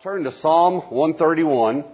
Turn 0.00 0.22
to 0.22 0.32
Psalm 0.32 0.74
131 0.90 1.84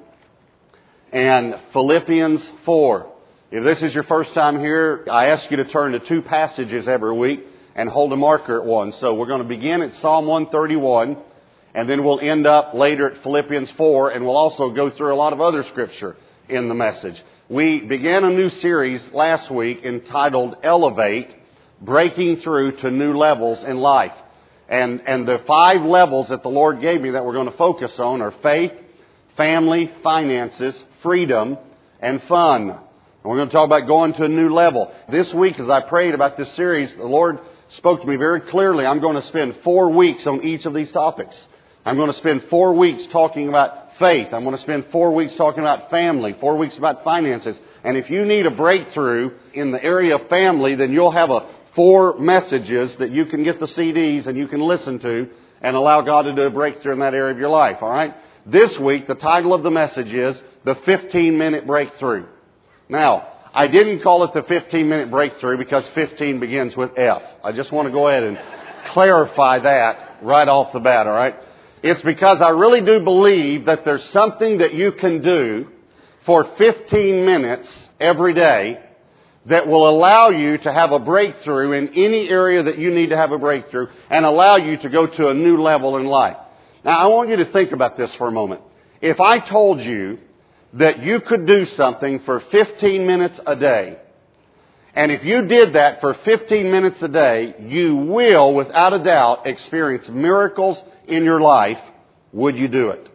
and 1.11 1.59
Philippians 1.73 2.47
4. 2.67 3.11
If 3.51 3.65
this 3.65 3.83
is 3.83 3.95
your 3.95 4.03
first 4.05 4.35
time 4.35 4.61
here, 4.61 5.07
I 5.11 5.29
ask 5.29 5.51
you 5.51 5.57
to 5.57 5.65
turn 5.65 5.93
to 5.93 6.01
two 6.01 6.21
passages 6.21 6.87
every 6.87 7.15
week 7.15 7.47
and 7.75 7.89
hold 7.89 8.13
a 8.13 8.17
marker 8.17 8.61
at 8.61 8.67
one. 8.67 8.93
So 8.93 9.15
we're 9.15 9.25
going 9.27 9.41
to 9.41 9.49
begin 9.49 9.81
at 9.81 9.95
Psalm 9.95 10.27
131 10.27 11.17
and 11.73 11.89
then 11.89 12.05
we'll 12.05 12.21
end 12.21 12.47
up 12.47 12.75
later 12.75 13.11
at 13.11 13.23
Philippians 13.23 13.71
4 13.71 14.11
and 14.11 14.27
we'll 14.27 14.37
also 14.37 14.69
go 14.69 14.91
through 14.91 15.15
a 15.15 15.17
lot 15.17 15.33
of 15.33 15.41
other 15.41 15.63
scripture 15.63 16.15
in 16.47 16.69
the 16.69 16.75
message. 16.75 17.23
We 17.49 17.81
began 17.81 18.25
a 18.25 18.31
new 18.31 18.51
series 18.51 19.03
last 19.15 19.51
week 19.51 19.83
entitled 19.83 20.59
Elevate, 20.63 21.35
Breaking 21.81 22.37
Through 22.43 22.77
to 22.83 22.91
New 22.91 23.17
Levels 23.17 23.65
in 23.65 23.79
Life. 23.79 24.13
And, 24.75 25.03
and 25.07 25.25
the 25.25 25.41
five 25.47 25.83
levels 25.83 26.31
that 26.31 26.43
the 26.43 26.49
Lord 26.49 26.81
gave 26.81 27.01
me 27.01 27.11
that 27.11 27.25
we're 27.25 27.33
going 27.33 27.49
to 27.49 27.57
focus 27.57 27.93
on 27.97 28.21
are 28.21 28.35
faith, 28.43 28.73
family, 29.37 29.89
finances, 30.03 30.83
freedom, 31.01 31.59
and 32.01 32.21
fun. 32.25 32.71
And 32.71 32.81
we're 33.23 33.37
going 33.37 33.51
to 33.51 33.55
talk 33.55 33.67
about 33.67 33.87
going 33.87 34.15
to 34.15 34.25
a 34.25 34.29
new 34.29 34.53
level. 34.53 34.93
This 35.09 35.33
week, 35.33 35.61
as 35.61 35.69
I 35.69 35.81
prayed 35.83 36.13
about 36.13 36.37
this 36.37 36.53
series, 36.55 36.93
the 36.97 37.05
Lord 37.05 37.39
spoke 37.69 38.01
to 38.01 38.07
me 38.09 38.17
very 38.17 38.41
clearly. 38.41 38.85
I'm 38.85 39.01
going 39.01 39.15
to 39.15 39.23
spend 39.29 39.55
four 39.63 39.91
weeks 39.91 40.27
on 40.27 40.43
each 40.43 40.67
of 40.67 40.75
these 40.75 40.91
topics. 40.91 41.47
I'm 41.87 41.95
going 41.95 42.11
to 42.11 42.19
spend 42.19 42.43
four 42.51 42.75
weeks 42.75 43.07
talking 43.13 43.49
about 43.49 43.97
faith. 44.01 44.35
I'm 44.35 44.43
going 44.43 44.57
to 44.57 44.63
spend 44.63 44.87
four 44.91 45.15
weeks 45.15 45.37
talking 45.37 45.61
about 45.61 45.89
family, 45.89 46.35
four 46.41 46.59
weeks 46.59 46.77
about 46.77 47.05
finances. 47.05 47.57
And 47.85 47.97
if 47.97 48.11
you 48.11 48.25
need 48.25 48.47
a 48.47 48.51
breakthrough 48.51 49.39
in 49.53 49.71
the 49.71 49.81
area 49.81 50.17
of 50.17 50.29
family, 50.29 50.75
then 50.75 50.93
you'll 50.93 51.13
have 51.13 51.31
a 51.31 51.49
four 51.75 52.19
messages 52.19 52.97
that 52.97 53.11
you 53.11 53.27
can 53.27 53.45
get 53.45 53.61
the 53.61 53.67
CDs 53.67 54.27
and 54.27 54.37
you 54.37 54.49
can 54.49 54.61
listen 54.61 54.99
to 55.01 55.29
and 55.61 55.77
allow 55.77 56.03
God 56.03 56.23
to 56.23 56.35
do 56.35 56.43
a 56.43 56.51
breakthrough 56.51 56.93
in 56.93 56.99
that 57.01 57.15
area 57.15 57.33
of 57.33 57.39
your 57.39 57.51
life, 57.51 57.79
alright? 57.83 58.15
This 58.47 58.79
week, 58.79 59.07
the 59.07 59.15
title 59.15 59.55
of 59.55 59.63
the 59.63 59.71
message 59.71 60.13
is 60.13 60.43
The 60.65 60.75
15 60.75 61.39
Minute 61.39 61.67
Breakthrough. 61.67 62.27
Now, 62.89 63.29
I 63.55 63.69
didn't 63.69 64.03
call 64.03 64.25
it 64.25 64.35
the 64.35 64.43
15 64.43 64.89
minute 64.89 65.11
breakthrough 65.11 65.57
because 65.57 65.87
15 65.95 66.41
begins 66.41 66.77
with 66.77 66.99
F. 66.99 67.23
I 67.45 67.53
just 67.53 67.71
want 67.71 67.87
to 67.87 67.93
go 67.93 68.09
ahead 68.09 68.25
and 68.25 68.39
clarify 68.89 69.61
that 69.61 70.19
right 70.23 70.49
off 70.49 70.73
the 70.73 70.81
bat, 70.81 71.07
alright? 71.07 71.37
It's 71.83 72.03
because 72.03 72.41
I 72.41 72.51
really 72.51 72.81
do 72.81 73.01
believe 73.01 73.67
that 73.67 73.85
there's 73.85 74.05
something 74.11 74.59
that 74.59 74.75
you 74.75 74.93
can 74.93 75.23
do 75.23 75.69
for 76.27 76.45
15 76.59 77.25
minutes 77.25 77.73
every 78.01 78.35
day 78.35 78.81
that 79.47 79.67
will 79.67 79.89
allow 79.89 80.31
you 80.31 80.59
to 80.59 80.73
have 80.73 80.93
a 80.93 80.99
breakthrough 80.99 81.73
in 81.73 81.89
any 81.95 82.29
area 82.29 82.63
that 82.63 82.79
you 82.79 82.91
need 82.91 83.11
to 83.11 83.17
have 83.17 83.33
a 83.33 83.39
breakthrough 83.39 83.89
and 84.09 84.25
allow 84.25 84.57
you 84.57 84.77
to 84.79 84.89
go 84.89 85.07
to 85.07 85.29
a 85.29 85.35
new 85.35 85.61
level 85.61 85.97
in 85.99 86.07
life. 86.07 86.37
Now, 86.85 86.99
I 86.99 87.07
want 87.09 87.31
you 87.31 87.37
to 87.37 87.45
think 87.47 87.73
about 87.73 87.97
this 87.97 88.15
for 88.15 88.29
a 88.29 88.33
moment. 88.33 88.63
If 89.01 89.21
I 89.21 89.39
told 89.39 89.81
you 89.81 90.19
that 90.75 91.03
you 91.03 91.21
could 91.21 91.47
do 91.47 91.67
something 91.67 92.21
for 92.21 92.41
15 92.41 93.07
minutes 93.07 93.39
a 93.47 93.57
day, 93.57 93.99
and 94.95 95.11
if 95.11 95.25
you 95.25 95.47
did 95.47 95.75
that 95.75 96.01
for 96.01 96.15
15 96.15 96.71
minutes 96.71 97.03
a 97.03 97.09
day, 97.09 97.55
you 97.61 97.97
will, 97.97 98.55
without 98.55 98.93
a 98.93 99.03
doubt, 99.03 99.47
experience 99.47 100.09
miracles 100.09 100.83
in 101.09 101.25
your 101.25 101.41
life. 101.41 101.81
Would 102.33 102.57
you 102.57 102.69
do 102.69 102.91
it? 102.91 103.09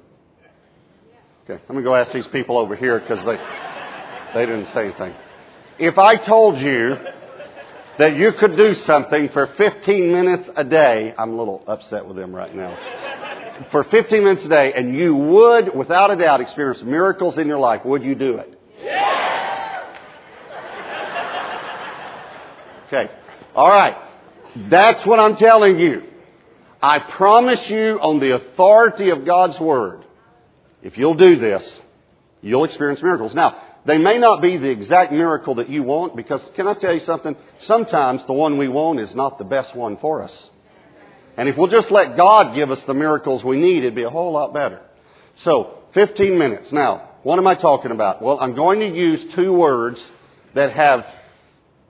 Okay, 1.46 1.62
let 1.68 1.76
me 1.76 1.82
go 1.82 1.96
ask 1.96 2.12
these 2.12 2.28
people 2.28 2.58
over 2.58 2.76
here 2.76 3.00
because 3.00 3.24
they, 3.26 3.38
they 4.34 4.46
didn't 4.46 4.68
say 4.68 4.86
anything. 4.86 5.16
If 5.80 5.98
I 5.98 6.18
told 6.18 6.60
you 6.60 6.98
that 7.98 8.18
you 8.18 8.34
could 8.34 8.58
do 8.58 8.74
something 8.74 9.30
for 9.30 9.48
15 9.48 10.12
minutes 10.12 10.50
a 10.54 10.66
day, 10.66 11.14
I'm 11.18 11.32
a 11.32 11.38
little 11.38 11.64
upset 11.68 12.06
with 12.06 12.18
them 12.18 12.36
right 12.36 12.54
now. 12.54 13.66
For 13.72 13.86
15 13.86 14.24
minutes 14.24 14.46
a 14.46 14.50
day, 14.50 14.74
and 14.74 14.94
you 14.94 15.16
would, 15.16 15.74
without 15.74 16.12
a 16.12 16.18
doubt, 16.18 16.42
experience 16.42 16.82
miracles 16.82 17.38
in 17.38 17.48
your 17.48 17.60
life, 17.60 17.86
would 17.86 18.04
you 18.04 18.14
do 18.14 18.36
it? 18.36 18.60
Yeah. 18.84 19.96
Okay. 22.88 23.10
All 23.56 23.70
right. 23.70 23.96
That's 24.70 25.06
what 25.06 25.20
I'm 25.20 25.38
telling 25.38 25.80
you. 25.80 26.04
I 26.82 27.00
promise 27.00 27.70
you 27.70 28.00
on 28.02 28.20
the 28.20 28.36
authority 28.36 29.12
of 29.12 29.26
God's 29.26 29.58
Word, 29.62 30.04
if 30.84 30.98
you'll 30.98 31.14
do 31.16 31.38
this, 31.38 31.80
you'll 32.42 32.66
experience 32.66 33.02
miracles. 33.02 33.34
Now, 33.34 33.62
they 33.86 33.98
may 33.98 34.18
not 34.18 34.42
be 34.42 34.58
the 34.58 34.70
exact 34.70 35.12
miracle 35.12 35.56
that 35.56 35.70
you 35.70 35.84
want 35.84 36.16
because 36.16 36.44
can 36.56 36.68
I 36.68 36.74
tell 36.74 36.94
you 36.94 37.00
something? 37.00 37.36
Sometimes 37.62 38.26
the 38.26 38.34
one 38.34 38.58
we 38.58 38.68
want 38.68 39.00
is 39.00 39.16
not 39.16 39.38
the 39.38 39.44
best 39.44 39.76
one 39.76 39.98
for 39.98 40.22
us. 40.22 40.50
And 41.38 41.48
if 41.48 41.58
we'll 41.58 41.70
just 41.70 41.90
let 41.90 42.18
God 42.18 42.54
give 42.54 42.70
us 42.70 42.84
the 42.84 42.94
miracles 42.94 43.44
we 43.44 43.58
need, 43.58 43.80
it'd 43.80 43.96
be 43.96 44.04
a 44.04 44.10
whole 44.10 44.34
lot 44.34 44.54
better. 44.54 44.82
So, 45.44 45.78
15 45.94 46.38
minutes. 46.38 46.72
Now, 46.74 47.12
what 47.24 47.40
am 47.40 47.48
I 47.48 47.56
talking 47.56 47.92
about? 47.92 48.22
Well, 48.22 48.40
I'm 48.40 48.56
going 48.56 48.82
to 48.82 48.88
use 48.88 49.34
two 49.34 49.54
words 49.54 50.04
that 50.54 50.74
have, 50.74 51.06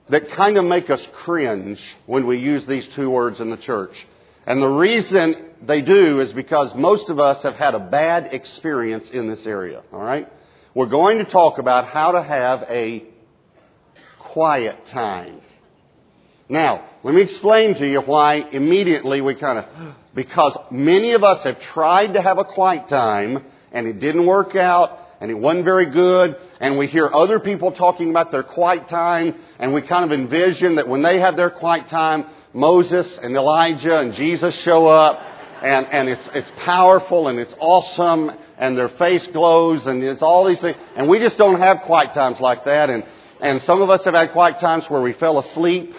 that 0.08 0.30
kind 0.32 0.56
of 0.56 0.64
make 0.64 0.88
us 0.88 1.04
cringe 1.12 1.80
when 2.06 2.26
we 2.26 2.38
use 2.38 2.66
these 2.66 2.86
two 2.94 3.10
words 3.10 3.40
in 3.40 3.50
the 3.50 3.56
church. 3.56 4.06
And 4.46 4.62
the 4.62 4.68
reason 4.68 5.34
they 5.62 5.82
do 5.82 6.20
is 6.20 6.32
because 6.32 6.74
most 6.74 7.10
of 7.10 7.18
us 7.18 7.42
have 7.42 7.54
had 7.54 7.74
a 7.74 7.80
bad 7.80 8.32
experience 8.32 9.10
in 9.10 9.28
this 9.28 9.46
area, 9.46 9.82
alright? 9.92 10.28
We're 10.74 10.86
going 10.86 11.18
to 11.18 11.24
talk 11.24 11.58
about 11.58 11.86
how 11.86 12.12
to 12.12 12.22
have 12.22 12.62
a 12.68 13.04
quiet 14.18 14.86
time. 14.86 15.40
Now, 16.48 16.84
let 17.02 17.14
me 17.14 17.22
explain 17.22 17.74
to 17.76 17.86
you 17.88 18.00
why 18.00 18.34
immediately 18.34 19.20
we 19.20 19.34
kind 19.34 19.58
of, 19.58 19.94
because 20.14 20.56
many 20.70 21.12
of 21.12 21.24
us 21.24 21.42
have 21.44 21.60
tried 21.60 22.14
to 22.14 22.22
have 22.22 22.38
a 22.38 22.44
quiet 22.44 22.88
time 22.88 23.44
and 23.72 23.86
it 23.86 24.00
didn't 24.00 24.26
work 24.26 24.54
out 24.56 24.98
and 25.20 25.30
it 25.30 25.34
wasn't 25.34 25.64
very 25.64 25.86
good 25.86 26.36
and 26.60 26.78
we 26.78 26.86
hear 26.86 27.08
other 27.12 27.40
people 27.40 27.72
talking 27.72 28.10
about 28.10 28.30
their 28.30 28.42
quiet 28.42 28.88
time 28.88 29.34
and 29.58 29.72
we 29.72 29.82
kind 29.82 30.04
of 30.04 30.12
envision 30.12 30.76
that 30.76 30.88
when 30.88 31.02
they 31.02 31.20
have 31.20 31.36
their 31.36 31.50
quiet 31.50 31.88
time, 31.88 32.26
Moses 32.52 33.18
and 33.22 33.36
Elijah 33.36 33.98
and 33.98 34.14
Jesus 34.14 34.54
show 34.54 34.86
up 34.86 35.20
and, 35.62 35.86
and 35.86 36.08
it's, 36.08 36.28
it's 36.34 36.50
powerful 36.58 37.28
and 37.28 37.38
it's 37.38 37.54
awesome 37.60 38.32
and 38.60 38.76
their 38.76 38.90
face 38.90 39.26
glows 39.28 39.86
and 39.86 40.04
it's 40.04 40.22
all 40.22 40.44
these 40.44 40.60
things. 40.60 40.76
And 40.94 41.08
we 41.08 41.18
just 41.18 41.38
don't 41.38 41.58
have 41.58 41.80
quiet 41.82 42.12
times 42.12 42.38
like 42.40 42.66
that. 42.66 42.90
And, 42.90 43.04
and 43.40 43.62
some 43.62 43.82
of 43.82 43.90
us 43.90 44.04
have 44.04 44.14
had 44.14 44.32
quiet 44.32 44.60
times 44.60 44.88
where 44.88 45.00
we 45.00 45.14
fell 45.14 45.38
asleep 45.38 45.94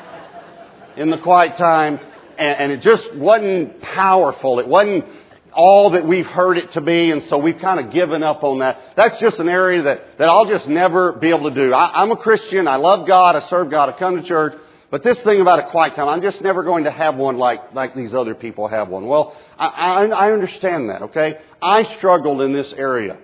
in 0.96 1.10
the 1.10 1.18
quiet 1.18 1.56
time 1.56 1.98
and, 2.38 2.58
and 2.58 2.72
it 2.72 2.82
just 2.82 3.14
wasn't 3.16 3.80
powerful. 3.80 4.60
It 4.60 4.68
wasn't 4.68 5.06
all 5.54 5.90
that 5.90 6.06
we've 6.06 6.26
heard 6.26 6.58
it 6.58 6.72
to 6.72 6.80
be, 6.80 7.10
and 7.10 7.22
so 7.24 7.38
we've 7.38 7.58
kind 7.58 7.80
of 7.80 7.92
given 7.92 8.22
up 8.22 8.44
on 8.44 8.60
that. 8.60 8.78
That's 8.96 9.18
just 9.18 9.40
an 9.40 9.48
area 9.48 9.82
that, 9.82 10.18
that 10.18 10.28
I'll 10.28 10.46
just 10.46 10.68
never 10.68 11.12
be 11.12 11.30
able 11.30 11.48
to 11.50 11.54
do. 11.54 11.72
I, 11.72 12.02
I'm 12.02 12.12
a 12.12 12.16
Christian. 12.16 12.68
I 12.68 12.76
love 12.76 13.08
God. 13.08 13.34
I 13.34 13.40
serve 13.48 13.70
God. 13.70 13.88
I 13.88 13.98
come 13.98 14.16
to 14.16 14.22
church. 14.22 14.54
But 14.90 15.02
this 15.02 15.20
thing 15.20 15.40
about 15.40 15.58
a 15.58 15.70
quiet 15.70 15.94
time, 15.94 16.08
I'm 16.08 16.22
just 16.22 16.40
never 16.40 16.62
going 16.62 16.84
to 16.84 16.90
have 16.90 17.14
one 17.16 17.36
like, 17.36 17.74
like 17.74 17.94
these 17.94 18.14
other 18.14 18.34
people 18.34 18.68
have 18.68 18.88
one. 18.88 19.06
Well, 19.06 19.36
I, 19.58 19.66
I, 19.66 20.06
I 20.06 20.32
understand 20.32 20.88
that, 20.88 21.02
okay? 21.02 21.38
I 21.60 21.84
struggled 21.96 22.40
in 22.40 22.52
this 22.54 22.72
area. 22.72 23.18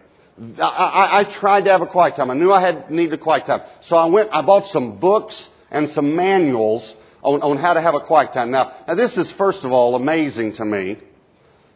I, 0.59 0.63
I, 0.63 1.19
I 1.21 1.25
tried 1.25 1.65
to 1.65 1.71
have 1.71 1.81
a 1.81 1.87
quiet 1.87 2.17
time. 2.17 2.31
I 2.31 2.35
knew 2.35 2.53
I 2.53 2.61
had 2.61 2.91
needed 2.91 3.15
a 3.15 3.19
quiet 3.19 3.47
time. 3.47 3.63
So 3.89 3.97
I 3.97 4.05
went, 4.07 4.29
I 4.33 4.43
bought 4.43 4.67
some 4.73 4.99
books 4.99 5.49
and 5.71 5.89
some 5.91 6.15
manuals 6.15 6.95
on, 7.23 7.41
on 7.41 7.57
how 7.57 7.73
to 7.73 7.81
have 7.81 7.95
a 7.95 8.01
quiet 8.01 8.35
time. 8.35 8.51
Now, 8.51 8.73
now 8.87 8.95
this 8.95 9.17
is 9.17 9.31
first 9.33 9.65
of 9.65 9.73
all 9.73 9.95
amazing 9.95 10.55
to 10.57 10.65
me 10.65 10.99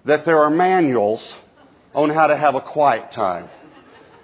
that 0.04 0.26
there 0.26 0.38
are 0.38 0.50
manuals 0.50 1.22
on 1.94 2.10
how 2.10 2.26
to 2.26 2.36
have 2.36 2.54
a 2.54 2.60
quiet 2.60 3.10
time. 3.12 3.48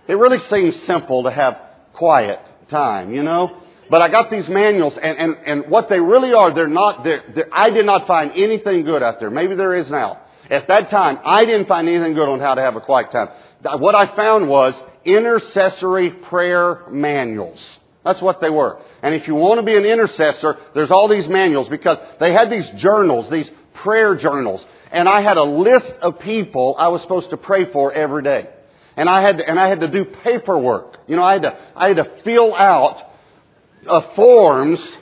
It 0.07 0.15
really 0.15 0.39
seems 0.39 0.77
simple 0.83 1.23
to 1.23 1.31
have 1.31 1.59
quiet 1.95 2.41
time, 2.69 3.15
you 3.15 3.23
know? 3.23 3.63
But 3.91 4.03
I 4.03 4.09
got 4.09 4.31
these 4.31 4.49
manuals, 4.49 4.97
and, 4.97 5.19
and, 5.19 5.37
and 5.45 5.71
what 5.71 5.89
they 5.89 6.01
really 6.01 6.33
are, 6.33 6.53
they're 6.53 6.67
not, 6.69 7.05
they're, 7.05 7.23
they're, 7.35 7.49
I 7.53 7.71
did 7.71 7.85
not 7.85 8.07
find 8.07 8.33
anything 8.35 8.85
good 8.85 9.03
out 9.03 9.21
there. 9.21 9.31
Maybe 9.31 9.55
there 9.55 9.75
is 9.75 9.91
now. 9.91 10.21
At 10.51 10.69
that 10.69 10.91
time, 10.91 11.19
I 11.25 11.45
didn't 11.45 11.69
find 11.69 11.89
anything 11.89 12.15
good 12.15 12.29
on 12.29 12.41
how 12.41 12.55
to 12.55 12.61
have 12.61 12.77
a 12.77 12.81
quiet 12.81 13.11
time. 13.11 13.29
What 13.63 13.95
I 13.95 14.15
found 14.15 14.49
was 14.49 14.81
intercessory 15.05 16.11
prayer 16.11 16.83
manuals. 16.91 17.79
That's 18.05 18.21
what 18.21 18.41
they 18.41 18.51
were. 18.51 18.79
And 19.03 19.15
if 19.15 19.27
you 19.27 19.35
want 19.35 19.59
to 19.59 19.63
be 19.65 19.77
an 19.77 19.85
intercessor, 19.85 20.59
there's 20.75 20.91
all 20.91 21.09
these 21.09 21.27
manuals 21.27 21.69
because 21.69 21.99
they 22.21 22.33
had 22.33 22.51
these 22.51 22.69
journals, 22.71 23.31
these 23.31 23.51
prayer 23.75 24.15
journals. 24.17 24.65
And 24.93 25.09
I 25.09 25.23
had 25.23 25.39
a 25.39 25.43
list 25.43 25.93
of 26.03 26.19
people 26.21 26.77
I 26.79 26.89
was 26.89 27.01
supposed 27.03 27.31
to 27.31 27.37
pray 27.37 27.65
for 27.65 27.93
every 27.93 28.23
day. 28.23 28.49
And 28.97 29.09
I 29.09 29.23
had 29.23 29.39
to, 29.39 29.49
and 29.49 29.59
I 29.59 29.69
had 29.69 29.81
to 29.81 29.89
do 29.89 30.05
paperwork. 30.05 30.99
You 31.07 31.17
know, 31.17 31.23
I 31.23 31.33
had 31.33 31.43
to, 31.43 31.59
I 31.75 31.89
had 31.89 31.97
to 31.97 32.11
fill 32.23 32.55
out 32.55 32.99
uh, 33.87 34.15
forms. 34.15 34.97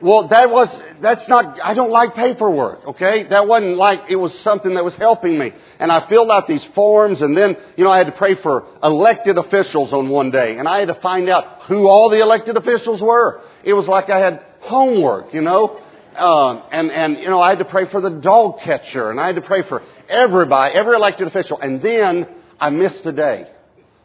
Well, 0.00 0.28
that 0.28 0.50
was, 0.50 0.68
that's 1.00 1.26
not, 1.28 1.58
I 1.62 1.72
don't 1.72 1.90
like 1.90 2.14
paperwork, 2.14 2.86
okay? 2.88 3.24
That 3.24 3.46
wasn't 3.48 3.76
like 3.76 4.10
it 4.10 4.16
was 4.16 4.38
something 4.40 4.74
that 4.74 4.84
was 4.84 4.94
helping 4.96 5.38
me. 5.38 5.52
And 5.78 5.90
I 5.90 6.06
filled 6.08 6.30
out 6.30 6.46
these 6.46 6.64
forms 6.74 7.22
and 7.22 7.36
then, 7.36 7.56
you 7.76 7.84
know, 7.84 7.90
I 7.90 7.98
had 7.98 8.08
to 8.08 8.12
pray 8.12 8.34
for 8.34 8.66
elected 8.82 9.38
officials 9.38 9.92
on 9.92 10.10
one 10.10 10.30
day. 10.30 10.58
And 10.58 10.68
I 10.68 10.80
had 10.80 10.88
to 10.88 10.94
find 10.94 11.28
out 11.28 11.62
who 11.62 11.86
all 11.86 12.10
the 12.10 12.20
elected 12.20 12.56
officials 12.56 13.00
were. 13.00 13.40
It 13.62 13.72
was 13.72 13.88
like 13.88 14.10
I 14.10 14.18
had 14.18 14.44
homework, 14.60 15.32
you 15.32 15.40
know? 15.40 15.80
Uh, 16.14 16.66
and, 16.70 16.92
and, 16.92 17.16
you 17.16 17.30
know, 17.30 17.40
I 17.40 17.48
had 17.48 17.60
to 17.60 17.64
pray 17.64 17.86
for 17.86 18.00
the 18.00 18.10
dog 18.10 18.60
catcher 18.60 19.10
and 19.10 19.18
I 19.18 19.26
had 19.26 19.36
to 19.36 19.42
pray 19.42 19.62
for 19.62 19.82
everybody, 20.08 20.74
every 20.74 20.96
elected 20.96 21.28
official, 21.28 21.58
and 21.60 21.80
then 21.80 22.28
I 22.60 22.68
missed 22.70 23.06
a 23.06 23.12
day. 23.12 23.50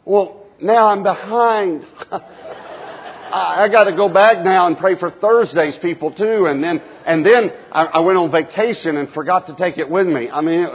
Well, 0.06 0.46
now 0.60 0.88
I'm 0.88 1.02
behind. 1.02 1.86
I, 3.32 3.64
I 3.64 3.68
got 3.68 3.84
to 3.84 3.92
go 3.92 4.08
back 4.08 4.44
now 4.44 4.66
and 4.66 4.76
pray 4.76 4.96
for 4.96 5.10
Thursday's 5.10 5.76
people 5.76 6.12
too, 6.12 6.46
and 6.46 6.62
then 6.62 6.82
and 7.06 7.24
then 7.24 7.52
I, 7.72 7.84
I 7.86 7.98
went 8.00 8.18
on 8.18 8.30
vacation 8.30 8.96
and 8.96 9.10
forgot 9.12 9.46
to 9.46 9.54
take 9.54 9.78
it 9.78 9.88
with 9.88 10.06
me. 10.06 10.30
I 10.30 10.40
mean, 10.40 10.66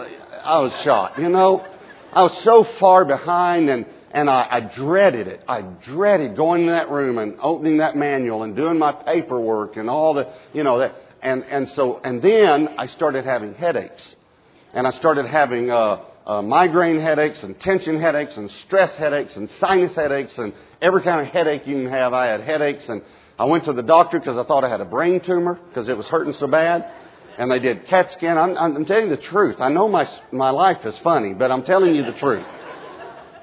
I 0.44 0.60
was 0.60 0.74
shocked. 0.82 1.20
You 1.20 1.30
know, 1.30 1.66
I 2.12 2.24
was 2.24 2.38
so 2.44 2.64
far 2.80 3.06
behind, 3.06 3.70
and 3.70 3.86
and 4.12 4.30
I, 4.30 4.48
I 4.50 4.60
dreaded 4.62 5.28
it. 5.28 5.42
I 5.48 5.62
dreaded 5.62 6.36
going 6.36 6.62
in 6.62 6.68
that 6.68 6.90
room 6.90 7.18
and 7.18 7.38
opening 7.42 7.78
that 7.78 7.96
manual 7.96 8.44
and 8.44 8.56
doing 8.56 8.80
my 8.80 8.94
paperwork 8.94 9.76
and 9.76 9.90
all 9.90 10.14
the, 10.14 10.32
you 10.54 10.64
know, 10.64 10.80
that. 10.80 10.96
And 11.22 11.44
and 11.46 11.70
so 11.70 12.00
and 12.04 12.22
then 12.22 12.70
I 12.78 12.88
started 12.88 13.26
having 13.26 13.56
headaches, 13.56 14.16
and 14.74 14.88
I 14.88 14.92
started 14.92 15.26
having. 15.26 15.70
Uh, 15.70 16.06
uh, 16.26 16.42
migraine 16.42 17.00
headaches 17.00 17.44
and 17.44 17.60
tension 17.60 18.02
headaches 18.02 18.36
and 18.36 18.50
stress 18.66 18.96
headaches 18.96 19.36
and 19.36 19.48
sinus 19.60 19.96
headaches 19.96 20.36
and 20.40 20.54
every 20.86 21.02
kind 21.02 21.26
of 21.26 21.34
headache 21.34 21.66
you 21.66 21.76
can 21.76 21.92
have. 21.92 22.14
I 22.14 22.28
had 22.28 22.42
headaches 22.42 22.88
and 22.90 23.02
I 23.40 23.46
went 23.46 23.66
to 23.66 23.74
the 23.74 23.82
doctor 23.82 24.20
because 24.20 24.38
I 24.38 24.44
thought 24.44 24.64
I 24.64 24.70
had 24.70 24.82
a 24.82 24.86
brain 24.86 25.20
tumor 25.20 25.60
because 25.68 25.90
it 25.90 25.98
was 25.98 26.06
hurting 26.06 26.34
so 26.34 26.48
bad. 26.48 26.92
And 27.38 27.52
they 27.52 27.60
did 27.60 27.88
CAT 27.88 28.12
scan. 28.14 28.38
I'm, 28.38 28.56
I'm 28.56 28.86
telling 28.86 29.10
you 29.10 29.16
the 29.16 29.22
truth. 29.22 29.58
I 29.60 29.70
know 29.70 29.90
my, 29.90 30.08
my 30.32 30.52
life 30.52 30.86
is 30.86 30.98
funny, 31.00 31.34
but 31.34 31.52
I'm 31.52 31.64
telling 31.64 31.96
you 31.96 32.04
the 32.04 32.14
truth. 32.14 32.46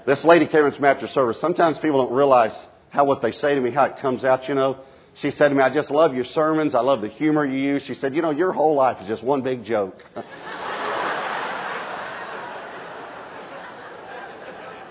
This 0.06 0.24
lady 0.24 0.46
came 0.46 0.64
into 0.64 0.86
after 0.86 1.08
service. 1.08 1.40
Sometimes 1.40 1.78
people 1.78 2.06
don't 2.06 2.16
realize 2.16 2.54
how 2.88 3.04
what 3.04 3.20
they 3.20 3.32
say 3.32 3.54
to 3.54 3.60
me, 3.60 3.70
how 3.70 3.84
it 3.84 3.98
comes 3.98 4.24
out, 4.24 4.48
you 4.48 4.54
know. 4.54 4.78
She 5.20 5.30
said 5.30 5.50
to 5.50 5.54
me, 5.54 5.62
I 5.62 5.72
just 5.74 5.90
love 5.90 6.14
your 6.14 6.24
sermons. 6.24 6.74
I 6.74 6.80
love 6.80 7.02
the 7.02 7.08
humor 7.08 7.44
you 7.44 7.58
use. 7.58 7.82
She 7.82 7.94
said, 7.94 8.14
you 8.14 8.22
know, 8.22 8.30
your 8.30 8.52
whole 8.52 8.74
life 8.74 8.96
is 9.02 9.08
just 9.08 9.22
one 9.22 9.42
big 9.42 9.64
joke. 9.64 10.02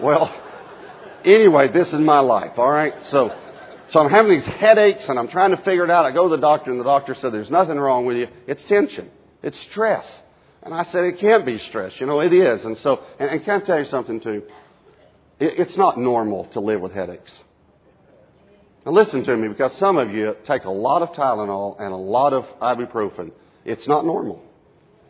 Well, 0.01 0.33
anyway, 1.25 1.67
this 1.69 1.87
is 1.87 1.99
my 1.99 2.19
life, 2.19 2.57
all 2.57 2.69
right? 2.69 2.93
So, 3.05 3.35
so 3.89 3.99
I'm 3.99 4.09
having 4.09 4.31
these 4.31 4.45
headaches 4.45 5.09
and 5.09 5.19
I'm 5.19 5.27
trying 5.27 5.51
to 5.51 5.57
figure 5.57 5.83
it 5.83 5.89
out. 5.89 6.05
I 6.05 6.11
go 6.11 6.29
to 6.29 6.35
the 6.35 6.41
doctor 6.41 6.71
and 6.71 6.79
the 6.79 6.85
doctor 6.85 7.15
said, 7.15 7.33
there's 7.33 7.49
nothing 7.49 7.77
wrong 7.77 8.05
with 8.05 8.17
you. 8.17 8.27
It's 8.47 8.63
tension. 8.63 9.09
It's 9.43 9.59
stress. 9.59 10.21
And 10.63 10.73
I 10.73 10.83
said, 10.83 11.03
it 11.05 11.19
can't 11.19 11.45
be 11.45 11.57
stress. 11.57 11.99
You 11.99 12.05
know, 12.05 12.19
it 12.19 12.33
is. 12.33 12.63
And 12.65 12.77
so, 12.77 13.03
and, 13.19 13.29
and 13.29 13.43
can 13.43 13.61
I 13.61 13.65
tell 13.65 13.79
you 13.79 13.85
something 13.85 14.19
too? 14.19 14.43
It, 15.39 15.59
it's 15.59 15.77
not 15.77 15.97
normal 15.97 16.45
to 16.53 16.59
live 16.59 16.81
with 16.81 16.91
headaches. 16.91 17.31
Now 18.85 18.91
listen 18.91 19.23
to 19.25 19.35
me 19.37 19.47
because 19.47 19.73
some 19.73 19.97
of 19.97 20.11
you 20.11 20.35
take 20.45 20.63
a 20.63 20.69
lot 20.71 21.01
of 21.01 21.09
Tylenol 21.09 21.79
and 21.79 21.91
a 21.91 21.97
lot 21.97 22.33
of 22.33 22.45
ibuprofen. 22.59 23.31
It's 23.65 23.87
not 23.87 24.05
normal. 24.05 24.41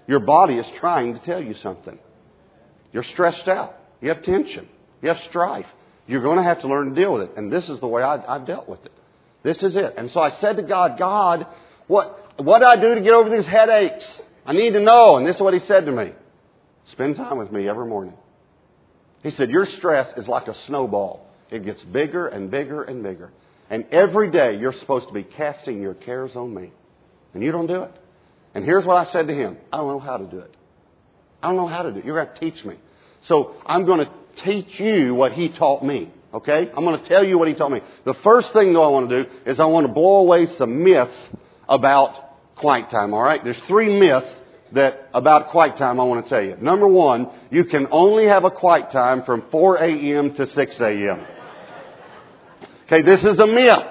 Your 0.08 0.20
body 0.20 0.56
is 0.56 0.66
trying 0.78 1.14
to 1.14 1.20
tell 1.22 1.42
you 1.42 1.54
something. 1.54 1.98
You're 2.92 3.04
stressed 3.04 3.48
out. 3.48 3.76
You 4.02 4.10
have 4.10 4.24
tension. 4.24 4.68
You 5.02 5.10
have 5.10 5.20
strife. 5.20 5.68
You're 6.08 6.22
going 6.22 6.38
to 6.38 6.44
have 6.44 6.62
to 6.62 6.68
learn 6.68 6.90
to 6.90 6.96
deal 6.96 7.14
with 7.14 7.24
it. 7.24 7.38
And 7.38 7.52
this 7.52 7.70
is 7.70 7.80
the 7.80 7.88
way 7.88 8.04
I, 8.04 8.34
have 8.34 8.46
dealt 8.46 8.68
with 8.68 8.84
it. 8.86 8.92
This 9.44 9.64
is 9.64 9.76
it. 9.76 9.94
And 9.98 10.12
so 10.12 10.20
I 10.20 10.30
said 10.30 10.58
to 10.58 10.64
God, 10.64 10.98
God, 11.00 11.48
what, 11.88 12.20
what 12.38 12.60
do 12.60 12.66
I 12.66 12.76
do 12.76 12.96
to 12.96 13.02
get 13.02 13.14
over 13.14 13.30
these 13.30 13.46
headaches? 13.46 14.08
I 14.46 14.54
need 14.54 14.74
to 14.74 14.80
know. 14.80 15.18
And 15.18 15.26
this 15.26 15.38
is 15.38 15.42
what 15.42 15.54
he 15.54 15.60
said 15.60 15.86
to 15.86 15.92
me. 15.92 16.14
Spend 16.86 17.16
time 17.16 17.38
with 17.38 17.52
me 17.52 17.68
every 17.70 17.86
morning. 17.86 18.14
He 19.24 19.30
said, 19.30 19.50
your 19.50 19.66
stress 19.66 20.12
is 20.18 20.28
like 20.28 20.48
a 20.48 20.56
snowball. 20.66 21.28
It 21.50 21.64
gets 21.64 21.82
bigger 21.84 22.28
and 22.28 22.50
bigger 22.50 22.84
and 22.84 23.04
bigger. 23.04 23.32
And 23.70 23.86
every 23.92 24.32
day 24.32 24.58
you're 24.58 24.74
supposed 24.74 25.08
to 25.08 25.14
be 25.14 25.24
casting 25.24 25.82
your 25.82 25.94
cares 25.94 26.36
on 26.36 26.54
me. 26.54 26.72
And 27.34 27.44
you 27.44 27.52
don't 27.52 27.68
do 27.68 27.84
it. 27.84 27.92
And 28.54 28.66
here's 28.66 28.86
what 28.86 28.98
I 28.98 29.12
said 29.12 29.28
to 29.28 29.34
him. 29.34 29.58
I 29.72 29.78
don't 29.78 29.88
know 29.88 30.00
how 30.00 30.18
to 30.18 30.26
do 30.26 30.40
it. 30.40 30.54
I 31.42 31.48
don't 31.48 31.56
know 31.56 31.68
how 31.68 31.84
to 31.84 31.92
do 31.92 32.00
it. 32.00 32.06
You're 32.06 32.24
going 32.24 32.36
to 32.36 32.52
teach 32.52 32.66
me. 32.66 32.76
So 33.28 33.56
I'm 33.66 33.86
going 33.86 34.06
to 34.06 34.12
teach 34.44 34.80
you 34.80 35.14
what 35.14 35.34
he 35.34 35.50
taught 35.50 35.84
me. 35.84 36.12
Okay? 36.34 36.70
I'm 36.76 36.84
going 36.84 37.02
to 37.02 37.08
tell 37.08 37.24
you 37.24 37.38
what 37.38 37.48
he 37.48 37.54
taught 37.54 37.72
me. 37.72 37.82
The 38.06 38.14
first 38.16 38.54
thing 38.54 38.74
though 38.74 38.84
I 38.84 38.90
want 38.90 39.10
to 39.10 39.24
do 39.24 39.30
is 39.46 39.60
I 39.60 39.66
want 39.66 39.88
to 39.88 39.94
blow 39.94 40.18
away 40.18 40.46
some 40.46 40.84
myths 40.84 41.18
about 41.68 42.56
quiet 42.56 42.90
time. 42.90 43.14
All 43.14 43.22
right? 43.22 43.44
There's 43.44 43.60
three 43.68 43.98
myths 43.98 44.34
that 44.74 45.10
about 45.14 45.50
quiet 45.50 45.76
time 45.76 46.00
I 46.00 46.04
want 46.04 46.26
to 46.26 46.30
tell 46.30 46.44
you. 46.44 46.56
Number 46.62 46.88
one, 46.88 47.30
you 47.50 47.66
can 47.66 47.88
only 47.92 48.26
have 48.26 48.46
a 48.46 48.52
quiet 48.52 48.92
time 48.92 49.24
from 49.24 49.44
4 49.52 49.78
a.m. 49.78 50.34
to 50.36 50.48
6 50.48 50.80
a.m. 50.80 51.26
Okay, 52.86 53.02
this 53.02 53.24
is 53.24 53.40
a 53.40 53.48
myth. 53.48 53.88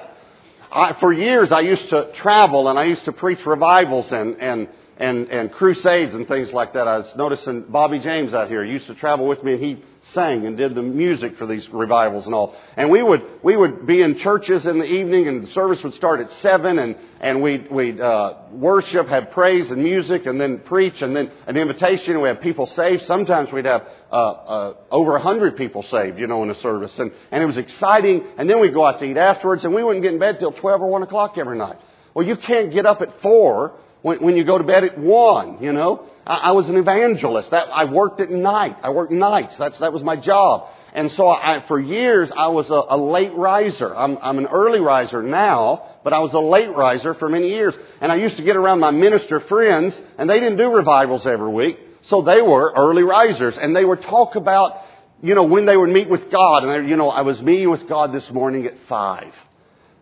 I, 0.72 0.96
for 1.00 1.12
years 1.12 1.52
I 1.52 1.60
used 1.60 1.88
to 1.88 2.12
travel 2.14 2.68
and 2.68 2.78
I 2.78 2.84
used 2.84 3.04
to 3.06 3.12
preach 3.12 3.44
revivals 3.44 4.10
and, 4.12 4.36
and 4.40 4.68
and, 5.00 5.28
and 5.28 5.50
crusades 5.50 6.12
and 6.12 6.28
things 6.28 6.52
like 6.52 6.74
that. 6.74 6.86
I 6.86 6.98
was 6.98 7.16
noticing 7.16 7.62
Bobby 7.62 8.00
James 8.00 8.34
out 8.34 8.48
here 8.48 8.62
used 8.62 8.86
to 8.86 8.94
travel 8.94 9.26
with 9.26 9.42
me 9.42 9.54
and 9.54 9.64
he 9.64 9.84
sang 10.12 10.44
and 10.44 10.58
did 10.58 10.74
the 10.74 10.82
music 10.82 11.38
for 11.38 11.46
these 11.46 11.66
revivals 11.70 12.26
and 12.26 12.34
all. 12.34 12.54
And 12.76 12.90
we 12.90 13.02
would, 13.02 13.22
we 13.42 13.56
would 13.56 13.86
be 13.86 14.02
in 14.02 14.18
churches 14.18 14.66
in 14.66 14.78
the 14.78 14.84
evening 14.84 15.26
and 15.26 15.42
the 15.42 15.50
service 15.52 15.82
would 15.84 15.94
start 15.94 16.20
at 16.20 16.30
seven 16.42 16.78
and, 16.78 16.96
and 17.18 17.40
we'd, 17.40 17.70
we'd, 17.70 17.98
uh, 17.98 18.40
worship, 18.52 19.08
have 19.08 19.30
praise 19.30 19.70
and 19.70 19.82
music 19.82 20.26
and 20.26 20.38
then 20.38 20.58
preach 20.58 21.00
and 21.00 21.16
then 21.16 21.30
an 21.46 21.56
invitation 21.56 22.12
and 22.12 22.22
we 22.22 22.28
have 22.28 22.42
people 22.42 22.66
saved. 22.66 23.06
Sometimes 23.06 23.50
we'd 23.50 23.64
have, 23.64 23.88
uh, 24.12 24.14
uh, 24.14 24.74
over 24.90 25.16
a 25.16 25.22
hundred 25.22 25.56
people 25.56 25.82
saved, 25.82 26.18
you 26.18 26.26
know, 26.26 26.42
in 26.42 26.50
a 26.50 26.54
service. 26.56 26.98
And, 26.98 27.10
and 27.30 27.42
it 27.42 27.46
was 27.46 27.56
exciting. 27.56 28.26
And 28.36 28.50
then 28.50 28.60
we'd 28.60 28.74
go 28.74 28.84
out 28.84 28.98
to 28.98 29.06
eat 29.06 29.16
afterwards 29.16 29.64
and 29.64 29.74
we 29.74 29.82
wouldn't 29.82 30.02
get 30.02 30.12
in 30.12 30.18
bed 30.18 30.40
till 30.40 30.52
12 30.52 30.82
or 30.82 30.88
1 30.88 31.04
o'clock 31.04 31.38
every 31.38 31.56
night. 31.56 31.78
Well, 32.12 32.26
you 32.26 32.36
can't 32.36 32.70
get 32.70 32.84
up 32.84 33.00
at 33.00 33.22
4 33.22 33.72
when, 34.02 34.22
when 34.22 34.36
you 34.36 34.44
go 34.44 34.58
to 34.58 34.64
bed 34.64 34.84
at 34.84 34.98
one, 34.98 35.62
you 35.62 35.72
know. 35.72 36.06
I, 36.26 36.36
I 36.36 36.50
was 36.52 36.68
an 36.68 36.76
evangelist. 36.76 37.50
That, 37.50 37.68
I 37.72 37.84
worked 37.84 38.20
at 38.20 38.30
night. 38.30 38.76
I 38.82 38.90
worked 38.90 39.12
nights. 39.12 39.56
That's, 39.56 39.78
that 39.78 39.92
was 39.92 40.02
my 40.02 40.16
job. 40.16 40.68
And 40.92 41.10
so 41.12 41.28
I, 41.28 41.64
for 41.68 41.78
years, 41.78 42.30
I 42.36 42.48
was 42.48 42.68
a, 42.70 42.82
a 42.88 42.96
late 42.96 43.34
riser. 43.34 43.94
I'm, 43.94 44.18
I'm 44.20 44.38
an 44.38 44.46
early 44.46 44.80
riser 44.80 45.22
now, 45.22 45.96
but 46.02 46.12
I 46.12 46.18
was 46.18 46.32
a 46.32 46.40
late 46.40 46.74
riser 46.74 47.14
for 47.14 47.28
many 47.28 47.48
years. 47.48 47.74
And 48.00 48.10
I 48.10 48.16
used 48.16 48.36
to 48.38 48.42
get 48.42 48.56
around 48.56 48.80
my 48.80 48.90
minister 48.90 49.40
friends, 49.40 50.00
and 50.18 50.28
they 50.28 50.40
didn't 50.40 50.58
do 50.58 50.68
revivals 50.70 51.26
every 51.26 51.50
week. 51.50 51.78
So 52.02 52.22
they 52.22 52.42
were 52.42 52.72
early 52.76 53.02
risers. 53.02 53.56
And 53.56 53.76
they 53.76 53.84
would 53.84 54.02
talk 54.02 54.34
about, 54.34 54.82
you 55.22 55.34
know, 55.34 55.44
when 55.44 55.64
they 55.64 55.76
would 55.76 55.90
meet 55.90 56.08
with 56.08 56.30
God. 56.30 56.64
And, 56.64 56.72
they, 56.72 56.90
you 56.90 56.96
know, 56.96 57.10
I 57.10 57.22
was 57.22 57.40
meeting 57.40 57.70
with 57.70 57.88
God 57.88 58.12
this 58.12 58.28
morning 58.30 58.66
at 58.66 58.74
5. 58.88 59.32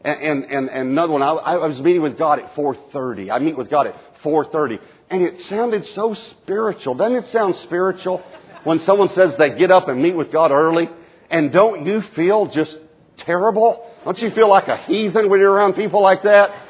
And, 0.04 0.44
and, 0.44 0.70
and 0.70 0.90
another 0.90 1.12
one, 1.12 1.22
I, 1.22 1.32
I 1.32 1.66
was 1.66 1.80
meeting 1.80 2.02
with 2.02 2.16
God 2.16 2.38
at 2.38 2.54
4.30. 2.54 3.30
I 3.30 3.38
meet 3.38 3.56
with 3.56 3.68
God 3.68 3.88
at 3.88 3.96
4.30. 4.22 4.78
And 5.10 5.22
it 5.22 5.40
sounded 5.42 5.86
so 5.94 6.14
spiritual. 6.14 6.94
Doesn't 6.94 7.16
it 7.16 7.26
sound 7.28 7.56
spiritual 7.56 8.22
when 8.64 8.78
someone 8.80 9.08
says 9.08 9.36
they 9.36 9.50
get 9.58 9.70
up 9.70 9.88
and 9.88 10.00
meet 10.02 10.14
with 10.14 10.30
God 10.30 10.52
early? 10.52 10.88
And 11.30 11.52
don't 11.52 11.84
you 11.84 12.02
feel 12.14 12.46
just 12.46 12.76
terrible? 13.18 13.84
Don't 14.04 14.20
you 14.20 14.30
feel 14.30 14.48
like 14.48 14.68
a 14.68 14.76
heathen 14.76 15.28
when 15.28 15.40
you're 15.40 15.52
around 15.52 15.74
people 15.74 16.00
like 16.00 16.22
that? 16.22 16.50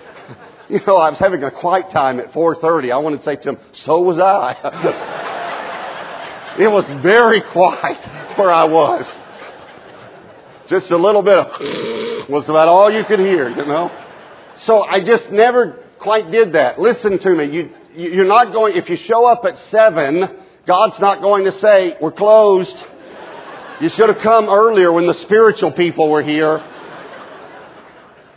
You 0.70 0.80
know, 0.86 0.96
I 0.98 1.08
was 1.08 1.18
having 1.18 1.42
a 1.42 1.50
quiet 1.50 1.90
time 1.92 2.20
at 2.20 2.32
4.30. 2.32 2.92
I 2.92 2.98
wanted 2.98 3.20
to 3.20 3.24
say 3.24 3.36
to 3.36 3.48
him, 3.52 3.58
so 3.72 4.02
was 4.02 4.18
I. 4.18 4.52
it 6.60 6.68
was 6.68 6.84
very 7.02 7.40
quiet 7.40 8.36
where 8.38 8.50
I 8.50 8.64
was. 8.64 9.06
Just 10.68 10.90
a 10.90 10.96
little 10.96 11.22
bit 11.22 11.38
of 11.38 12.28
was 12.28 12.48
about 12.48 12.68
all 12.68 12.92
you 12.92 13.04
could 13.04 13.20
hear, 13.20 13.48
you 13.48 13.64
know. 13.64 13.90
So 14.58 14.82
I 14.82 15.02
just 15.02 15.30
never 15.30 15.84
quite 15.98 16.30
did 16.30 16.52
that. 16.52 16.78
Listen 16.78 17.18
to 17.18 17.30
me. 17.30 17.44
You, 17.44 17.70
you're 17.94 18.26
not 18.26 18.52
going, 18.52 18.76
if 18.76 18.88
you 18.90 18.96
show 18.96 19.26
up 19.26 19.44
at 19.44 19.56
seven, 19.70 20.28
God's 20.66 21.00
not 21.00 21.20
going 21.20 21.44
to 21.44 21.52
say, 21.52 21.96
we're 22.00 22.12
closed. 22.12 22.76
You 23.80 23.88
should 23.88 24.08
have 24.08 24.18
come 24.18 24.48
earlier 24.48 24.92
when 24.92 25.06
the 25.06 25.14
spiritual 25.14 25.72
people 25.72 26.10
were 26.10 26.22
here. 26.22 26.62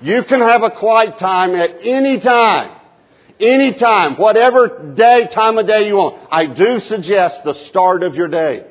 You 0.01 0.23
can 0.23 0.39
have 0.39 0.63
a 0.63 0.71
quiet 0.71 1.17
time 1.17 1.55
at 1.55 1.77
any 1.83 2.19
time. 2.19 2.77
Any 3.39 3.73
time. 3.73 4.15
Whatever 4.15 4.93
day, 4.95 5.27
time 5.27 5.57
of 5.57 5.67
day 5.67 5.87
you 5.87 5.95
want. 5.95 6.27
I 6.31 6.45
do 6.45 6.79
suggest 6.79 7.43
the 7.43 7.53
start 7.53 8.03
of 8.03 8.15
your 8.15 8.27
day. 8.27 8.70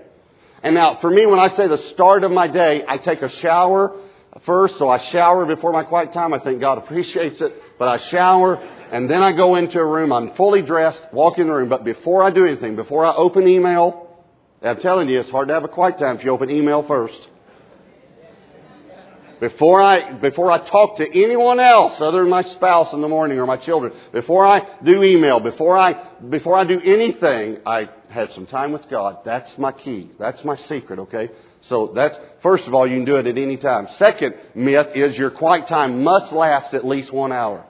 And 0.62 0.74
now, 0.74 0.98
for 1.00 1.10
me, 1.10 1.26
when 1.26 1.38
I 1.38 1.48
say 1.48 1.68
the 1.68 1.78
start 1.90 2.22
of 2.22 2.30
my 2.30 2.46
day, 2.46 2.84
I 2.86 2.98
take 2.98 3.22
a 3.22 3.28
shower 3.28 3.96
first, 4.44 4.76
so 4.78 4.88
I 4.88 4.98
shower 4.98 5.46
before 5.46 5.72
my 5.72 5.84
quiet 5.84 6.12
time. 6.12 6.34
I 6.34 6.38
think 6.38 6.60
God 6.60 6.78
appreciates 6.78 7.40
it. 7.40 7.52
But 7.78 7.88
I 7.88 7.96
shower, 7.96 8.56
and 8.56 9.08
then 9.10 9.22
I 9.22 9.32
go 9.32 9.56
into 9.56 9.78
a 9.78 9.86
room. 9.86 10.12
I'm 10.12 10.34
fully 10.34 10.62
dressed, 10.62 11.02
walk 11.12 11.38
in 11.38 11.46
the 11.46 11.54
room. 11.54 11.68
But 11.68 11.84
before 11.84 12.22
I 12.22 12.30
do 12.30 12.44
anything, 12.44 12.76
before 12.76 13.04
I 13.04 13.14
open 13.14 13.48
email, 13.48 14.08
I'm 14.62 14.78
telling 14.80 15.08
you, 15.08 15.20
it's 15.20 15.30
hard 15.30 15.48
to 15.48 15.54
have 15.54 15.64
a 15.64 15.68
quiet 15.68 15.98
time 15.98 16.18
if 16.18 16.24
you 16.24 16.30
open 16.30 16.50
email 16.50 16.86
first. 16.86 17.28
Before 19.40 19.80
I, 19.80 20.12
before 20.12 20.50
I 20.50 20.58
talk 20.68 20.98
to 20.98 21.08
anyone 21.08 21.60
else 21.60 21.98
other 21.98 22.20
than 22.20 22.28
my 22.28 22.42
spouse 22.42 22.92
in 22.92 23.00
the 23.00 23.08
morning 23.08 23.38
or 23.38 23.46
my 23.46 23.56
children, 23.56 23.94
before 24.12 24.46
I 24.46 24.66
do 24.84 25.02
email, 25.02 25.40
before 25.40 25.78
I, 25.78 25.94
before 26.28 26.56
I 26.56 26.64
do 26.64 26.78
anything, 26.78 27.56
I 27.64 27.88
have 28.10 28.32
some 28.32 28.46
time 28.46 28.72
with 28.72 28.88
God. 28.90 29.20
That's 29.24 29.56
my 29.56 29.72
key. 29.72 30.10
That's 30.18 30.44
my 30.44 30.56
secret, 30.56 30.98
okay? 30.98 31.30
So 31.62 31.90
that's, 31.94 32.18
first 32.42 32.66
of 32.66 32.74
all, 32.74 32.86
you 32.86 32.96
can 32.96 33.06
do 33.06 33.16
it 33.16 33.26
at 33.26 33.38
any 33.38 33.56
time. 33.56 33.88
Second 33.96 34.34
myth 34.54 34.88
is 34.94 35.16
your 35.16 35.30
quiet 35.30 35.68
time 35.68 36.04
must 36.04 36.32
last 36.32 36.74
at 36.74 36.86
least 36.86 37.10
one 37.10 37.32
hour. 37.32 37.64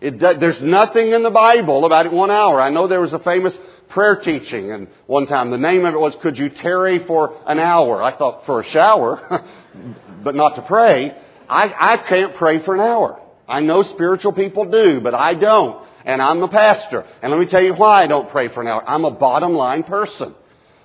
It, 0.00 0.18
there's 0.20 0.62
nothing 0.62 1.12
in 1.12 1.24
the 1.24 1.30
Bible 1.30 1.84
about 1.84 2.06
it 2.06 2.12
one 2.12 2.30
hour. 2.30 2.60
I 2.60 2.70
know 2.70 2.86
there 2.86 3.00
was 3.00 3.12
a 3.12 3.20
famous 3.20 3.56
prayer 3.88 4.16
teaching. 4.16 4.72
And 4.72 4.88
one 5.06 5.26
time 5.26 5.50
the 5.50 5.58
name 5.58 5.84
of 5.84 5.94
it 5.94 6.00
was, 6.00 6.14
Could 6.22 6.38
you 6.38 6.48
tarry 6.48 7.04
for 7.06 7.40
an 7.46 7.58
hour? 7.58 8.02
I 8.02 8.16
thought, 8.16 8.46
for 8.46 8.60
a 8.60 8.64
shower, 8.64 9.44
but 10.22 10.34
not 10.34 10.56
to 10.56 10.62
pray. 10.62 11.16
I, 11.48 11.74
I 11.78 11.96
can't 12.08 12.34
pray 12.36 12.62
for 12.64 12.74
an 12.74 12.80
hour. 12.80 13.20
I 13.48 13.60
know 13.60 13.82
spiritual 13.82 14.32
people 14.32 14.64
do, 14.64 15.00
but 15.00 15.14
I 15.14 15.34
don't. 15.34 15.86
And 16.04 16.20
I'm 16.20 16.42
a 16.42 16.48
pastor. 16.48 17.04
And 17.22 17.30
let 17.30 17.38
me 17.38 17.46
tell 17.46 17.62
you 17.62 17.74
why 17.74 18.02
I 18.02 18.06
don't 18.06 18.30
pray 18.30 18.48
for 18.48 18.60
an 18.60 18.68
hour. 18.68 18.82
I'm 18.86 19.04
a 19.04 19.10
bottom 19.10 19.52
line 19.52 19.82
person. 19.82 20.34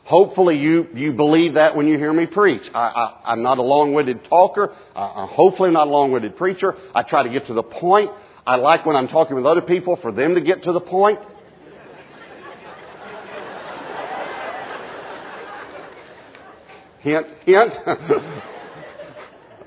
Hopefully 0.04 0.58
you, 0.58 0.88
you 0.94 1.12
believe 1.12 1.56
that 1.56 1.76
when 1.76 1.88
you 1.88 1.98
hear 1.98 2.14
me 2.14 2.26
preach. 2.26 2.70
I, 2.74 3.18
I, 3.26 3.34
am 3.34 3.44
not 3.44 3.58
a 3.58 3.62
long-winded 3.62 4.26
talker. 4.26 4.68
Hopefully 4.68 4.96
I'm 4.96 5.28
hopefully 5.28 5.72
not 5.72 5.88
a 5.88 5.90
long-winded 5.90 6.38
preacher. 6.38 6.76
I 6.96 7.04
try 7.04 7.24
to 7.24 7.30
get 7.30 7.48
to 7.48 7.54
the 7.54 7.64
point. 7.64 8.12
I 8.46 8.56
like 8.56 8.86
when 8.86 8.96
I'm 8.96 9.10
talking 9.10 9.36
with 9.36 9.46
other 9.46 9.62
people 9.62 9.98
for 9.98 10.12
them 10.12 10.36
to 10.36 10.42
get 10.42 10.64
to 10.64 10.72
the 10.72 10.80
point. 10.80 11.20
hint, 17.02 17.28
hint. 17.46 17.74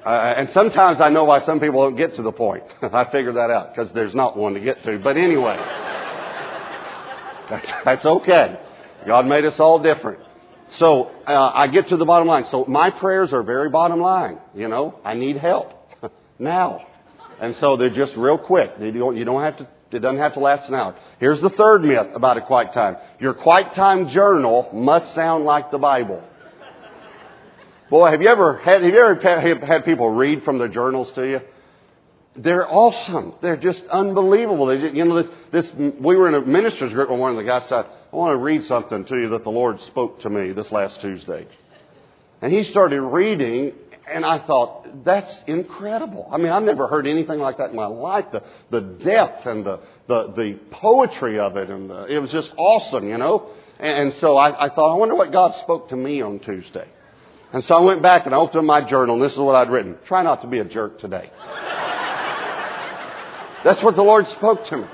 uh, 0.05 0.35
and 0.37 0.51
sometimes 0.51 1.01
I 1.01 1.11
know 1.11 1.25
why 1.25 1.41
some 1.45 1.61
people 1.61 1.83
don't 1.83 1.97
get 1.97 2.17
to 2.17 2.23
the 2.23 2.33
point. 2.33 2.65
I 2.83 3.05
figured 3.11 3.37
that 3.37 3.51
out 3.51 3.75
because 3.75 3.93
there's 3.93 4.15
not 4.15 4.37
one 4.37 4.55
to 4.55 4.61
get 4.61 4.83
to. 4.85 4.99
But 4.99 5.17
anyway, 5.17 5.57
that's, 7.51 7.71
that's 7.85 8.05
okay. 8.05 8.59
God 9.07 9.27
made 9.27 9.45
us 9.45 9.61
all 9.61 9.79
different. 9.79 10.21
So 10.77 11.11
uh, 11.27 11.51
I 11.53 11.67
get 11.69 11.89
to 11.89 11.97
the 11.97 12.05
bottom 12.05 12.29
line. 12.29 12.45
So 12.51 12.65
my 12.67 12.91
prayers 12.91 13.33
are 13.33 13.43
very 13.43 13.71
bottom 13.71 14.01
line. 14.01 14.39
You 14.55 14.69
know, 14.69 14.99
I 15.05 15.15
need 15.15 15.37
help 15.37 15.73
now, 16.39 16.87
and 17.41 17.55
so 17.57 17.77
they're 17.77 17.91
just 17.91 18.17
real 18.17 18.39
quick. 18.39 18.71
You 18.81 18.93
don't, 18.93 19.17
you 19.17 19.25
don't 19.25 19.43
have 19.43 19.59
to. 19.59 19.69
It 19.93 19.99
doesn't 19.99 20.19
have 20.19 20.35
to 20.35 20.41
last 20.41 20.69
an 20.69 20.77
hour. 20.77 20.95
Here's 21.19 21.41
the 21.41 21.51
third 21.51 21.83
myth 21.83 22.07
about 22.15 22.37
a 22.37 22.43
quiet 22.43 22.73
time. 22.73 22.97
Your 23.19 23.35
quiet 23.35 23.75
time 23.75 24.09
journal 24.09 24.71
must 24.73 25.13
sound 25.17 25.45
like 25.45 25.73
the 25.73 25.79
Bible. 25.79 26.23
Boy, 27.91 28.09
have 28.13 28.23
you 28.23 28.29
ever 28.29 28.57
had, 28.59 28.85
have 28.85 28.95
you 28.95 29.01
ever 29.01 29.67
had 29.67 29.85
people 29.85 30.09
read 30.11 30.45
from 30.45 30.59
their 30.59 30.69
journals 30.69 31.11
to 31.17 31.29
you? 31.29 31.41
They're 32.37 32.71
awesome. 32.73 33.35
They're 33.43 33.57
just 33.57 33.85
unbelievable. 33.89 34.67
They 34.67 34.81
just, 34.81 34.95
you 34.95 35.05
know, 35.05 35.21
this, 35.21 35.33
this, 35.51 35.73
we 35.75 36.15
were 36.15 36.29
in 36.29 36.35
a 36.35 36.41
minister's 36.41 36.93
group 36.93 37.11
and 37.11 37.19
one 37.19 37.33
of 37.33 37.37
the 37.37 37.43
guys 37.43 37.69
said, 37.69 37.87
I 38.13 38.17
want 38.17 38.33
to 38.33 38.37
read 38.37 38.65
something 38.67 39.05
to 39.07 39.17
you 39.17 39.31
that 39.31 39.43
the 39.43 39.51
Lord 39.51 39.81
spoke 39.81 40.21
to 40.21 40.31
me 40.31 40.53
this 40.53 40.71
last 40.71 41.01
Tuesday. 41.01 41.49
And 42.41 42.53
he 42.53 42.63
started 42.63 43.03
reading, 43.03 43.73
and 44.09 44.25
I 44.25 44.39
thought, 44.39 45.05
that's 45.05 45.43
incredible. 45.49 46.29
I 46.31 46.39
mean, 46.39 46.53
I've 46.53 46.63
never 46.63 46.87
heard 46.87 47.09
anything 47.09 47.41
like 47.41 47.59
that 47.59 47.71
in 47.71 47.77
my 47.77 47.87
life. 47.87 48.27
The, 48.31 48.45
the 48.71 48.83
depth 48.83 49.47
and 49.47 49.67
the, 49.67 49.81
the, 50.07 50.33
the 50.37 50.59
poetry 50.71 51.41
of 51.41 51.57
it, 51.57 51.69
and 51.69 51.91
the, 51.91 52.05
it 52.05 52.21
was 52.21 52.31
just 52.31 52.53
awesome, 52.57 53.09
you 53.09 53.19
know? 53.19 53.51
And, 53.81 54.05
and 54.05 54.13
so 54.15 54.37
I, 54.37 54.67
I 54.67 54.69
thought, 54.69 54.93
I 54.93 54.95
wonder 54.95 55.17
what 55.17 55.33
God 55.33 55.57
spoke 55.57 55.89
to 55.89 55.97
me 55.97 56.23
on 56.23 56.39
Tuesday. 56.39 56.87
And 57.53 57.65
so 57.65 57.75
I 57.75 57.81
went 57.81 58.03
back 58.03 58.27
and 58.27 58.35
I 58.35 58.39
opened 58.39 58.67
my 58.67 58.81
journal, 58.81 59.17
and 59.17 59.25
this 59.25 59.33
is 59.33 59.39
what 59.39 59.57
I'd 59.57 59.71
written. 59.71 59.99
Try 60.07 60.23
not 60.23 60.43
to 60.43 60.47
be 60.47 60.59
a 60.59 60.65
jerk 60.65 61.01
today. 61.01 61.31
That's 63.65 63.83
what 63.83 63.97
the 63.97 64.03
Lord 64.03 64.27
spoke 64.29 64.65
to 64.67 64.79
me. 64.79 64.87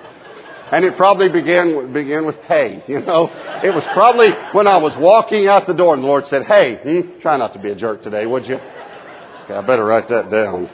And 0.72 0.84
it 0.84 0.96
probably 0.96 1.28
began, 1.28 1.92
began 1.92 2.26
with 2.26 2.36
hey, 2.48 2.82
you 2.88 3.00
know. 3.00 3.30
It 3.62 3.72
was 3.72 3.84
probably 3.92 4.32
when 4.52 4.66
I 4.66 4.78
was 4.78 4.96
walking 4.96 5.46
out 5.46 5.66
the 5.66 5.74
door 5.74 5.94
and 5.94 6.02
the 6.02 6.08
Lord 6.08 6.26
said, 6.26 6.44
hey, 6.44 6.76
hmm, 6.82 7.20
try 7.20 7.36
not 7.36 7.52
to 7.52 7.60
be 7.60 7.70
a 7.70 7.76
jerk 7.76 8.02
today, 8.02 8.26
would 8.26 8.46
you? 8.46 8.56
Okay, 8.56 9.54
I 9.54 9.60
better 9.60 9.84
write 9.84 10.08
that 10.08 10.30
down. 10.30 10.68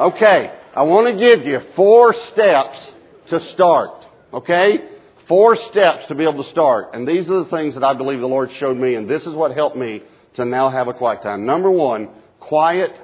Okay, 0.00 0.52
I 0.74 0.82
want 0.82 1.06
to 1.06 1.14
give 1.16 1.46
you 1.46 1.60
four 1.76 2.12
steps 2.12 2.92
to 3.28 3.40
start. 3.40 4.04
Okay? 4.32 4.97
Four 5.28 5.56
steps 5.56 6.06
to 6.06 6.14
be 6.14 6.24
able 6.24 6.42
to 6.42 6.50
start. 6.50 6.94
And 6.94 7.06
these 7.06 7.28
are 7.30 7.44
the 7.44 7.50
things 7.50 7.74
that 7.74 7.84
I 7.84 7.94
believe 7.94 8.20
the 8.20 8.26
Lord 8.26 8.50
showed 8.52 8.76
me, 8.76 8.94
and 8.94 9.08
this 9.08 9.26
is 9.26 9.34
what 9.34 9.52
helped 9.52 9.76
me 9.76 10.02
to 10.34 10.44
now 10.44 10.70
have 10.70 10.88
a 10.88 10.94
quiet 10.94 11.22
time. 11.22 11.44
Number 11.44 11.70
one, 11.70 12.08
quiet 12.40 12.98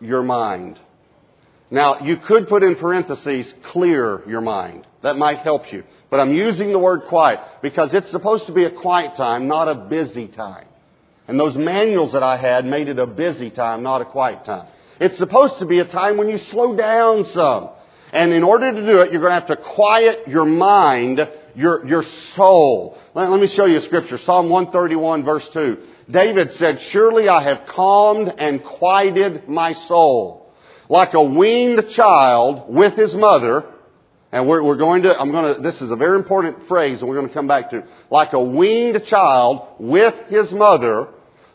your 0.00 0.22
mind. 0.22 0.80
Now, 1.70 2.00
you 2.00 2.16
could 2.18 2.48
put 2.48 2.62
in 2.62 2.74
parentheses, 2.74 3.52
clear 3.70 4.22
your 4.28 4.40
mind. 4.40 4.86
That 5.02 5.16
might 5.16 5.38
help 5.38 5.72
you. 5.72 5.84
But 6.10 6.20
I'm 6.20 6.34
using 6.34 6.72
the 6.72 6.78
word 6.78 7.04
quiet 7.08 7.40
because 7.62 7.94
it's 7.94 8.10
supposed 8.10 8.46
to 8.46 8.52
be 8.52 8.64
a 8.64 8.70
quiet 8.70 9.16
time, 9.16 9.48
not 9.48 9.68
a 9.68 9.74
busy 9.74 10.28
time. 10.28 10.66
And 11.26 11.40
those 11.40 11.56
manuals 11.56 12.12
that 12.12 12.22
I 12.22 12.36
had 12.36 12.66
made 12.66 12.88
it 12.88 12.98
a 12.98 13.06
busy 13.06 13.50
time, 13.50 13.82
not 13.82 14.02
a 14.02 14.04
quiet 14.04 14.44
time. 14.44 14.66
It's 15.00 15.16
supposed 15.16 15.58
to 15.60 15.64
be 15.64 15.78
a 15.78 15.86
time 15.86 16.18
when 16.18 16.28
you 16.28 16.38
slow 16.38 16.76
down 16.76 17.24
some. 17.30 17.70
And 18.12 18.34
in 18.34 18.42
order 18.42 18.70
to 18.72 18.86
do 18.86 19.00
it, 19.00 19.12
you're 19.12 19.22
going 19.22 19.32
to 19.32 19.40
have 19.40 19.46
to 19.46 19.56
quiet 19.56 20.28
your 20.28 20.44
mind, 20.44 21.26
your, 21.54 21.86
your 21.86 22.04
soul. 22.34 22.98
Let, 23.14 23.30
let 23.30 23.40
me 23.40 23.46
show 23.46 23.66
you 23.66 23.78
a 23.78 23.82
scripture. 23.82 24.18
Psalm 24.18 24.48
131 24.48 25.24
verse 25.24 25.48
2. 25.52 25.78
David 26.10 26.52
said, 26.52 26.80
Surely 26.90 27.28
I 27.28 27.42
have 27.42 27.66
calmed 27.74 28.32
and 28.38 28.62
quieted 28.62 29.48
my 29.48 29.72
soul 29.72 30.42
like 30.92 31.14
a 31.14 31.22
weaned 31.22 31.88
child 31.92 32.64
with 32.68 32.92
his 32.94 33.14
mother, 33.14 33.64
and 34.30 34.46
we're, 34.46 34.62
we're 34.62 34.76
going 34.76 35.04
to, 35.04 35.18
I'm 35.18 35.30
going 35.30 35.54
to, 35.54 35.62
this 35.62 35.80
is 35.80 35.90
a 35.90 35.96
very 35.96 36.18
important 36.18 36.68
phrase 36.68 37.00
and 37.00 37.08
we're 37.08 37.16
going 37.16 37.28
to 37.28 37.34
come 37.34 37.46
back 37.46 37.70
to, 37.70 37.84
like 38.10 38.34
a 38.34 38.42
weaned 38.42 39.02
child 39.06 39.68
with 39.78 40.14
his 40.28 40.52
mother, 40.52 41.08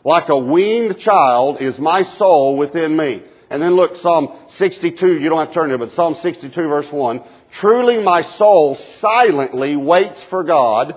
like 0.04 0.28
a 0.28 0.36
weaned 0.36 0.98
child 0.98 1.60
is 1.60 1.78
my 1.78 2.02
soul 2.16 2.56
within 2.56 2.96
me. 2.96 3.22
And 3.48 3.62
then 3.62 3.76
look, 3.76 3.96
Psalm 3.98 4.36
62, 4.50 5.18
you 5.18 5.28
don't 5.28 5.38
have 5.38 5.48
to 5.48 5.54
turn 5.54 5.68
to 5.68 5.76
it, 5.76 5.78
but 5.78 5.92
Psalm 5.92 6.16
62 6.16 6.50
verse 6.68 6.90
1. 6.90 7.20
Truly 7.52 8.02
my 8.02 8.22
soul 8.22 8.76
silently 9.00 9.76
waits 9.76 10.22
for 10.24 10.44
God. 10.44 10.94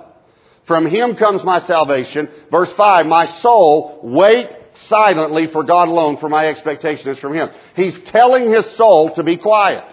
From 0.65 0.85
him 0.85 1.15
comes 1.15 1.43
my 1.43 1.59
salvation. 1.59 2.29
Verse 2.51 2.71
5, 2.73 3.05
my 3.05 3.27
soul 3.39 3.99
wait 4.03 4.49
silently 4.75 5.47
for 5.47 5.63
God 5.63 5.87
alone, 5.87 6.17
for 6.17 6.29
my 6.29 6.47
expectation 6.47 7.09
is 7.09 7.19
from 7.19 7.33
Him. 7.33 7.49
He's 7.75 7.97
telling 8.05 8.51
his 8.51 8.65
soul 8.75 9.13
to 9.15 9.23
be 9.23 9.37
quiet. 9.37 9.83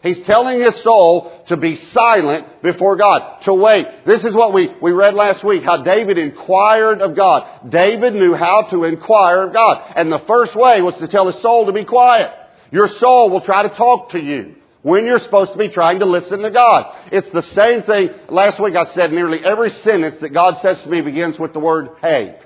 He's 0.00 0.20
telling 0.20 0.60
his 0.60 0.76
soul 0.82 1.44
to 1.48 1.56
be 1.56 1.74
silent 1.74 2.62
before 2.62 2.94
God, 2.94 3.42
to 3.42 3.52
wait. 3.52 3.86
This 4.06 4.24
is 4.24 4.32
what 4.32 4.52
we, 4.52 4.72
we 4.80 4.92
read 4.92 5.14
last 5.14 5.42
week, 5.42 5.64
how 5.64 5.82
David 5.82 6.18
inquired 6.18 7.02
of 7.02 7.16
God. 7.16 7.70
David 7.70 8.14
knew 8.14 8.34
how 8.34 8.62
to 8.70 8.84
inquire 8.84 9.48
of 9.48 9.52
God. 9.52 9.92
And 9.96 10.12
the 10.12 10.20
first 10.20 10.54
way 10.54 10.82
was 10.82 10.94
to 10.98 11.08
tell 11.08 11.26
his 11.26 11.42
soul 11.42 11.66
to 11.66 11.72
be 11.72 11.84
quiet. 11.84 12.32
Your 12.70 12.88
soul 12.88 13.30
will 13.30 13.40
try 13.40 13.64
to 13.64 13.70
talk 13.70 14.10
to 14.12 14.20
you 14.20 14.54
when 14.88 15.06
you're 15.06 15.18
supposed 15.18 15.52
to 15.52 15.58
be 15.58 15.68
trying 15.68 15.98
to 15.98 16.06
listen 16.06 16.40
to 16.40 16.50
God. 16.50 16.96
It's 17.12 17.28
the 17.30 17.42
same 17.42 17.82
thing. 17.82 18.10
Last 18.28 18.58
week 18.58 18.74
I 18.74 18.86
said 18.86 19.12
nearly 19.12 19.44
every 19.44 19.70
sentence 19.70 20.18
that 20.20 20.30
God 20.30 20.56
says 20.62 20.80
to 20.80 20.88
me 20.88 21.02
begins 21.02 21.38
with 21.38 21.52
the 21.52 21.60
word 21.60 21.90
hey. 22.00 22.38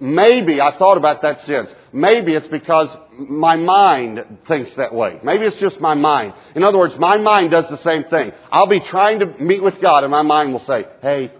Maybe 0.00 0.60
I 0.60 0.76
thought 0.76 0.98
about 0.98 1.22
that 1.22 1.40
since. 1.40 1.74
Maybe 1.92 2.34
it's 2.34 2.48
because 2.48 2.94
my 3.18 3.56
mind 3.56 4.38
thinks 4.46 4.74
that 4.74 4.94
way. 4.94 5.18
Maybe 5.22 5.46
it's 5.46 5.58
just 5.58 5.80
my 5.80 5.94
mind. 5.94 6.34
In 6.54 6.62
other 6.62 6.78
words, 6.78 6.96
my 6.98 7.16
mind 7.16 7.52
does 7.52 7.68
the 7.70 7.78
same 7.78 8.04
thing. 8.04 8.32
I'll 8.52 8.66
be 8.66 8.80
trying 8.80 9.20
to 9.20 9.26
meet 9.26 9.62
with 9.62 9.80
God 9.80 10.04
and 10.04 10.10
my 10.10 10.22
mind 10.22 10.52
will 10.52 10.64
say, 10.64 10.86
hey, 11.00 11.32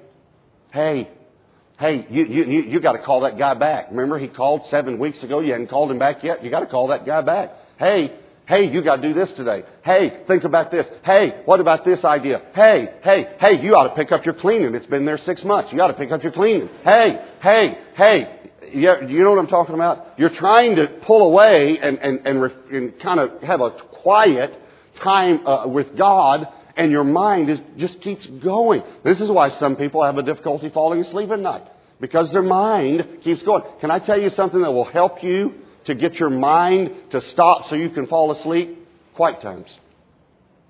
hey, 0.72 1.10
hey, 1.78 2.06
you, 2.10 2.24
you, 2.24 2.44
you, 2.44 2.62
you 2.62 2.80
gotta 2.80 3.00
call 3.00 3.20
that 3.20 3.38
guy 3.38 3.54
back. 3.54 3.88
Remember 3.90 4.18
he 4.18 4.28
called 4.28 4.66
seven 4.66 4.98
weeks 4.98 5.22
ago, 5.22 5.40
you 5.40 5.52
hadn't 5.52 5.68
called 5.68 5.90
him 5.90 5.98
back 5.98 6.24
yet? 6.24 6.42
You 6.42 6.50
gotta 6.50 6.66
call 6.66 6.88
that 6.88 7.06
guy 7.06 7.20
back. 7.20 7.52
Hey, 7.78 8.18
Hey, 8.48 8.72
you 8.72 8.80
gotta 8.80 9.02
do 9.02 9.12
this 9.12 9.30
today. 9.32 9.62
Hey, 9.84 10.22
think 10.26 10.44
about 10.44 10.70
this. 10.70 10.88
Hey, 11.04 11.42
what 11.44 11.60
about 11.60 11.84
this 11.84 12.02
idea? 12.02 12.40
Hey, 12.54 12.88
hey, 13.02 13.36
hey, 13.38 13.60
you 13.62 13.76
ought 13.76 13.88
to 13.88 13.94
pick 13.94 14.10
up 14.10 14.24
your 14.24 14.32
cleaning. 14.32 14.74
It's 14.74 14.86
been 14.86 15.04
there 15.04 15.18
six 15.18 15.44
months. 15.44 15.70
You 15.70 15.78
ought 15.82 15.88
to 15.88 15.92
pick 15.92 16.10
up 16.10 16.22
your 16.22 16.32
cleaning. 16.32 16.70
Hey, 16.82 17.22
hey, 17.42 17.76
hey, 17.94 18.40
you, 18.72 18.90
you 19.06 19.22
know 19.22 19.28
what 19.28 19.38
I'm 19.38 19.48
talking 19.48 19.74
about? 19.74 20.14
You're 20.16 20.30
trying 20.30 20.76
to 20.76 20.86
pull 20.86 21.30
away 21.30 21.78
and, 21.78 21.98
and, 21.98 22.26
and, 22.26 22.52
and 22.72 22.98
kind 23.00 23.20
of 23.20 23.42
have 23.42 23.60
a 23.60 23.70
quiet 23.70 24.58
time 24.96 25.46
uh, 25.46 25.66
with 25.66 25.94
God, 25.94 26.48
and 26.74 26.90
your 26.90 27.04
mind 27.04 27.50
is, 27.50 27.60
just 27.76 28.00
keeps 28.00 28.24
going. 28.24 28.82
This 29.04 29.20
is 29.20 29.28
why 29.28 29.50
some 29.50 29.76
people 29.76 30.02
have 30.02 30.16
a 30.16 30.22
difficulty 30.22 30.70
falling 30.70 31.02
asleep 31.02 31.30
at 31.30 31.38
night. 31.38 31.64
Because 32.00 32.32
their 32.32 32.42
mind 32.42 33.06
keeps 33.24 33.42
going. 33.42 33.62
Can 33.82 33.90
I 33.90 33.98
tell 33.98 34.18
you 34.18 34.30
something 34.30 34.62
that 34.62 34.70
will 34.70 34.86
help 34.86 35.22
you 35.22 35.52
to 35.84 35.94
get 35.94 36.18
your 36.18 36.30
mind 36.30 36.94
to 37.10 37.20
stop 37.20 37.68
so 37.68 37.74
you 37.74 37.90
can 37.90 38.06
fall 38.06 38.30
asleep? 38.30 38.86
Quiet 39.14 39.40
times. 39.40 39.68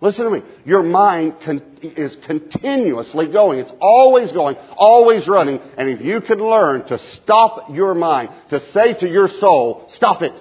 Listen 0.00 0.26
to 0.26 0.30
me. 0.30 0.42
Your 0.64 0.84
mind 0.84 1.34
con- 1.44 1.62
is 1.82 2.16
continuously 2.26 3.26
going. 3.26 3.58
It's 3.58 3.72
always 3.80 4.30
going, 4.30 4.56
always 4.76 5.26
running. 5.26 5.60
And 5.76 5.88
if 5.88 6.00
you 6.00 6.20
can 6.20 6.38
learn 6.38 6.84
to 6.86 6.98
stop 6.98 7.70
your 7.74 7.94
mind, 7.94 8.30
to 8.50 8.60
say 8.72 8.94
to 8.94 9.08
your 9.08 9.28
soul, 9.28 9.86
stop 9.94 10.22
it. 10.22 10.32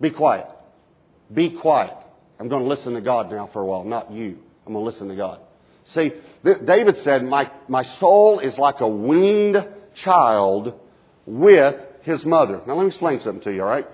Be 0.00 0.10
quiet. 0.10 0.46
Be 1.32 1.50
quiet. 1.50 1.94
I'm 2.40 2.48
going 2.48 2.62
to 2.62 2.68
listen 2.68 2.94
to 2.94 3.02
God 3.02 3.30
now 3.30 3.50
for 3.52 3.60
a 3.60 3.66
while, 3.66 3.84
not 3.84 4.10
you. 4.10 4.38
I'm 4.66 4.72
going 4.72 4.84
to 4.84 4.90
listen 4.90 5.08
to 5.08 5.16
God. 5.16 5.40
See, 5.86 6.12
th- 6.44 6.64
David 6.64 6.98
said, 6.98 7.24
my, 7.24 7.50
my 7.68 7.82
soul 7.98 8.38
is 8.38 8.56
like 8.58 8.80
a 8.80 8.88
weaned 8.88 9.66
child 9.96 10.78
with 11.26 11.74
his 12.02 12.24
mother. 12.24 12.60
Now 12.66 12.74
let 12.74 12.82
me 12.82 12.88
explain 12.88 13.20
something 13.20 13.42
to 13.44 13.52
you, 13.52 13.62
alright? 13.62 13.86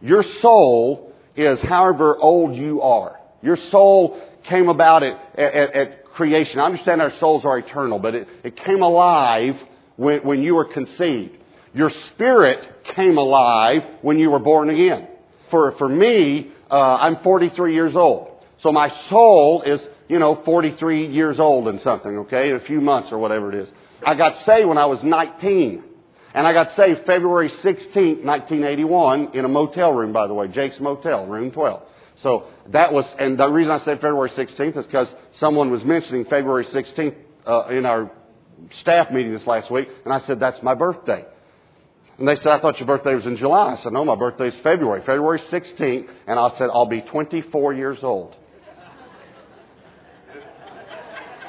Your 0.00 0.22
soul 0.22 1.12
is 1.36 1.60
however 1.60 2.16
old 2.18 2.54
you 2.54 2.82
are. 2.82 3.18
Your 3.40 3.56
soul 3.56 4.20
came 4.48 4.68
about 4.68 5.02
at, 5.02 5.38
at, 5.38 5.74
at 5.74 6.04
creation. 6.06 6.60
I 6.60 6.64
understand 6.64 7.00
our 7.00 7.12
souls 7.12 7.44
are 7.44 7.58
eternal, 7.58 7.98
but 7.98 8.14
it, 8.14 8.28
it 8.44 8.56
came 8.56 8.82
alive 8.82 9.56
when, 9.96 10.20
when 10.20 10.42
you 10.42 10.54
were 10.54 10.64
conceived. 10.64 11.38
Your 11.74 11.90
spirit 11.90 12.66
came 12.94 13.16
alive 13.16 13.82
when 14.02 14.18
you 14.18 14.30
were 14.30 14.38
born 14.38 14.68
again. 14.68 15.08
For, 15.50 15.72
for 15.72 15.88
me, 15.88 16.50
uh, 16.70 16.96
I'm 17.00 17.16
43 17.18 17.74
years 17.74 17.96
old. 17.96 18.28
So 18.60 18.72
my 18.72 18.90
soul 19.08 19.62
is, 19.62 19.86
you 20.08 20.18
know, 20.18 20.40
43 20.44 21.06
years 21.06 21.40
old 21.40 21.68
and 21.68 21.80
something, 21.80 22.18
okay, 22.18 22.50
in 22.50 22.56
a 22.56 22.60
few 22.60 22.80
months 22.80 23.10
or 23.10 23.18
whatever 23.18 23.52
it 23.52 23.58
is. 23.58 23.72
I 24.04 24.14
got 24.14 24.36
saved 24.44 24.68
when 24.68 24.78
I 24.78 24.86
was 24.86 25.02
19. 25.02 25.82
And 26.34 26.46
I 26.46 26.52
got 26.52 26.72
saved 26.72 27.04
February 27.04 27.50
16, 27.50 28.24
1981, 28.24 29.30
in 29.34 29.44
a 29.44 29.48
motel 29.48 29.92
room, 29.92 30.12
by 30.12 30.26
the 30.26 30.34
way, 30.34 30.48
Jake's 30.48 30.80
Motel, 30.80 31.26
room 31.26 31.50
12. 31.50 31.82
So 32.16 32.44
that 32.68 32.92
was, 32.92 33.12
and 33.18 33.38
the 33.38 33.48
reason 33.48 33.70
I 33.70 33.78
said 33.78 34.00
February 34.00 34.30
16th 34.30 34.76
is 34.78 34.86
because 34.86 35.12
someone 35.34 35.70
was 35.70 35.84
mentioning 35.84 36.24
February 36.24 36.64
16th 36.64 37.16
uh, 37.46 37.66
in 37.68 37.84
our 37.84 38.10
staff 38.80 39.10
meeting 39.10 39.32
this 39.32 39.46
last 39.46 39.70
week, 39.70 39.88
and 40.04 40.12
I 40.12 40.20
said, 40.20 40.40
that's 40.40 40.62
my 40.62 40.74
birthday. 40.74 41.24
And 42.18 42.28
they 42.28 42.36
said, 42.36 42.52
I 42.52 42.60
thought 42.60 42.78
your 42.78 42.86
birthday 42.86 43.14
was 43.14 43.26
in 43.26 43.36
July. 43.36 43.72
I 43.72 43.76
said, 43.76 43.92
no, 43.92 44.04
my 44.04 44.14
birthday 44.14 44.48
is 44.48 44.56
February, 44.58 45.00
February 45.00 45.40
16th, 45.40 46.08
and 46.26 46.38
I 46.38 46.56
said, 46.56 46.70
I'll 46.72 46.86
be 46.86 47.00
24 47.00 47.74
years 47.74 47.98
old. 48.02 48.36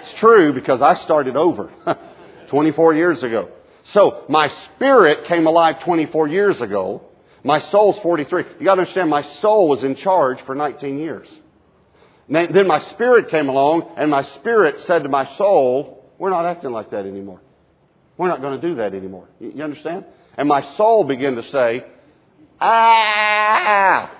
it's 0.01 0.13
true 0.19 0.53
because 0.53 0.81
I 0.81 0.95
started 0.95 1.35
over 1.35 1.71
24 2.49 2.95
years 2.95 3.23
ago. 3.23 3.49
So 3.85 4.23
my 4.29 4.47
spirit 4.47 5.25
came 5.25 5.45
alive 5.45 5.83
24 5.83 6.27
years 6.27 6.61
ago. 6.61 7.01
My 7.43 7.59
soul's 7.59 7.99
43. 7.99 8.43
You 8.59 8.65
gotta 8.65 8.81
understand, 8.81 9.09
my 9.09 9.21
soul 9.21 9.67
was 9.67 9.83
in 9.83 9.95
charge 9.95 10.41
for 10.41 10.55
19 10.55 10.97
years. 10.97 11.27
Then 12.29 12.67
my 12.67 12.79
spirit 12.79 13.29
came 13.29 13.49
along 13.49 13.93
and 13.97 14.09
my 14.09 14.23
spirit 14.23 14.79
said 14.81 15.03
to 15.03 15.09
my 15.09 15.25
soul, 15.35 16.05
we're 16.17 16.29
not 16.29 16.45
acting 16.45 16.71
like 16.71 16.91
that 16.91 17.05
anymore. 17.05 17.41
We're 18.17 18.29
not 18.29 18.41
going 18.41 18.59
to 18.59 18.67
do 18.67 18.75
that 18.75 18.93
anymore. 18.93 19.27
You 19.39 19.63
understand? 19.63 20.05
And 20.37 20.47
my 20.47 20.75
soul 20.75 21.03
began 21.03 21.35
to 21.35 21.43
say, 21.43 21.85
ah! 22.61 24.11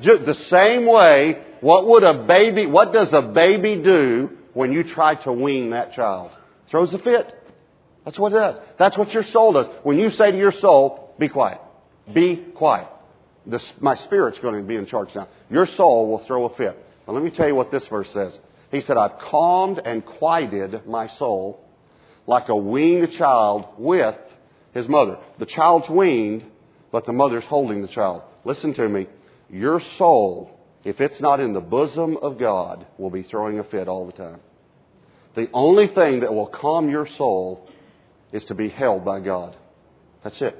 Just 0.00 0.24
the 0.24 0.34
same 0.34 0.86
way, 0.86 1.42
what 1.60 1.86
would 1.86 2.02
a 2.02 2.24
baby, 2.24 2.66
what 2.66 2.92
does 2.92 3.12
a 3.12 3.22
baby 3.22 3.76
do 3.76 4.30
when 4.54 4.72
you 4.72 4.84
try 4.84 5.14
to 5.22 5.32
wean 5.32 5.70
that 5.70 5.92
child? 5.92 6.30
Throws 6.70 6.92
a 6.94 6.98
fit. 6.98 7.34
That's 8.08 8.18
what 8.18 8.32
it 8.32 8.36
does. 8.36 8.58
That's 8.78 8.96
what 8.96 9.12
your 9.12 9.22
soul 9.22 9.52
does. 9.52 9.66
When 9.82 9.98
you 9.98 10.08
say 10.08 10.30
to 10.30 10.38
your 10.38 10.50
soul, 10.50 11.14
be 11.18 11.28
quiet. 11.28 11.60
Be 12.10 12.36
quiet. 12.36 12.88
This, 13.44 13.62
my 13.80 13.96
spirit's 13.96 14.38
going 14.38 14.54
to 14.54 14.66
be 14.66 14.76
in 14.76 14.86
charge 14.86 15.14
now. 15.14 15.28
Your 15.50 15.66
soul 15.66 16.08
will 16.08 16.20
throw 16.20 16.46
a 16.46 16.56
fit. 16.56 16.82
Now 17.06 17.12
let 17.12 17.22
me 17.22 17.28
tell 17.28 17.46
you 17.46 17.54
what 17.54 17.70
this 17.70 17.86
verse 17.88 18.08
says. 18.14 18.38
He 18.70 18.80
said, 18.80 18.96
I've 18.96 19.18
calmed 19.18 19.82
and 19.84 20.02
quieted 20.02 20.86
my 20.86 21.08
soul 21.18 21.62
like 22.26 22.48
a 22.48 22.56
weaned 22.56 23.12
child 23.12 23.66
with 23.76 24.16
his 24.72 24.88
mother. 24.88 25.18
The 25.38 25.44
child's 25.44 25.90
weaned, 25.90 26.46
but 26.90 27.04
the 27.04 27.12
mother's 27.12 27.44
holding 27.44 27.82
the 27.82 27.88
child. 27.88 28.22
Listen 28.42 28.72
to 28.72 28.88
me. 28.88 29.06
Your 29.50 29.82
soul, 29.98 30.58
if 30.82 31.02
it's 31.02 31.20
not 31.20 31.40
in 31.40 31.52
the 31.52 31.60
bosom 31.60 32.16
of 32.16 32.38
God, 32.38 32.86
will 32.96 33.10
be 33.10 33.22
throwing 33.22 33.58
a 33.58 33.64
fit 33.64 33.86
all 33.86 34.06
the 34.06 34.12
time. 34.12 34.40
The 35.34 35.50
only 35.52 35.88
thing 35.88 36.20
that 36.20 36.32
will 36.32 36.46
calm 36.46 36.88
your 36.88 37.06
soul 37.06 37.68
is 38.32 38.44
to 38.46 38.54
be 38.54 38.68
held 38.68 39.04
by 39.04 39.20
God. 39.20 39.56
That's 40.22 40.40
it. 40.42 40.56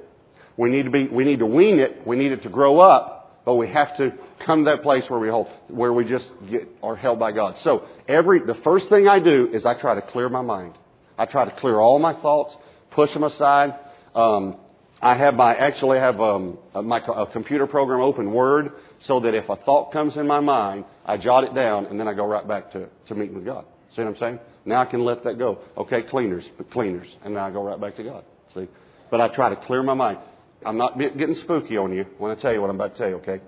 We 0.57 0.71
need 0.71 0.85
to 0.85 0.91
be, 0.91 1.07
we 1.07 1.25
need 1.25 1.39
to 1.39 1.47
wean 1.47 1.79
it. 1.79 2.07
We 2.07 2.17
need 2.17 2.33
it 2.33 2.43
to 2.43 2.49
grow 2.49 2.81
up, 2.81 3.43
but 3.45 3.55
we 3.55 3.69
have 3.69 3.97
to 3.99 4.13
come 4.45 4.65
to 4.65 4.71
that 4.71 4.83
place 4.83 5.09
where 5.09 5.21
we 5.21 5.29
hold, 5.29 5.49
where 5.69 5.93
we 5.93 6.05
just 6.05 6.31
get, 6.51 6.69
are 6.83 6.97
held 6.97 7.19
by 7.19 7.33
God. 7.33 7.57
So 7.59 7.87
every, 8.09 8.45
the 8.45 8.57
first 8.57 8.89
thing 8.89 9.09
I 9.09 9.21
do 9.21 9.49
is 9.53 9.65
I 9.65 9.79
try 9.79 9.95
to 9.95 10.03
clear 10.03 10.29
my 10.29 10.43
mind. 10.43 10.75
I 11.17 11.27
try 11.27 11.45
to 11.45 11.61
clear 11.61 11.79
all 11.79 11.99
my 11.99 12.15
thoughts, 12.21 12.57
push 12.91 13.13
them 13.13 13.25
aside. 13.25 13.75
Um, 14.15 14.57
I 15.01 15.17
have 15.17 15.35
my, 15.35 15.55
actually 15.55 15.99
have 15.99 16.21
um, 16.21 16.59
my 16.75 16.99
a 16.99 17.27
computer 17.27 17.67
program 17.67 18.01
open 18.01 18.33
Word 18.33 18.73
so 19.01 19.21
that 19.21 19.35
if 19.35 19.49
a 19.49 19.57
thought 19.57 19.93
comes 19.93 20.17
in 20.17 20.27
my 20.27 20.41
mind, 20.41 20.85
I 21.05 21.19
jot 21.19 21.45
it 21.45 21.55
down 21.55 21.87
and 21.87 22.01
then 22.01 22.09
I 22.09 22.15
go 22.15 22.27
right 22.27 22.47
back 22.47 22.73
to, 22.73 22.89
to 23.07 23.15
meeting 23.15 23.37
with 23.37 23.45
God. 23.45 23.65
See 23.95 24.03
what 24.03 24.09
I'm 24.09 24.17
saying? 24.17 24.41
Now 24.69 24.83
I 24.83 24.85
can 24.85 25.01
let 25.01 25.25
that 25.25 25.39
go. 25.39 25.61
Okay, 25.79 26.03
cleaners, 26.03 26.45
but 26.59 26.71
cleaners. 26.71 27.09
And 27.25 27.33
now 27.33 27.47
I 27.47 27.51
go 27.51 27.63
right 27.63 27.81
back 27.81 27.97
to 27.97 28.05
God. 28.05 28.23
See? 28.55 28.69
But 29.11 29.19
I 29.19 29.29
try 29.29 29.49
to 29.49 29.57
clear 29.57 29.83
my 29.83 29.95
mind. 29.95 30.19
I'm 30.65 30.77
not 30.77 30.99
getting 30.99 31.37
spooky 31.37 31.79
on 31.79 31.95
you 31.95 32.05
when 32.19 32.31
I 32.31 32.35
tell 32.35 32.53
you 32.53 32.61
what 32.61 32.69
I'm 32.69 32.77
about 32.77 32.95
to 32.95 32.99
tell 32.99 33.09
you, 33.09 33.15
okay? 33.17 33.41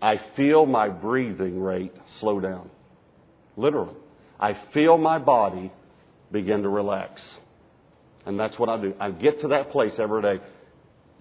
I 0.00 0.18
feel 0.34 0.64
my 0.64 0.88
breathing 0.88 1.60
rate 1.60 1.92
slow 2.18 2.40
down. 2.40 2.70
Literally. 3.58 3.94
I 4.40 4.56
feel 4.72 4.96
my 4.96 5.18
body 5.18 5.70
begin 6.30 6.62
to 6.62 6.70
relax. 6.70 7.22
And 8.24 8.40
that's 8.40 8.58
what 8.58 8.70
I 8.70 8.80
do. 8.80 8.94
I 8.98 9.10
get 9.10 9.42
to 9.42 9.48
that 9.48 9.70
place 9.70 9.98
every 9.98 10.22
day. 10.22 10.40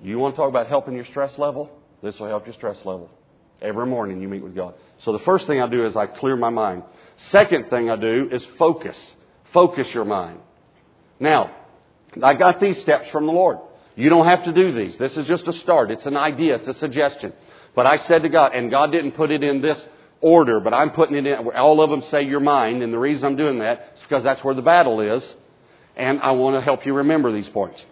You 0.01 0.19
want 0.19 0.35
to 0.35 0.37
talk 0.37 0.47
about 0.47 0.67
helping 0.67 0.95
your 0.95 1.05
stress 1.05 1.37
level? 1.37 1.69
This 2.01 2.17
will 2.17 2.27
help 2.27 2.45
your 2.45 2.55
stress 2.55 2.77
level. 2.85 3.11
Every 3.61 3.85
morning 3.85 4.21
you 4.21 4.29
meet 4.29 4.41
with 4.41 4.55
God. 4.55 4.75
So 4.99 5.11
the 5.11 5.19
first 5.19 5.47
thing 5.47 5.61
I 5.61 5.67
do 5.67 5.85
is 5.85 5.97
I 5.97 6.05
clear 6.05 6.37
my 6.37 6.49
mind. 6.49 6.83
Second 7.29 7.69
thing 7.69 7.89
I 7.89 7.95
do 7.95 8.29
is 8.31 8.45
focus. 8.57 9.13
Focus 9.53 9.93
your 9.93 10.05
mind. 10.05 10.39
Now, 11.19 11.55
I 12.21 12.33
got 12.33 12.59
these 12.59 12.79
steps 12.79 13.09
from 13.11 13.25
the 13.25 13.31
Lord. 13.31 13.59
You 13.95 14.09
don't 14.09 14.25
have 14.25 14.45
to 14.45 14.53
do 14.53 14.71
these. 14.71 14.97
This 14.97 15.15
is 15.17 15.27
just 15.27 15.47
a 15.47 15.53
start. 15.53 15.91
It's 15.91 16.05
an 16.05 16.17
idea. 16.17 16.55
It's 16.55 16.67
a 16.67 16.73
suggestion. 16.73 17.33
But 17.75 17.85
I 17.85 17.97
said 17.97 18.23
to 18.23 18.29
God, 18.29 18.53
and 18.53 18.71
God 18.71 18.91
didn't 18.91 19.11
put 19.11 19.31
it 19.31 19.43
in 19.43 19.61
this 19.61 19.85
order, 20.19 20.59
but 20.59 20.73
I'm 20.73 20.91
putting 20.91 21.15
it 21.15 21.25
in, 21.25 21.47
all 21.49 21.81
of 21.81 21.89
them 21.89 22.01
say 22.09 22.23
your 22.23 22.39
mind, 22.39 22.83
and 22.83 22.93
the 22.93 22.99
reason 22.99 23.25
I'm 23.25 23.35
doing 23.35 23.59
that 23.59 23.93
is 23.95 24.01
because 24.03 24.23
that's 24.23 24.43
where 24.43 24.55
the 24.55 24.61
battle 24.61 25.01
is, 25.01 25.35
and 25.95 26.19
I 26.21 26.31
want 26.31 26.55
to 26.55 26.61
help 26.61 26.85
you 26.85 26.93
remember 26.93 27.31
these 27.31 27.49
points. 27.49 27.83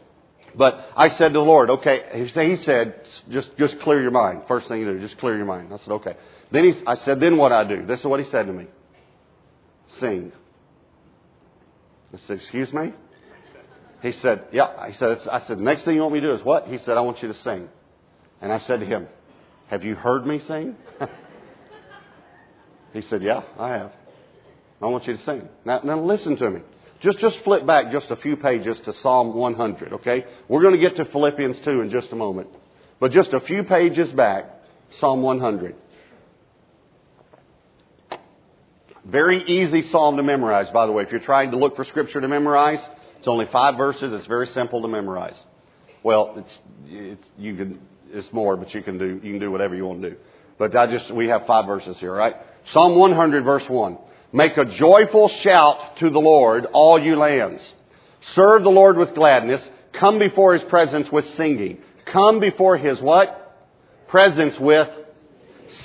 But 0.56 0.86
I 0.96 1.10
said 1.10 1.30
to 1.30 1.40
the 1.40 1.46
Lord, 1.46 1.70
okay, 1.70 2.28
he 2.42 2.56
said, 2.58 3.02
just, 3.30 3.56
just 3.58 3.80
clear 3.82 4.02
your 4.02 4.12
mind. 4.12 4.44
First 4.48 4.68
thing 4.68 4.80
you 4.82 4.94
do, 4.94 5.00
just 5.00 5.18
clear 5.18 5.38
your 5.38 5.46
mind. 5.46 5.72
I 5.74 5.78
said, 5.78 5.92
okay. 5.94 6.16
Then 6.52 6.66
he, 6.66 6.74
I 6.88 6.96
said, 6.96 7.20
then 7.20 7.38
what 7.38 7.52
I 7.52 7.64
do? 7.64 7.86
This 7.86 8.00
is 8.00 8.06
what 8.06 8.20
he 8.20 8.26
said 8.26 8.48
to 8.48 8.54
me 8.54 8.68
sing. 10.00 10.32
I 12.14 12.18
said, 12.26 12.38
excuse 12.38 12.74
me? 12.74 12.94
He 14.02 14.12
said, 14.14 14.46
yeah. 14.52 14.88
He 14.88 14.94
said, 14.94 15.20
I 15.32 15.42
said, 15.42 15.60
next 15.60 15.84
thing 15.84 15.96
you 15.96 16.02
want 16.02 16.14
me 16.14 16.22
to 16.22 16.28
do 16.28 16.34
is 16.34 16.44
what? 16.44 16.68
He 16.68 16.78
said, 16.78 16.98
I 16.98 17.02
want 17.02 17.22
you 17.22 17.28
to 17.28 17.34
sing. 17.34 17.70
And 18.42 18.52
I 18.52 18.60
said 18.60 18.80
to 18.80 18.86
him, 18.86 19.08
have 19.68 19.84
you 19.84 19.96
heard 19.96 20.26
me 20.26 20.40
sing? 20.40 20.76
he 22.94 23.02
said, 23.02 23.22
yeah, 23.22 23.44
I 23.58 23.70
have. 23.70 23.92
I 24.82 24.88
want 24.88 25.06
you 25.08 25.18
to 25.18 25.24
sing. 25.24 25.48
Now, 25.66 25.82
now 25.84 26.00
listen 26.00 26.38
to 26.38 26.50
me. 26.50 26.62
Just, 27.02 27.20
just 27.20 27.40
flip 27.44 27.66
back 27.66 27.92
just 27.92 28.10
a 28.12 28.16
few 28.16 28.36
pages 28.36 28.80
to 28.86 28.94
Psalm 28.94 29.34
100, 29.36 29.94
okay? 29.94 30.26
We're 30.48 30.62
going 30.62 30.74
to 30.74 30.80
get 30.80 30.96
to 30.98 31.06
Philippians 31.06 31.60
2 31.60 31.82
in 31.82 31.90
just 31.90 32.12
a 32.12 32.16
moment. 32.16 32.50
But 33.00 33.12
just 33.12 33.34
a 33.34 33.40
few 33.40 33.64
pages 33.64 34.12
back, 34.12 34.46
Psalm 35.00 35.22
100. 35.22 35.76
Very 39.10 39.44
easy 39.44 39.82
psalm 39.82 40.18
to 40.18 40.24
memorize, 40.24 40.70
by 40.70 40.86
the 40.86 40.92
way. 40.92 41.04
If 41.04 41.12
you're 41.12 41.20
trying 41.20 41.52
to 41.52 41.58
look 41.58 41.76
for 41.76 41.84
scripture 41.84 42.22
to 42.22 42.28
memorize, 42.28 42.86
it's 43.18 43.28
only 43.28 43.48
five 43.48 43.76
verses. 43.76 44.14
It's 44.14 44.28
very 44.28 44.48
simple 44.48 44.82
to 44.82 44.88
memorize. 44.88 45.42
Well, 46.04 46.36
it's, 46.38 46.60
it's 46.88 47.28
you 47.38 47.56
can 47.56 47.80
it's 48.12 48.32
more, 48.32 48.56
but 48.56 48.74
you 48.74 48.82
can 48.82 48.98
do 48.98 49.20
you 49.24 49.32
can 49.34 49.40
do 49.40 49.52
whatever 49.52 49.76
you 49.76 49.86
want 49.86 50.02
to 50.02 50.12
do. 50.12 50.16
But 50.58 50.76
I 50.76 50.88
just 50.88 51.12
we 51.12 51.28
have 51.30 51.48
five 51.48 51.66
verses 51.66 51.98
here, 51.98 52.14
right? 52.14 52.36
Psalm 52.72 52.98
100, 52.98 53.44
verse 53.44 53.68
one. 53.68 53.98
Make 54.32 54.58
a 54.58 54.66
joyful 54.66 55.28
shout 55.28 55.98
to 55.98 56.10
the 56.10 56.20
Lord, 56.20 56.66
all 56.66 57.00
you 57.00 57.16
lands. 57.16 57.74
Serve 58.34 58.64
the 58.64 58.70
Lord 58.70 58.98
with 58.98 59.16
gladness. 59.16 59.68
Come 59.94 60.20
before 60.20 60.54
His 60.54 60.64
presence 60.64 61.12
with 61.12 61.28
singing. 61.30 61.82
Come 62.06 62.40
before 62.40 62.78
His 62.78 63.02
what? 63.02 63.58
Presence 64.08 64.60
with 64.60 64.90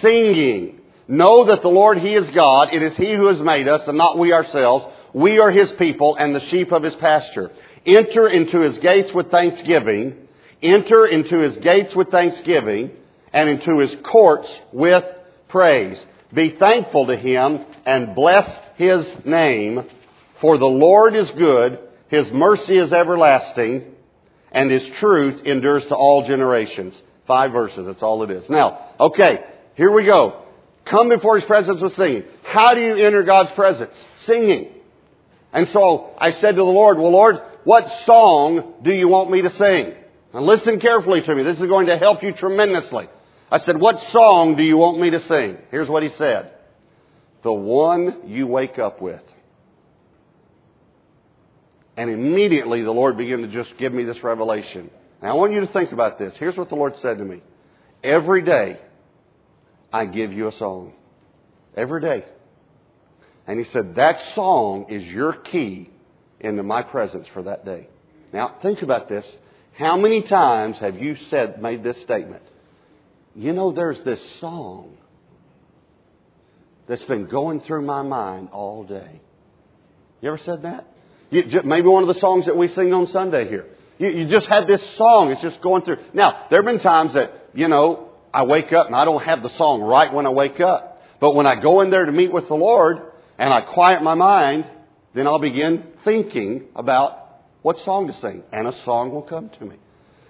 singing. 0.00 0.80
Know 1.06 1.46
that 1.46 1.62
the 1.62 1.68
Lord, 1.68 1.98
He 1.98 2.14
is 2.14 2.30
God. 2.30 2.72
It 2.72 2.82
is 2.82 2.96
He 2.96 3.12
who 3.12 3.26
has 3.26 3.40
made 3.40 3.68
us 3.68 3.86
and 3.86 3.98
not 3.98 4.18
we 4.18 4.32
ourselves. 4.32 4.86
We 5.12 5.38
are 5.38 5.50
His 5.50 5.70
people 5.72 6.16
and 6.16 6.34
the 6.34 6.40
sheep 6.40 6.72
of 6.72 6.82
His 6.82 6.94
pasture. 6.94 7.50
Enter 7.84 8.28
into 8.28 8.60
His 8.60 8.78
gates 8.78 9.12
with 9.12 9.30
thanksgiving. 9.30 10.16
Enter 10.62 11.06
into 11.06 11.38
His 11.38 11.56
gates 11.58 11.94
with 11.94 12.08
thanksgiving 12.08 12.90
and 13.32 13.48
into 13.48 13.78
His 13.78 13.94
courts 14.02 14.48
with 14.72 15.04
praise. 15.48 16.02
Be 16.32 16.50
thankful 16.50 17.06
to 17.06 17.16
Him 17.16 17.64
and 17.84 18.14
bless 18.14 18.50
His 18.76 19.12
name. 19.24 19.84
For 20.40 20.56
the 20.56 20.66
Lord 20.66 21.14
is 21.14 21.30
good. 21.32 21.78
His 22.08 22.30
mercy 22.32 22.78
is 22.78 22.92
everlasting 22.92 23.94
and 24.52 24.70
His 24.70 24.86
truth 25.00 25.42
endures 25.44 25.84
to 25.86 25.96
all 25.96 26.26
generations. 26.26 27.00
Five 27.26 27.52
verses. 27.52 27.86
That's 27.86 28.02
all 28.02 28.22
it 28.22 28.30
is. 28.30 28.48
Now, 28.48 28.90
okay, 29.00 29.44
here 29.74 29.90
we 29.90 30.04
go. 30.04 30.43
Come 30.84 31.08
before 31.08 31.36
His 31.36 31.44
presence 31.44 31.80
with 31.80 31.94
singing. 31.94 32.24
How 32.42 32.74
do 32.74 32.80
you 32.80 32.96
enter 32.96 33.22
God's 33.22 33.52
presence? 33.52 33.92
Singing. 34.26 34.68
And 35.52 35.68
so 35.68 36.14
I 36.18 36.30
said 36.30 36.52
to 36.52 36.56
the 36.56 36.64
Lord, 36.64 36.98
well 36.98 37.12
Lord, 37.12 37.36
what 37.64 37.88
song 38.04 38.74
do 38.82 38.92
you 38.92 39.08
want 39.08 39.30
me 39.30 39.42
to 39.42 39.50
sing? 39.50 39.94
Now 40.32 40.40
listen 40.40 40.80
carefully 40.80 41.22
to 41.22 41.34
me. 41.34 41.42
This 41.42 41.60
is 41.60 41.66
going 41.66 41.86
to 41.86 41.96
help 41.96 42.22
you 42.22 42.32
tremendously. 42.32 43.08
I 43.50 43.58
said, 43.58 43.80
what 43.80 44.00
song 44.10 44.56
do 44.56 44.62
you 44.62 44.76
want 44.76 45.00
me 45.00 45.10
to 45.10 45.20
sing? 45.20 45.58
Here's 45.70 45.88
what 45.88 46.02
he 46.02 46.08
said. 46.10 46.50
the 47.44 47.52
one 47.52 48.22
you 48.26 48.48
wake 48.48 48.78
up 48.80 49.00
with. 49.00 49.22
And 51.96 52.10
immediately 52.10 52.82
the 52.82 52.90
Lord 52.90 53.16
began 53.16 53.42
to 53.42 53.48
just 53.48 53.76
give 53.78 53.92
me 53.92 54.02
this 54.02 54.24
revelation. 54.24 54.90
Now 55.22 55.30
I 55.30 55.34
want 55.34 55.52
you 55.52 55.60
to 55.60 55.68
think 55.68 55.92
about 55.92 56.18
this. 56.18 56.34
Here's 56.36 56.56
what 56.56 56.70
the 56.70 56.74
Lord 56.74 56.96
said 56.96 57.18
to 57.18 57.24
me. 57.24 57.42
Every 58.02 58.42
day 58.42 58.80
I 59.94 60.06
give 60.06 60.32
you 60.32 60.48
a 60.48 60.52
song. 60.52 60.92
Every 61.76 62.00
day. 62.00 62.24
And 63.46 63.60
He 63.60 63.64
said, 63.66 63.94
that 63.94 64.34
song 64.34 64.86
is 64.88 65.04
your 65.04 65.34
key 65.34 65.88
into 66.40 66.64
my 66.64 66.82
presence 66.82 67.28
for 67.32 67.44
that 67.44 67.64
day. 67.64 67.86
Now 68.32 68.56
think 68.60 68.82
about 68.82 69.08
this. 69.08 69.24
How 69.78 69.96
many 69.96 70.22
times 70.22 70.78
have 70.78 70.96
you 70.96 71.14
said, 71.30 71.62
made 71.62 71.84
this 71.84 72.02
statement? 72.02 72.42
You 73.36 73.52
know, 73.52 73.70
there's 73.70 74.02
this 74.02 74.20
song 74.40 74.96
that's 76.88 77.04
been 77.04 77.26
going 77.26 77.60
through 77.60 77.82
my 77.82 78.02
mind 78.02 78.48
all 78.50 78.82
day. 78.82 79.20
You 80.20 80.28
ever 80.28 80.38
said 80.38 80.62
that? 80.62 80.88
You, 81.30 81.62
maybe 81.64 81.86
one 81.86 82.02
of 82.02 82.08
the 82.12 82.20
songs 82.20 82.46
that 82.46 82.56
we 82.56 82.66
sing 82.66 82.92
on 82.92 83.06
Sunday 83.06 83.48
here. 83.48 83.66
You, 83.98 84.08
you 84.08 84.26
just 84.26 84.48
had 84.48 84.66
this 84.66 84.82
song. 84.96 85.30
It's 85.30 85.42
just 85.42 85.60
going 85.60 85.82
through. 85.82 85.98
Now, 86.12 86.46
there 86.50 86.60
have 86.60 86.66
been 86.66 86.80
times 86.80 87.14
that, 87.14 87.50
you 87.54 87.68
know, 87.68 88.10
I 88.34 88.42
wake 88.42 88.72
up 88.72 88.88
and 88.88 88.96
I 88.96 89.04
don't 89.04 89.22
have 89.22 89.44
the 89.44 89.48
song 89.50 89.80
right 89.80 90.12
when 90.12 90.26
I 90.26 90.30
wake 90.30 90.58
up. 90.58 91.00
But 91.20 91.36
when 91.36 91.46
I 91.46 91.54
go 91.54 91.80
in 91.82 91.90
there 91.90 92.04
to 92.04 92.10
meet 92.10 92.32
with 92.32 92.48
the 92.48 92.56
Lord 92.56 93.00
and 93.38 93.52
I 93.52 93.60
quiet 93.60 94.02
my 94.02 94.14
mind, 94.14 94.66
then 95.14 95.28
I'll 95.28 95.38
begin 95.38 95.84
thinking 96.04 96.64
about 96.74 97.16
what 97.62 97.78
song 97.78 98.08
to 98.08 98.12
sing. 98.14 98.42
And 98.52 98.66
a 98.66 98.76
song 98.82 99.12
will 99.12 99.22
come 99.22 99.50
to 99.50 99.64
me. 99.64 99.76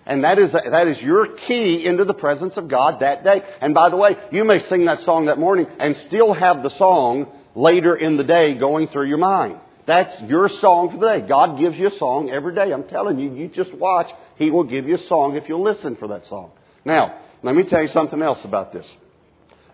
And 0.05 0.23
that 0.25 0.38
is, 0.38 0.53
that 0.53 0.87
is 0.87 1.01
your 1.01 1.29
key 1.29 1.87
into 1.87 2.05
the 2.05 2.12
presence 2.12 2.59
of 2.59 2.69
God 2.69 3.01
that 3.01 3.25
day. 3.25 3.43
And 3.62 3.73
by 3.73 3.88
the 3.88 3.97
way, 3.97 4.19
you 4.31 4.45
may 4.45 4.61
sing 4.61 4.85
that 4.85 5.01
song 5.01 5.27
that 5.27 5.38
morning 5.38 5.67
and 5.79 5.97
still 5.97 6.35
have 6.35 6.62
the 6.62 6.77
song 6.77 7.33
later 7.55 7.97
in 7.97 8.19
the 8.19 8.25
day 8.25 8.53
going 8.55 8.88
through 8.88 9.09
your 9.09 9.19
mind. 9.19 9.61
That's 9.87 10.21
your 10.23 10.51
song 10.51 10.90
for 10.90 10.99
the 10.99 11.07
day. 11.07 11.27
God 11.27 11.59
gives 11.59 11.79
you 11.79 11.88
a 11.88 11.99
song 11.99 12.29
every 12.29 12.55
day. 12.55 12.71
I'm 12.71 12.85
telling 12.85 13.19
you, 13.19 13.35
you 13.35 13.49
just 13.49 13.73
watch. 13.73 14.11
He 14.37 14.51
will 14.51 14.64
give 14.64 14.87
you 14.87 14.97
a 14.97 15.03
song 15.03 15.37
if 15.37 15.49
you'll 15.49 15.62
listen 15.62 15.97
for 15.97 16.09
that 16.09 16.27
song. 16.27 16.51
Now, 16.85 17.19
let 17.45 17.55
me 17.55 17.63
tell 17.65 17.83
you 17.83 17.89
something 17.89 18.23
else 18.23 18.43
about 18.43 18.73
this. 18.73 18.91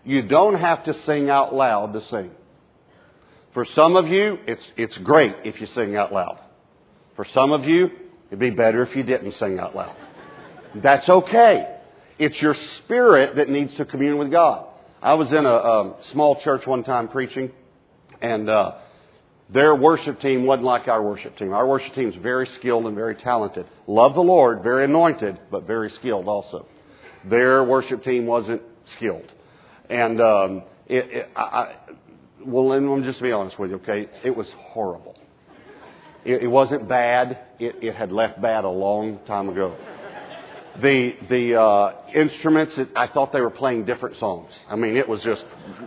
You 0.05 0.23
don't 0.23 0.57
have 0.57 0.85
to 0.85 0.95
sing 1.05 1.31
out 1.31 1.55
loud 1.55 1.93
to 1.93 2.03
sing. 2.07 2.33
For 3.55 3.65
some 3.65 3.95
of 3.95 4.09
you, 4.09 4.39
it's, 4.47 4.67
it's 4.77 4.99
great 4.99 5.37
if 5.45 5.61
you 5.61 5.69
sing 5.69 5.95
out 5.95 6.13
loud. 6.13 6.41
For 7.15 7.25
some 7.27 7.53
of 7.53 7.65
you, 7.65 7.91
it'd 8.27 8.41
be 8.41 8.51
better 8.51 8.83
if 8.83 8.97
you 8.97 9.05
didn't 9.05 9.33
sing 9.35 9.61
out 9.61 9.77
loud. 9.77 9.95
That's 10.75 11.09
okay. 11.09 11.77
It's 12.19 12.43
your 12.43 12.55
spirit 12.55 13.37
that 13.37 13.49
needs 13.49 13.75
to 13.77 13.85
commune 13.85 14.19
with 14.19 14.33
God. 14.33 14.67
I 15.01 15.15
was 15.15 15.33
in 15.33 15.47
a, 15.47 15.49
a 15.49 15.97
small 16.11 16.41
church 16.41 16.67
one 16.67 16.83
time 16.83 17.07
preaching, 17.07 17.53
and 18.21 18.51
uh, 18.51 18.79
their 19.49 19.77
worship 19.77 20.21
team 20.21 20.45
wasn't 20.45 20.65
like 20.65 20.89
our 20.89 21.03
worship 21.03 21.37
team. 21.37 21.53
Our 21.53 21.69
worship 21.69 21.95
team 21.95 22.09
is 22.09 22.17
very 22.17 22.49
skilled 22.49 22.87
and 22.87 22.97
very 22.97 23.15
talented. 23.15 23.67
Love 23.87 24.15
the 24.15 24.23
Lord, 24.23 24.65
very 24.65 24.87
anointed, 24.87 25.39
but 25.53 25.69
very 25.69 25.91
skilled 25.91 26.27
also. 26.27 26.67
Their 27.25 27.65
worship 27.65 28.03
team 28.03 28.27
wasn't 28.27 28.63
skilled. 28.97 29.31
And 29.89 30.21
um, 30.21 30.63
it, 30.87 31.11
it, 31.11 31.31
I, 31.37 31.41
I, 31.41 31.77
well, 32.45 32.69
let 32.69 32.81
me 32.81 33.03
just 33.03 33.21
be 33.21 33.33
honest 33.33 33.59
with 33.59 33.71
you, 33.71 33.77
okay? 33.77 34.09
It 34.25 34.35
was 34.35 34.51
horrible. 34.57 35.17
It, 36.25 36.43
it 36.43 36.49
wasn't 36.49 36.89
bad. 36.89 37.39
It, 37.59 37.77
it 37.83 37.95
had 37.95 38.13
left 38.13 38.41
bad 38.41 38.65
a 38.65 38.71
long 38.71 39.21
time 39.27 39.49
ago. 39.49 39.77
The 40.81 41.17
the 41.29 41.61
uh, 41.61 41.97
instruments, 42.15 42.79
I 42.95 43.09
thought 43.09 43.33
they 43.33 43.41
were 43.41 43.51
playing 43.51 43.85
different 43.85 44.17
songs. 44.17 44.53
I 44.69 44.77
mean, 44.77 44.97
it 44.97 45.09
was 45.09 45.23
just 45.23 45.45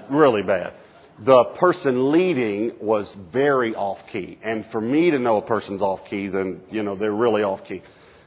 really 0.10 0.44
bad 0.44 0.74
the 1.20 1.44
person 1.60 2.12
leading 2.12 2.74
was 2.82 3.12
very 3.32 3.76
off 3.76 4.00
key. 4.12 4.40
And 4.44 4.66
for 4.72 4.82
me 4.82 5.12
to 5.12 5.20
know 5.20 5.38
a 5.38 5.42
person's 5.42 5.82
off 5.82 6.02
key, 6.10 6.28
then, 6.28 6.62
you 6.72 6.84
know, 6.84 6.96
they're 6.96 7.14
really 7.14 7.44
off 7.44 7.66
key. 7.68 7.82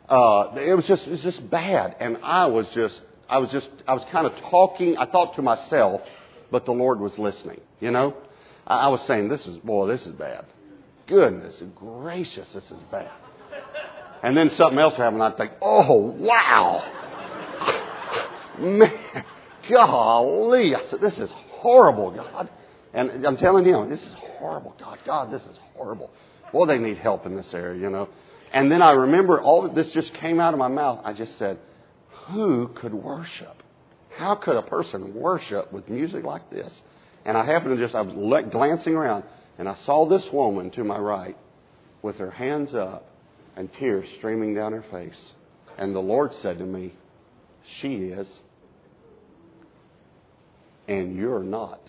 Uh, 0.09 0.55
it 0.57 0.75
was 0.75 0.87
just, 0.87 1.07
it 1.07 1.11
was 1.11 1.23
just 1.23 1.49
bad. 1.51 1.97
And 2.01 2.19
I 2.23 2.47
was 2.47 2.67
just, 2.75 3.01
I 3.29 3.39
was 3.39 3.51
just, 3.51 3.69
I 3.87 3.95
was 3.95 4.05
kind 4.13 4.27
of 4.27 4.37
talking, 4.51 4.97
I 4.97 5.07
thought 5.07 5.35
to 5.37 5.43
myself, 5.43 6.03
but 6.51 6.65
the 6.65 6.73
Lord 6.73 7.01
was 7.01 7.19
listening, 7.19 7.61
you 7.81 7.91
know? 7.91 8.15
I, 8.67 8.81
I 8.81 8.89
was 8.89 9.03
saying, 9.03 9.29
this 9.29 9.45
is, 9.47 9.57
boy, 9.59 9.87
this 9.89 10.07
is 10.07 10.13
bad. 10.13 10.45
Goodness 11.07 11.61
gracious, 11.75 12.51
this 12.53 12.71
is 12.71 12.83
bad. 12.91 13.11
And 14.23 14.37
then 14.37 14.51
something 14.55 14.79
else 14.79 14.95
happened, 14.95 15.23
I'd 15.23 15.37
think, 15.37 15.53
oh, 15.61 15.99
wow. 16.19 16.93
Man, 18.59 19.25
golly. 19.69 20.75
I 20.75 20.85
said, 20.85 21.01
this 21.01 21.19
is 21.19 21.31
horrible, 21.51 22.13
God. 22.13 22.49
And 22.95 23.27
I'm 23.27 23.37
telling 23.37 23.67
you, 23.67 23.87
this 23.89 24.03
is 24.03 24.15
horrible. 24.15 24.75
God, 24.79 24.99
God, 25.05 25.31
this 25.31 25.43
is 25.43 25.57
horrible. 25.75 26.11
Boy, 26.53 26.67
they 26.67 26.79
need 26.79 26.97
help 26.97 27.27
in 27.27 27.37
this 27.37 27.53
area, 27.53 27.81
you 27.81 27.91
know. 27.91 28.09
And 28.53 28.71
then 28.71 28.83
I 28.83 28.93
remember 28.93 29.41
all 29.41 29.67
of 29.67 29.75
this 29.75 29.91
just 29.91 30.15
came 30.15 30.41
out 30.41 30.55
of 30.55 30.59
my 30.59 30.69
mouth. 30.69 31.01
I 31.05 31.13
just 31.13 31.37
said, 31.39 31.59
who 32.29 32.69
could 32.69 32.95
worship? 32.95 33.63
How 34.17 34.35
could 34.35 34.57
a 34.57 34.63
person 34.63 35.15
worship 35.15 35.73
with 35.73 35.89
music 35.89 36.25
like 36.25 36.51
this? 36.51 36.73
And 37.25 37.37
I 37.37 37.45
happened 37.45 37.77
to 37.77 37.83
just, 37.83 37.95
I 37.95 38.03
was 38.03 38.45
glancing 38.51 38.95
around 38.95 39.25
and 39.59 39.69
I 39.69 39.75
saw 39.85 40.09
this 40.09 40.27
woman 40.33 40.71
to 40.73 40.85
my 40.85 40.99
right 40.99 41.37
with 42.03 42.17
her 42.17 42.31
hands 42.31 42.75
up 42.75 43.09
and 43.57 43.73
tears 43.75 44.09
streaming 44.19 44.55
down 44.55 44.73
her 44.73 44.85
face. 44.91 45.33
And 45.79 45.95
the 45.95 46.01
Lord 46.01 46.33
said 46.41 46.59
to 46.59 46.65
me, 46.65 46.95
She 47.81 47.95
is, 47.95 48.29
and 50.89 51.17
you're 51.17 51.43
not. 51.43 51.81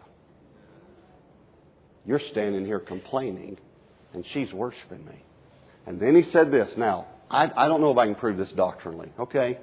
You're 2.06 2.20
standing 2.20 2.66
here 2.66 2.80
complaining, 2.80 3.58
and 4.14 4.26
she's 4.34 4.54
worshiping 4.54 5.06
me. 5.06 5.24
And 5.88 6.00
then 6.00 6.16
he 6.16 6.24
said 6.24 6.52
this. 6.52 6.76
Now, 6.78 7.08
I, 7.32 7.50
I 7.56 7.68
don't 7.68 7.82
know 7.82 7.92
if 7.92 7.98
I 7.98 8.06
can 8.06 8.16
prove 8.16 8.38
this 8.38 8.52
doctrinally, 8.52 9.10
okay? 9.18 9.58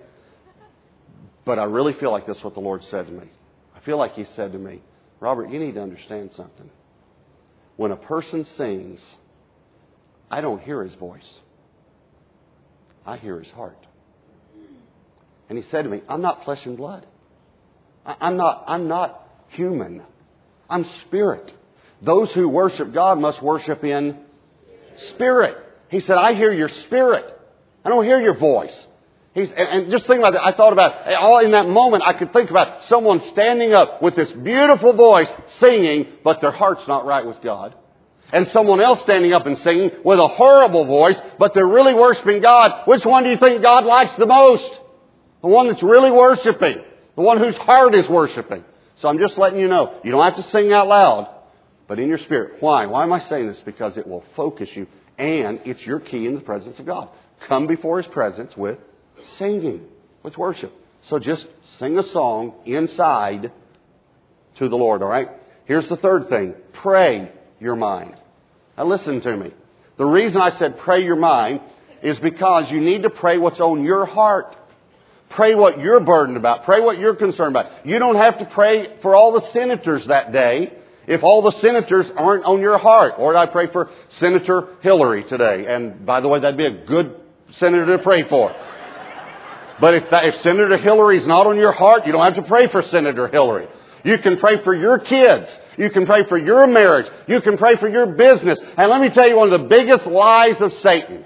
But 1.45 1.59
I 1.59 1.65
really 1.65 1.93
feel 1.93 2.11
like 2.11 2.27
this 2.27 2.39
is 2.39 2.45
what 2.45 2.55
the 2.55 2.61
Lord 2.61 2.83
said 2.85 3.07
to 3.07 3.13
me. 3.13 3.29
I 3.77 3.81
feel 3.81 3.99
like 3.99 4.15
He 4.15 4.25
said 4.35 4.53
to 4.53 4.59
me, 4.59 4.81
Robert, 5.21 5.51
you 5.51 5.59
need 5.59 5.75
to 5.75 5.83
understand 5.83 6.33
something. 6.33 6.71
When 7.77 7.93
a 7.93 7.97
person 7.97 8.47
sings, 8.57 9.05
I 10.31 10.41
don't 10.41 10.63
hear 10.63 10.83
his 10.83 10.95
voice, 10.95 11.31
I 13.07 13.19
hear 13.19 13.39
his 13.39 13.51
heart. 13.51 13.87
And 15.51 15.59
He 15.59 15.65
said 15.71 15.83
to 15.83 15.91
me, 15.91 16.01
I'm 16.09 16.23
not 16.23 16.45
flesh 16.45 16.65
and 16.65 16.77
blood. 16.77 17.07
I'm 18.07 18.37
not, 18.37 18.65
I'm 18.67 18.89
not 18.89 19.29
human. 19.49 20.03
I'm 20.69 20.85
spirit. 21.03 21.53
Those 22.01 22.33
who 22.33 22.49
worship 22.49 22.93
God 22.93 23.19
must 23.19 23.43
worship 23.43 23.85
in 23.85 24.19
spirit. 25.11 25.64
He 25.95 26.01
said, 26.01 26.17
I 26.17 26.35
hear 26.35 26.53
your 26.53 26.69
spirit. 26.69 27.25
I 27.85 27.89
don't 27.89 28.05
hear 28.05 28.21
your 28.21 28.35
voice. 28.35 28.77
He's, 29.33 29.49
and 29.49 29.93
just 29.93 30.09
think 30.09 30.19
about 30.19 30.35
it. 30.35 30.41
I 30.43 30.51
thought 30.51 30.73
about 30.73 31.07
all 31.15 31.39
in 31.39 31.53
that 31.53 31.69
moment. 31.69 32.03
I 32.05 32.15
could 32.15 32.33
think 32.33 32.51
about 32.51 32.87
someone 32.87 33.21
standing 33.29 33.73
up 33.73 34.03
with 34.03 34.17
this 34.17 34.33
beautiful 34.33 34.93
voice 34.93 35.33
singing, 35.61 36.09
but 36.25 36.41
their 36.41 36.51
heart's 36.51 36.89
not 36.89 37.07
right 37.07 37.25
with 37.25 37.41
God. 37.43 37.77
And 38.33 38.49
someone 38.49 38.81
else 38.81 39.03
standing 39.03 39.33
up 39.33 39.47
and 39.47 39.57
singing 39.59 39.93
with 40.05 40.19
a 40.19 40.27
horrible 40.27 40.85
voice, 40.85 41.21
but 41.39 41.55
they're 41.55 41.65
really 41.65 41.95
worshiping 41.95 42.43
God. 42.43 42.89
Which 42.89 43.05
one 43.05 43.23
do 43.23 43.31
you 43.31 43.37
think 43.37 43.63
God 43.63 43.85
likes 43.85 44.17
the 44.17 44.27
most? 44.27 44.81
The 45.43 45.49
one 45.49 45.69
that's 45.69 45.83
really 45.85 46.11
worshiping. 46.11 46.79
The 47.15 47.23
one 47.23 47.39
whose 47.39 47.57
heart 47.57 47.95
is 47.95 48.09
worshiping. 48.09 48.65
So 48.97 49.09
I'm 49.09 49.21
just 49.21 49.39
letting 49.39 49.61
you 49.61 49.69
know. 49.69 50.01
You 50.03 50.11
don't 50.11 50.25
have 50.25 50.45
to 50.45 50.51
sing 50.51 50.73
out 50.73 50.89
loud 50.89 51.29
but 51.87 51.99
in 51.99 52.09
your 52.09 52.19
spirit. 52.19 52.61
Why? 52.61 52.87
Why 52.87 53.03
am 53.03 53.13
I 53.13 53.21
saying 53.21 53.47
this? 53.47 53.61
Because 53.65 53.97
it 53.97 54.07
will 54.07 54.25
focus 54.37 54.71
you 54.75 54.87
and 55.19 55.61
it's 55.65 55.85
your 55.85 56.01
key 56.01 56.27
in 56.27 56.35
the 56.35 56.41
presence 56.41 56.79
of 56.79 56.87
God. 56.87 57.09
Come 57.49 57.67
before 57.67 57.99
His 57.99 58.07
presence 58.07 58.57
with 58.57 58.79
singing, 59.39 59.87
with 60.23 60.37
worship. 60.37 60.73
So 61.03 61.19
just 61.19 61.47
sing 61.79 61.99
a 61.99 62.03
song 62.03 62.55
inside 62.65 63.53
to 64.57 64.69
the 64.69 64.77
Lord, 64.77 65.03
alright? 65.03 65.29
Here's 65.67 65.89
the 65.89 65.97
third 65.97 66.29
thing. 66.29 66.55
Pray 66.73 67.31
your 67.61 67.77
mind. 67.77 68.15
Now 68.77 68.87
listen 68.87 69.21
to 69.21 69.37
me. 69.37 69.53
The 69.97 70.07
reason 70.07 70.41
I 70.41 70.51
said 70.51 70.79
pray 70.79 71.05
your 71.05 71.17
mind 71.17 71.61
is 72.03 72.19
because 72.19 72.71
you 72.71 72.81
need 72.81 73.03
to 73.03 73.11
pray 73.11 73.39
what's 73.39 73.61
on 73.61 73.85
your 73.85 74.07
heart. 74.07 74.57
Pray 75.31 75.55
what 75.55 75.81
you're 75.81 76.01
burdened 76.01 76.37
about. 76.37 76.65
Pray 76.65 76.81
what 76.81 76.99
you're 76.99 77.17
concerned 77.17 77.57
about. 77.57 77.87
You 77.87 77.99
don't 77.99 78.17
have 78.17 78.39
to 78.39 78.45
pray 78.47 78.99
for 79.03 79.15
all 79.15 79.33
the 79.33 79.51
senators 79.53 80.07
that 80.07 80.33
day 80.33 80.73
if 81.07 81.23
all 81.23 81.43
the 81.43 81.53
senators 81.53 82.07
aren't 82.17 82.45
on 82.45 82.61
your 82.61 82.79
heart. 82.79 83.19
Lord, 83.19 83.37
I 83.37 83.47
pray 83.47 83.71
for 83.71 83.91
Senator 84.09 84.69
Hillary 84.81 85.25
today. 85.25 85.67
And 85.67 86.05
by 86.07 86.21
the 86.21 86.29
way, 86.29 86.41
that'd 86.41 86.57
be 86.57 86.67
a 86.67 86.87
good 86.87 87.17
senator 87.53 87.97
to 87.97 88.03
pray 88.03 88.29
for. 88.29 88.55
But 89.81 89.95
if, 89.95 90.11
that, 90.11 90.25
if 90.27 90.37
Senator 90.43 90.79
Hillary's 90.79 91.27
not 91.27 91.47
on 91.47 91.57
your 91.57 91.73
heart, 91.73 92.07
you 92.07 92.13
don't 92.13 92.25
have 92.25 92.43
to 92.43 92.49
pray 92.49 92.69
for 92.69 92.83
Senator 92.83 93.29
Hillary. 93.29 93.67
You 94.05 94.19
can 94.19 94.39
pray 94.39 94.63
for 94.63 94.75
your 94.75 94.99
kids. 94.99 95.51
You 95.77 95.91
can 95.91 96.07
pray 96.07 96.27
for 96.29 96.39
your 96.39 96.67
marriage. 96.67 97.07
You 97.27 97.41
can 97.41 97.57
pray 97.57 97.77
for 97.77 97.89
your 97.89 98.07
business. 98.07 98.61
And 98.77 98.91
let 98.91 99.01
me 99.01 99.11
tell 99.11 99.29
you 99.29 99.37
one 99.37 99.53
of 99.53 99.61
the 99.61 99.67
biggest 99.67 100.07
lies 100.07 100.61
of 100.61 100.73
Satan. 100.75 101.25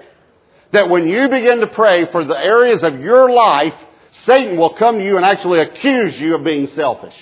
That 0.73 0.88
when 0.88 1.09
you 1.09 1.29
begin 1.29 1.61
to 1.61 1.67
pray 1.67 2.11
for 2.11 2.25
the 2.25 2.38
areas 2.38 2.83
of 2.83 3.01
your 3.01 3.31
life, 3.31 3.75
Satan 4.25 4.57
will 4.57 4.75
come 4.75 4.99
to 4.99 5.05
you 5.05 5.17
and 5.17 5.25
actually 5.25 5.61
accuse 5.61 6.19
you 6.19 6.35
of 6.35 6.45
being 6.45 6.69
selfish. 6.69 7.14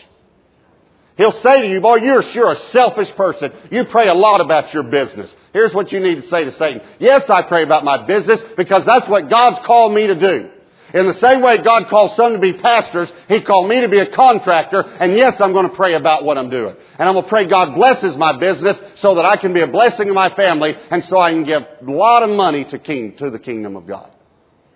He'll 1.16 1.40
say 1.40 1.62
to 1.62 1.68
you, 1.68 1.80
boy, 1.80 1.96
you're 1.96 2.22
sure 2.22 2.52
a 2.52 2.56
selfish 2.56 3.10
person. 3.12 3.50
You 3.70 3.84
pray 3.84 4.08
a 4.08 4.14
lot 4.14 4.42
about 4.42 4.74
your 4.74 4.82
business. 4.82 5.34
Here's 5.52 5.72
what 5.72 5.90
you 5.90 6.00
need 6.00 6.16
to 6.16 6.28
say 6.28 6.44
to 6.44 6.52
Satan. 6.52 6.82
Yes, 6.98 7.28
I 7.30 7.42
pray 7.42 7.62
about 7.62 7.84
my 7.84 8.06
business 8.06 8.40
because 8.56 8.84
that's 8.84 9.08
what 9.08 9.30
God's 9.30 9.64
called 9.64 9.94
me 9.94 10.08
to 10.08 10.14
do. 10.14 10.50
In 10.94 11.06
the 11.06 11.14
same 11.14 11.40
way 11.40 11.58
God 11.58 11.88
called 11.88 12.12
some 12.12 12.34
to 12.34 12.38
be 12.38 12.52
pastors, 12.52 13.10
He 13.28 13.40
called 13.40 13.68
me 13.68 13.80
to 13.80 13.88
be 13.88 13.98
a 13.98 14.06
contractor, 14.06 14.82
and 14.82 15.16
yes, 15.16 15.40
I'm 15.40 15.52
going 15.52 15.68
to 15.68 15.74
pray 15.74 15.94
about 15.94 16.24
what 16.24 16.38
I'm 16.38 16.48
doing. 16.48 16.76
And 16.98 17.08
I'm 17.08 17.14
going 17.14 17.24
to 17.24 17.28
pray 17.28 17.46
God 17.46 17.74
blesses 17.74 18.16
my 18.16 18.38
business 18.38 18.78
so 18.96 19.16
that 19.16 19.24
I 19.24 19.36
can 19.36 19.52
be 19.52 19.60
a 19.62 19.66
blessing 19.66 20.06
to 20.06 20.14
my 20.14 20.30
family, 20.30 20.76
and 20.90 21.04
so 21.04 21.18
I 21.18 21.32
can 21.32 21.44
give 21.44 21.62
a 21.62 21.90
lot 21.90 22.22
of 22.22 22.30
money 22.30 22.64
to, 22.66 22.78
king, 22.78 23.16
to 23.16 23.30
the 23.30 23.38
kingdom 23.38 23.76
of 23.76 23.86
God. 23.86 24.10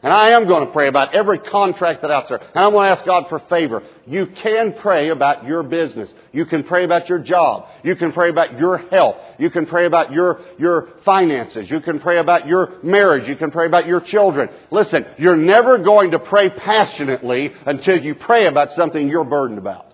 And 0.02 0.14
I 0.14 0.30
am 0.30 0.48
going 0.48 0.66
to 0.66 0.72
pray 0.72 0.88
about 0.88 1.14
every 1.14 1.38
contract 1.38 2.00
that's 2.00 2.10
out 2.10 2.28
there. 2.28 2.38
And 2.38 2.64
I'm 2.64 2.72
going 2.72 2.86
to 2.86 2.96
ask 2.96 3.04
God 3.04 3.28
for 3.28 3.38
favor. 3.38 3.82
You 4.06 4.26
can 4.26 4.72
pray 4.72 5.10
about 5.10 5.44
your 5.44 5.62
business. 5.62 6.12
You 6.32 6.46
can 6.46 6.64
pray 6.64 6.84
about 6.84 7.10
your 7.10 7.18
job. 7.18 7.68
You 7.84 7.94
can 7.96 8.12
pray 8.12 8.30
about 8.30 8.58
your 8.58 8.78
health. 8.78 9.16
You 9.38 9.50
can 9.50 9.66
pray 9.66 9.84
about 9.84 10.10
your, 10.10 10.40
your 10.58 10.88
finances. 11.04 11.70
You 11.70 11.80
can 11.80 12.00
pray 12.00 12.18
about 12.18 12.46
your 12.46 12.82
marriage. 12.82 13.28
You 13.28 13.36
can 13.36 13.50
pray 13.50 13.66
about 13.66 13.86
your 13.86 14.00
children. 14.00 14.48
Listen, 14.70 15.04
you're 15.18 15.36
never 15.36 15.76
going 15.76 16.12
to 16.12 16.18
pray 16.18 16.48
passionately 16.48 17.52
until 17.66 18.02
you 18.02 18.14
pray 18.14 18.46
about 18.46 18.70
something 18.72 19.06
you're 19.06 19.24
burdened 19.24 19.58
about. 19.58 19.86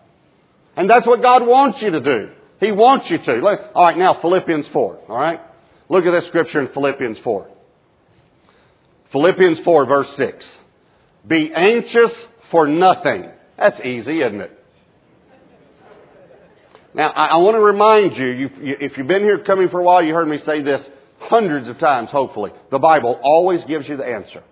And 0.76 0.88
that's 0.88 1.06
what 1.06 1.20
God 1.20 1.44
wants 1.44 1.82
you 1.82 1.90
to 1.90 2.00
do. 2.00 2.30
He 2.60 2.70
wants 2.70 3.10
you 3.10 3.18
to. 3.18 3.44
All 3.74 3.84
right, 3.84 3.98
now 3.98 4.14
Philippians 4.14 4.68
4. 4.68 5.00
All 5.08 5.16
right? 5.16 5.40
Look 5.88 6.06
at 6.06 6.12
this 6.12 6.26
scripture 6.26 6.60
in 6.60 6.68
Philippians 6.68 7.18
4. 7.18 7.55
Philippians 9.12 9.60
4 9.60 9.86
verse 9.86 10.16
6. 10.16 10.56
Be 11.26 11.52
anxious 11.52 12.12
for 12.50 12.66
nothing. 12.66 13.28
That's 13.56 13.80
easy, 13.80 14.20
isn't 14.22 14.40
it? 14.40 14.52
Now, 16.94 17.10
I, 17.10 17.36
want 17.36 17.56
to 17.56 17.60
remind 17.60 18.16
you, 18.16 18.26
you, 18.26 18.50
if 18.80 18.96
you've 18.96 19.06
been 19.06 19.22
here 19.22 19.38
coming 19.38 19.68
for 19.68 19.80
a 19.80 19.82
while, 19.82 20.02
you 20.02 20.14
heard 20.14 20.28
me 20.28 20.38
say 20.38 20.62
this 20.62 20.88
hundreds 21.18 21.68
of 21.68 21.78
times, 21.78 22.10
hopefully. 22.10 22.52
The 22.70 22.78
Bible 22.78 23.20
always 23.22 23.64
gives 23.64 23.86
you 23.86 23.98
the 23.98 24.06
answer. 24.06 24.42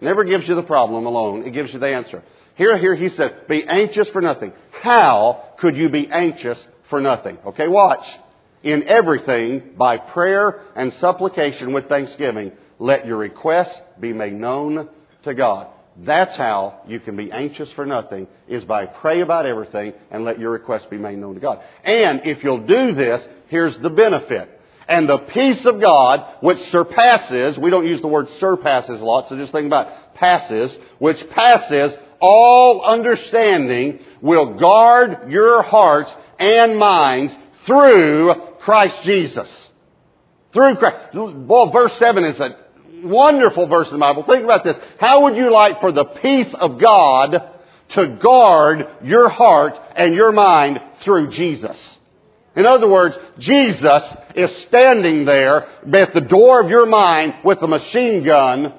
Never 0.00 0.22
gives 0.22 0.46
you 0.46 0.54
the 0.54 0.62
problem 0.62 1.06
alone. 1.06 1.44
It 1.44 1.52
gives 1.52 1.72
you 1.72 1.80
the 1.80 1.88
answer. 1.88 2.22
Here, 2.54 2.78
here 2.78 2.94
he 2.94 3.08
says, 3.08 3.32
be 3.48 3.64
anxious 3.64 4.08
for 4.08 4.20
nothing. 4.20 4.52
How 4.82 5.42
could 5.58 5.76
you 5.76 5.88
be 5.88 6.08
anxious 6.08 6.64
for 6.90 7.00
nothing? 7.00 7.38
Okay, 7.44 7.66
watch. 7.66 8.06
In 8.62 8.86
everything, 8.86 9.72
by 9.76 9.98
prayer 9.98 10.60
and 10.76 10.92
supplication 10.94 11.72
with 11.72 11.88
thanksgiving, 11.88 12.52
let 12.78 13.06
your 13.06 13.16
requests 13.16 13.80
be 14.00 14.12
made 14.12 14.34
known 14.34 14.88
to 15.22 15.34
God. 15.34 15.68
That's 15.96 16.34
how 16.34 16.80
you 16.88 16.98
can 16.98 17.16
be 17.16 17.30
anxious 17.30 17.70
for 17.72 17.86
nothing, 17.86 18.26
is 18.48 18.64
by 18.64 18.86
pray 18.86 19.20
about 19.20 19.46
everything 19.46 19.92
and 20.10 20.24
let 20.24 20.40
your 20.40 20.50
requests 20.50 20.86
be 20.86 20.98
made 20.98 21.18
known 21.18 21.34
to 21.34 21.40
God. 21.40 21.62
And 21.84 22.22
if 22.24 22.42
you'll 22.42 22.66
do 22.66 22.92
this, 22.92 23.26
here's 23.48 23.78
the 23.78 23.90
benefit. 23.90 24.50
And 24.88 25.08
the 25.08 25.18
peace 25.18 25.64
of 25.64 25.80
God, 25.80 26.26
which 26.40 26.58
surpasses, 26.70 27.56
we 27.56 27.70
don't 27.70 27.86
use 27.86 28.00
the 28.00 28.08
word 28.08 28.28
surpasses 28.40 29.00
a 29.00 29.04
lot, 29.04 29.28
so 29.28 29.36
just 29.36 29.52
think 29.52 29.66
about 29.66 30.14
passes, 30.14 30.76
which 30.98 31.28
passes 31.30 31.96
all 32.20 32.82
understanding, 32.82 34.00
will 34.20 34.54
guard 34.54 35.30
your 35.30 35.62
hearts 35.62 36.14
and 36.38 36.76
minds 36.76 37.36
through 37.66 38.34
Christ 38.60 39.02
Jesus. 39.04 39.68
Through 40.52 40.76
Christ. 40.76 41.14
Verse 41.14 41.96
7 41.98 42.24
is 42.24 42.40
a 42.40 42.63
wonderful 43.04 43.66
verse 43.66 43.88
in 43.88 43.94
the 43.94 44.00
Bible. 44.00 44.24
Think 44.24 44.44
about 44.44 44.64
this. 44.64 44.76
How 44.98 45.22
would 45.22 45.36
you 45.36 45.50
like 45.50 45.80
for 45.80 45.92
the 45.92 46.04
peace 46.04 46.52
of 46.54 46.80
God 46.80 47.50
to 47.90 48.08
guard 48.22 48.88
your 49.02 49.28
heart 49.28 49.74
and 49.94 50.14
your 50.14 50.32
mind 50.32 50.80
through 51.00 51.30
Jesus? 51.30 51.96
In 52.56 52.66
other 52.66 52.88
words, 52.88 53.16
Jesus 53.38 54.02
is 54.34 54.54
standing 54.66 55.24
there 55.24 55.66
at 55.92 56.14
the 56.14 56.20
door 56.20 56.60
of 56.60 56.70
your 56.70 56.86
mind 56.86 57.34
with 57.44 57.60
a 57.62 57.66
machine 57.66 58.22
gun 58.24 58.72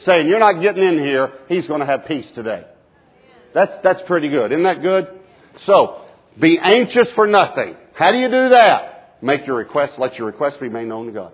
saying, 0.00 0.26
you're 0.26 0.40
not 0.40 0.60
getting 0.60 0.82
in 0.82 0.98
here. 0.98 1.32
He's 1.48 1.66
going 1.66 1.80
to 1.80 1.86
have 1.86 2.06
peace 2.06 2.30
today. 2.30 2.64
That's, 3.52 3.72
that's 3.82 4.02
pretty 4.02 4.28
good. 4.30 4.52
Isn't 4.52 4.64
that 4.64 4.82
good? 4.82 5.08
So, 5.58 6.02
be 6.40 6.58
anxious 6.58 7.10
for 7.12 7.26
nothing. 7.26 7.76
How 7.92 8.10
do 8.10 8.18
you 8.18 8.28
do 8.28 8.48
that? 8.48 9.22
Make 9.22 9.46
your 9.46 9.56
request, 9.56 9.98
let 9.98 10.18
your 10.18 10.26
request 10.26 10.60
be 10.60 10.68
made 10.68 10.88
known 10.88 11.06
to 11.06 11.12
God. 11.12 11.32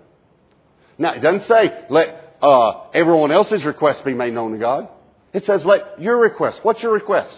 Now, 0.97 1.13
it 1.13 1.19
doesn't 1.19 1.47
say 1.47 1.85
let 1.89 2.37
uh, 2.41 2.87
everyone 2.93 3.31
else's 3.31 3.63
request 3.65 4.03
be 4.03 4.13
made 4.13 4.33
known 4.33 4.53
to 4.53 4.57
God. 4.57 4.89
It 5.33 5.45
says 5.45 5.65
let 5.65 6.01
your 6.01 6.17
request. 6.17 6.59
What's 6.63 6.81
your 6.81 6.93
request? 6.93 7.35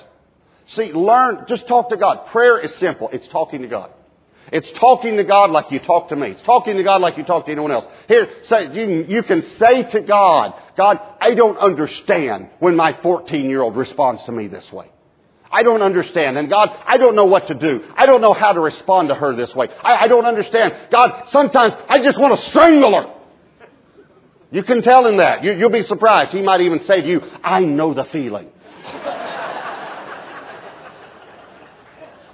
See, 0.67 0.93
learn, 0.93 1.45
just 1.47 1.67
talk 1.67 1.89
to 1.89 1.97
God. 1.97 2.27
Prayer 2.27 2.59
is 2.59 2.73
simple. 2.75 3.09
It's 3.11 3.27
talking 3.27 3.61
to 3.61 3.67
God. 3.67 3.91
It's 4.51 4.71
talking 4.73 5.17
to 5.17 5.23
God 5.23 5.51
like 5.51 5.71
you 5.71 5.79
talk 5.79 6.09
to 6.09 6.15
me. 6.15 6.29
It's 6.29 6.41
talking 6.41 6.77
to 6.77 6.83
God 6.83 7.01
like 7.01 7.17
you 7.17 7.23
talk 7.23 7.45
to 7.45 7.51
anyone 7.51 7.71
else. 7.71 7.85
Here, 8.07 8.29
say, 8.43 8.73
you, 8.73 9.05
you 9.07 9.23
can 9.23 9.41
say 9.41 9.83
to 9.83 10.01
God, 10.01 10.53
God, 10.77 10.99
I 11.19 11.33
don't 11.33 11.57
understand 11.57 12.49
when 12.59 12.75
my 12.75 12.93
14 13.01 13.49
year 13.49 13.61
old 13.61 13.75
responds 13.75 14.23
to 14.23 14.31
me 14.31 14.47
this 14.47 14.71
way. 14.71 14.89
I 15.51 15.63
don't 15.63 15.81
understand. 15.81 16.37
And 16.37 16.49
God, 16.49 16.69
I 16.85 16.97
don't 16.97 17.15
know 17.15 17.25
what 17.25 17.47
to 17.47 17.53
do. 17.53 17.83
I 17.95 18.05
don't 18.05 18.21
know 18.21 18.33
how 18.33 18.53
to 18.53 18.59
respond 18.59 19.09
to 19.09 19.15
her 19.15 19.35
this 19.35 19.53
way. 19.55 19.69
I, 19.81 20.05
I 20.05 20.07
don't 20.07 20.25
understand. 20.25 20.75
God, 20.91 21.29
sometimes 21.29 21.75
I 21.87 22.01
just 22.01 22.19
want 22.19 22.39
to 22.39 22.49
strangle 22.49 22.93
her. 22.95 23.13
You 24.53 24.61
can 24.61 24.83
tell 24.83 25.05
him 25.07 25.17
that. 25.17 25.43
You, 25.43 25.55
will 25.55 25.71
be 25.71 25.81
surprised. 25.81 26.31
He 26.31 26.43
might 26.43 26.61
even 26.61 26.79
say 26.81 27.01
to 27.01 27.07
you, 27.07 27.21
I 27.43 27.61
know 27.61 27.95
the 27.95 28.05
feeling. 28.05 28.51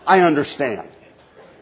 I 0.06 0.20
understand. 0.20 0.90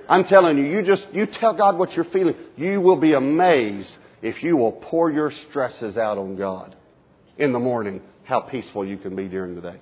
I'm 0.10 0.26
telling 0.26 0.58
you, 0.58 0.64
you 0.64 0.82
just, 0.82 1.06
you 1.14 1.28
tell 1.28 1.54
God 1.54 1.78
what 1.78 1.96
you're 1.96 2.06
feeling. 2.06 2.36
You 2.56 2.82
will 2.82 2.96
be 2.96 3.14
amazed 3.14 3.96
if 4.24 4.42
you 4.42 4.58
will 4.58 4.72
pour 4.72 5.12
your 5.12 5.30
stresses 5.30 5.96
out 5.96 6.18
on 6.18 6.38
God 6.38 6.76
in 7.38 7.54
the 7.54 7.60
morning, 7.60 8.02
how 8.24 8.40
peaceful 8.40 8.84
you 8.84 8.98
can 8.98 9.16
be 9.16 9.28
during 9.28 9.54
the 9.54 9.62
day. 9.62 9.80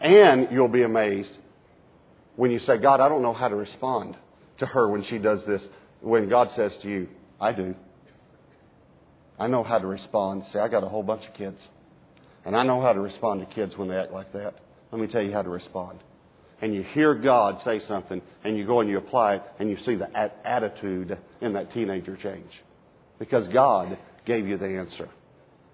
And 0.00 0.48
you'll 0.50 0.68
be 0.68 0.82
amazed 0.82 1.36
when 2.36 2.50
you 2.50 2.58
say, 2.60 2.78
God, 2.78 3.00
I 3.00 3.10
don't 3.10 3.20
know 3.20 3.34
how 3.34 3.48
to 3.48 3.56
respond 3.56 4.16
to 4.58 4.66
her 4.66 4.88
when 4.88 5.02
she 5.02 5.18
does 5.18 5.44
this. 5.44 5.68
When 6.00 6.30
God 6.30 6.52
says 6.52 6.74
to 6.78 6.88
you, 6.88 7.08
I 7.38 7.52
do. 7.52 7.74
I 9.38 9.46
know 9.48 9.62
how 9.62 9.78
to 9.78 9.86
respond. 9.86 10.44
See, 10.52 10.58
I 10.58 10.68
got 10.68 10.82
a 10.82 10.88
whole 10.88 11.02
bunch 11.02 11.26
of 11.26 11.34
kids. 11.34 11.60
And 12.44 12.56
I 12.56 12.62
know 12.62 12.80
how 12.80 12.92
to 12.92 13.00
respond 13.00 13.40
to 13.40 13.54
kids 13.54 13.76
when 13.76 13.88
they 13.88 13.96
act 13.96 14.12
like 14.12 14.32
that. 14.32 14.54
Let 14.92 15.00
me 15.00 15.08
tell 15.08 15.22
you 15.22 15.32
how 15.32 15.42
to 15.42 15.50
respond. 15.50 15.98
And 16.62 16.74
you 16.74 16.82
hear 16.82 17.14
God 17.14 17.60
say 17.62 17.80
something, 17.80 18.22
and 18.44 18.56
you 18.56 18.66
go 18.66 18.80
and 18.80 18.88
you 18.88 18.96
apply 18.98 19.36
it, 19.36 19.42
and 19.58 19.68
you 19.68 19.76
see 19.78 19.94
the 19.94 20.08
attitude 20.16 21.18
in 21.40 21.52
that 21.52 21.72
teenager 21.72 22.16
change. 22.16 22.50
Because 23.18 23.46
God 23.48 23.98
gave 24.24 24.46
you 24.46 24.56
the 24.56 24.66
answer. 24.66 25.08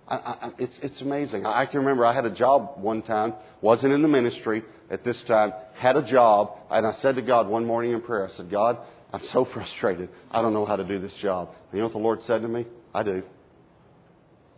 I, 0.09 0.17
I, 0.17 0.51
it's, 0.59 0.77
it's 0.83 1.01
amazing. 1.01 1.47
I 1.47 1.67
can 1.67 1.81
remember 1.81 2.05
I 2.05 2.15
had 2.15 2.25
a 2.25 2.35
job 2.35 2.73
one 2.77 3.03
time, 3.03 3.35
wasn't 3.61 3.93
in 3.93 4.03
the 4.03 4.09
ministry 4.09 4.65
at 4.91 5.05
this 5.05 5.23
time, 5.29 5.53
had 5.75 5.97
a 5.97 6.03
job, 6.03 6.57
and 6.71 6.87
I 6.87 6.93
said 6.95 7.15
to 7.15 7.23
God 7.23 7.47
one 7.49 7.65
morning 7.65 7.93
in 7.93 8.01
prayer, 8.01 8.29
I 8.29 8.33
said, 8.33 8.51
God, 8.51 8.79
I'm 9.13 9.23
so 9.33 9.45
frustrated. 9.53 10.09
I 10.31 10.43
don't 10.43 10.53
know 10.53 10.67
how 10.67 10.77
to 10.77 10.85
do 10.85 10.99
this 10.99 11.15
job. 11.23 11.49
And 11.71 11.75
you 11.75 11.79
know 11.79 11.87
what 11.87 11.93
the 11.93 11.99
Lord 11.99 12.23
said 12.25 12.43
to 12.43 12.49
me? 12.49 12.67
I 12.93 13.03
do. 13.03 13.23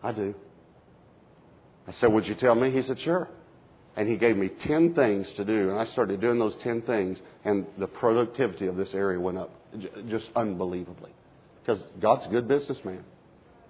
I 0.05 0.12
do. 0.12 0.35
I 1.88 1.93
said, 1.93 2.12
Would 2.12 2.27
you 2.27 2.35
tell 2.35 2.55
me? 2.55 2.71
He 2.71 2.83
said, 2.83 3.01
Sure. 3.01 3.29
And 3.97 4.09
he 4.09 4.17
gave 4.17 4.37
me 4.37 4.51
10 4.67 4.95
things 4.95 5.33
to 5.37 5.45
do, 5.45 5.71
and 5.71 5.79
I 5.79 5.87
started 5.87 6.21
doing 6.21 6.38
those 6.38 6.57
10 6.62 6.83
things, 6.83 7.19
and 7.45 7.64
the 7.79 7.87
productivity 7.87 8.67
of 8.67 8.77
this 8.77 8.93
area 8.93 9.21
went 9.21 9.38
up 9.38 9.51
just 10.09 10.27
unbelievably. 10.35 11.11
Because 11.61 11.83
God's 12.01 12.27
a 12.27 12.29
good 12.29 12.47
businessman, 12.47 13.03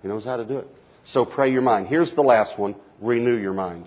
He 0.03 0.09
knows 0.09 0.25
how 0.25 0.37
to 0.37 0.45
do 0.45 0.59
it. 0.59 0.69
So 1.13 1.25
pray 1.25 1.53
your 1.53 1.63
mind. 1.63 1.87
Here's 1.87 2.13
the 2.15 2.23
last 2.23 2.59
one 2.59 2.75
renew 3.01 3.37
your 3.37 3.53
mind. 3.53 3.87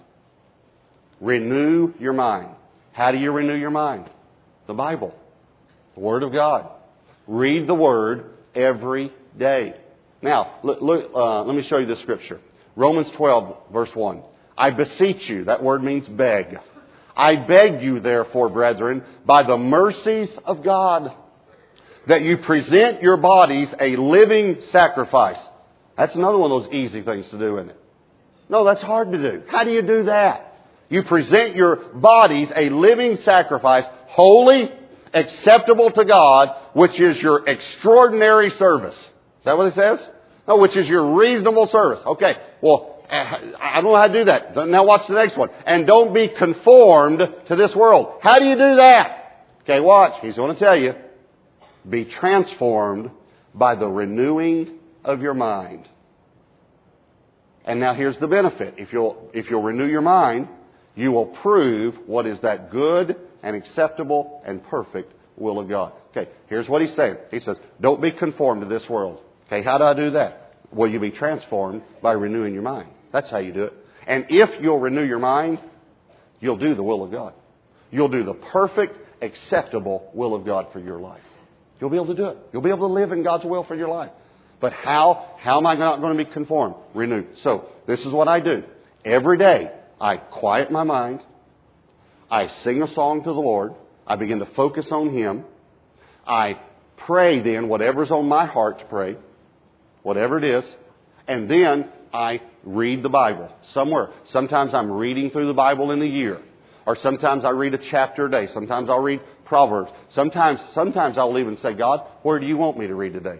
Renew 1.20 1.94
your 2.00 2.14
mind. 2.14 2.50
How 2.94 3.12
do 3.12 3.18
you 3.18 3.32
renew 3.32 3.56
your 3.56 3.72
mind? 3.72 4.10
The 4.68 4.74
Bible, 4.74 5.14
the 5.96 6.02
Word 6.02 6.24
of 6.24 6.32
God. 6.32 6.70
Read 7.26 7.68
the 7.68 7.76
Word 7.76 8.30
every 8.56 9.12
day. 9.38 9.74
Now, 10.22 10.60
look, 10.64 10.82
look, 10.82 11.12
uh, 11.14 11.44
let 11.44 11.56
me 11.56 11.64
show 11.64 11.78
you 11.78 11.86
this 11.86 12.00
scripture. 12.00 12.40
Romans 12.76 13.10
12, 13.12 13.72
verse 13.72 13.96
1. 13.96 14.22
I 14.58 14.72
beseech 14.72 15.30
you, 15.30 15.46
that 15.46 15.64
word 15.64 15.84
means 15.84 16.08
beg. 16.08 16.60
I 17.16 17.36
beg 17.36 17.82
you, 17.82 18.00
therefore, 18.00 18.50
brethren, 18.50 19.04
by 19.26 19.44
the 19.44 19.58
mercies 19.58 20.30
of 20.46 20.64
God, 20.64 21.14
that 22.08 22.22
you 22.22 22.38
present 22.38 23.02
your 23.02 23.18
bodies 23.18 23.74
a 23.80 23.96
living 23.96 24.62
sacrifice. 24.72 25.40
That's 25.98 26.16
another 26.16 26.38
one 26.38 26.52
of 26.52 26.64
those 26.64 26.74
easy 26.74 27.02
things 27.02 27.30
to 27.30 27.38
do, 27.38 27.58
isn't 27.58 27.72
it? 27.72 27.80
No, 28.50 28.64
that's 28.64 28.82
hard 28.82 29.12
to 29.12 29.18
do. 29.18 29.44
How 29.48 29.64
do 29.64 29.72
you 29.72 29.82
do 29.82 30.04
that? 30.04 30.56
You 30.90 31.04
present 31.04 31.56
your 31.56 31.76
bodies 31.76 32.50
a 32.56 32.70
living 32.70 33.18
sacrifice, 33.18 33.84
holy, 34.08 34.72
acceptable 35.14 35.92
to 35.92 36.06
God, 36.06 36.56
which 36.74 37.00
is 37.00 37.22
your 37.22 37.48
extraordinary 37.48 38.52
service 38.52 38.98
that 39.48 39.58
what 39.58 39.68
it 39.68 39.74
says? 39.74 40.08
No, 40.48 40.58
which 40.58 40.78
is 40.78 40.88
your 40.88 41.16
reasonable 41.16 41.68
service. 41.68 42.00
Okay, 42.06 42.38
well, 42.62 43.04
I 43.10 43.82
don't 43.82 43.86
know 43.86 43.96
how 43.96 44.08
to 44.08 44.14
do 44.14 44.26
that. 44.26 44.56
Now 44.68 44.86
watch 44.86 45.08
the 45.08 45.16
next 45.16 45.38
one. 45.38 45.50
And 45.66 45.88
don't 45.88 46.14
be 46.14 46.30
conformed 46.30 47.22
to 47.48 47.56
this 47.56 47.76
world. 47.76 48.20
How 48.22 48.40
do 48.40 48.46
you 48.46 48.56
do 48.56 48.76
that? 48.76 49.46
Okay, 49.64 49.80
watch. 49.80 50.22
He's 50.22 50.36
going 50.36 50.54
to 50.54 50.60
tell 50.60 50.76
you. 50.76 50.94
Be 51.90 52.06
transformed 52.06 53.12
by 53.54 53.76
the 53.76 53.88
renewing 53.88 54.80
of 55.04 55.22
your 55.22 55.34
mind. 55.34 55.88
And 57.66 57.80
now 57.80 57.94
here's 57.94 58.18
the 58.20 58.28
benefit. 58.28 58.76
If 58.78 58.94
you'll, 58.94 59.30
if 59.34 59.50
you'll 59.50 59.64
renew 59.64 59.88
your 59.88 60.02
mind, 60.02 60.48
you 60.96 61.12
will 61.12 61.28
prove 61.28 61.96
what 62.08 62.26
is 62.26 62.40
that 62.42 62.72
good 62.72 63.18
and 63.44 63.56
acceptable 63.56 64.42
and 64.46 64.64
perfect 64.64 65.14
will 65.36 65.60
of 65.60 65.70
God. 65.70 65.94
Okay, 66.12 66.30
here's 66.48 66.68
what 66.68 66.82
he's 66.82 66.96
saying. 66.96 67.18
He 67.32 67.40
says, 67.40 67.58
don't 67.80 68.02
be 68.02 68.12
conformed 68.12 68.62
to 68.62 68.68
this 68.68 68.90
world. 68.90 69.22
Okay, 69.48 69.64
how 69.64 69.78
do 69.78 69.86
I 69.86 69.94
do 69.94 70.12
that? 70.12 70.54
Well, 70.72 70.90
you 70.90 71.00
be 71.00 71.12
transformed 71.12 71.82
by 72.02 72.14
renewing 72.14 72.54
your 72.54 72.64
mind. 72.64 72.90
That's 73.12 73.30
how 73.30 73.38
you 73.38 73.54
do 73.54 73.64
it. 73.64 73.74
And 74.06 74.26
if 74.30 74.62
you'll 74.62 74.80
renew 74.80 75.04
your 75.04 75.20
mind, 75.20 75.60
you'll 76.40 76.58
do 76.58 76.76
the 76.76 76.84
will 76.84 77.04
of 77.04 77.12
God. 77.12 77.34
You'll 77.90 78.10
do 78.10 78.24
the 78.24 78.34
perfect, 78.34 78.98
acceptable 79.22 80.10
will 80.14 80.36
of 80.36 80.46
God 80.46 80.68
for 80.74 80.80
your 80.80 81.00
life. 81.00 81.22
You'll 81.80 81.90
be 81.90 81.96
able 81.96 82.08
to 82.08 82.16
do 82.16 82.28
it. 82.28 82.38
You'll 82.52 82.62
be 82.62 82.70
able 82.70 82.88
to 82.88 82.94
live 82.94 83.12
in 83.12 83.24
God's 83.24 83.46
will 83.46 83.64
for 83.64 83.76
your 83.76 83.88
life. 83.88 84.12
But 84.60 84.74
how? 84.74 85.36
How 85.40 85.58
am 85.58 85.68
I 85.68 85.76
not 85.76 86.02
going 86.02 86.18
to 86.18 86.24
be 86.24 86.30
conformed? 86.30 86.76
Renewed. 86.94 87.28
So, 87.44 87.70
this 87.86 88.02
is 88.02 88.12
what 88.12 88.28
I 88.28 88.40
do. 88.40 88.64
Every 89.06 89.38
day, 89.38 89.72
I 90.02 90.18
quiet 90.18 90.72
my 90.72 90.84
mind. 90.84 91.22
I 92.30 92.48
sing 92.48 92.82
a 92.82 92.94
song 92.94 93.24
to 93.24 93.30
the 93.30 93.40
Lord. 93.40 93.74
I 94.06 94.16
begin 94.16 94.40
to 94.40 94.46
focus 94.46 94.88
on 94.92 95.14
Him. 95.14 95.46
I 96.26 96.60
pray 96.98 97.42
then 97.42 97.70
whatever's 97.70 98.12
on 98.12 98.28
my 98.28 98.46
heart 98.46 98.80
to 98.80 98.86
pray, 98.86 99.16
whatever 100.04 100.38
it 100.38 100.44
is, 100.44 100.76
and 101.28 101.50
then 101.50 101.90
I 102.14 102.42
read 102.64 103.04
the 103.04 103.10
Bible 103.10 103.52
somewhere. 103.74 104.10
Sometimes 104.32 104.74
I'm 104.74 104.92
reading 104.92 105.30
through 105.30 105.48
the 105.48 105.54
Bible 105.54 105.92
in 105.92 106.00
the 106.00 106.08
year, 106.08 106.42
or 106.86 106.96
sometimes 106.96 107.46
I 107.46 107.50
read 107.50 107.74
a 107.74 107.78
chapter 107.78 108.26
a 108.26 108.32
day. 108.32 108.48
Sometimes 108.48 108.90
I'll 108.90 109.02
read 109.02 109.22
Proverbs. 109.46 109.92
Sometimes, 110.10 110.60
sometimes 110.74 111.18
I'll 111.18 111.38
even 111.38 111.58
say, 111.58 111.74
God, 111.74 112.08
where 112.24 112.40
do 112.40 112.46
you 112.46 112.58
want 112.58 112.78
me 112.78 112.88
to 112.88 112.96
read 112.96 113.14
today? 113.14 113.40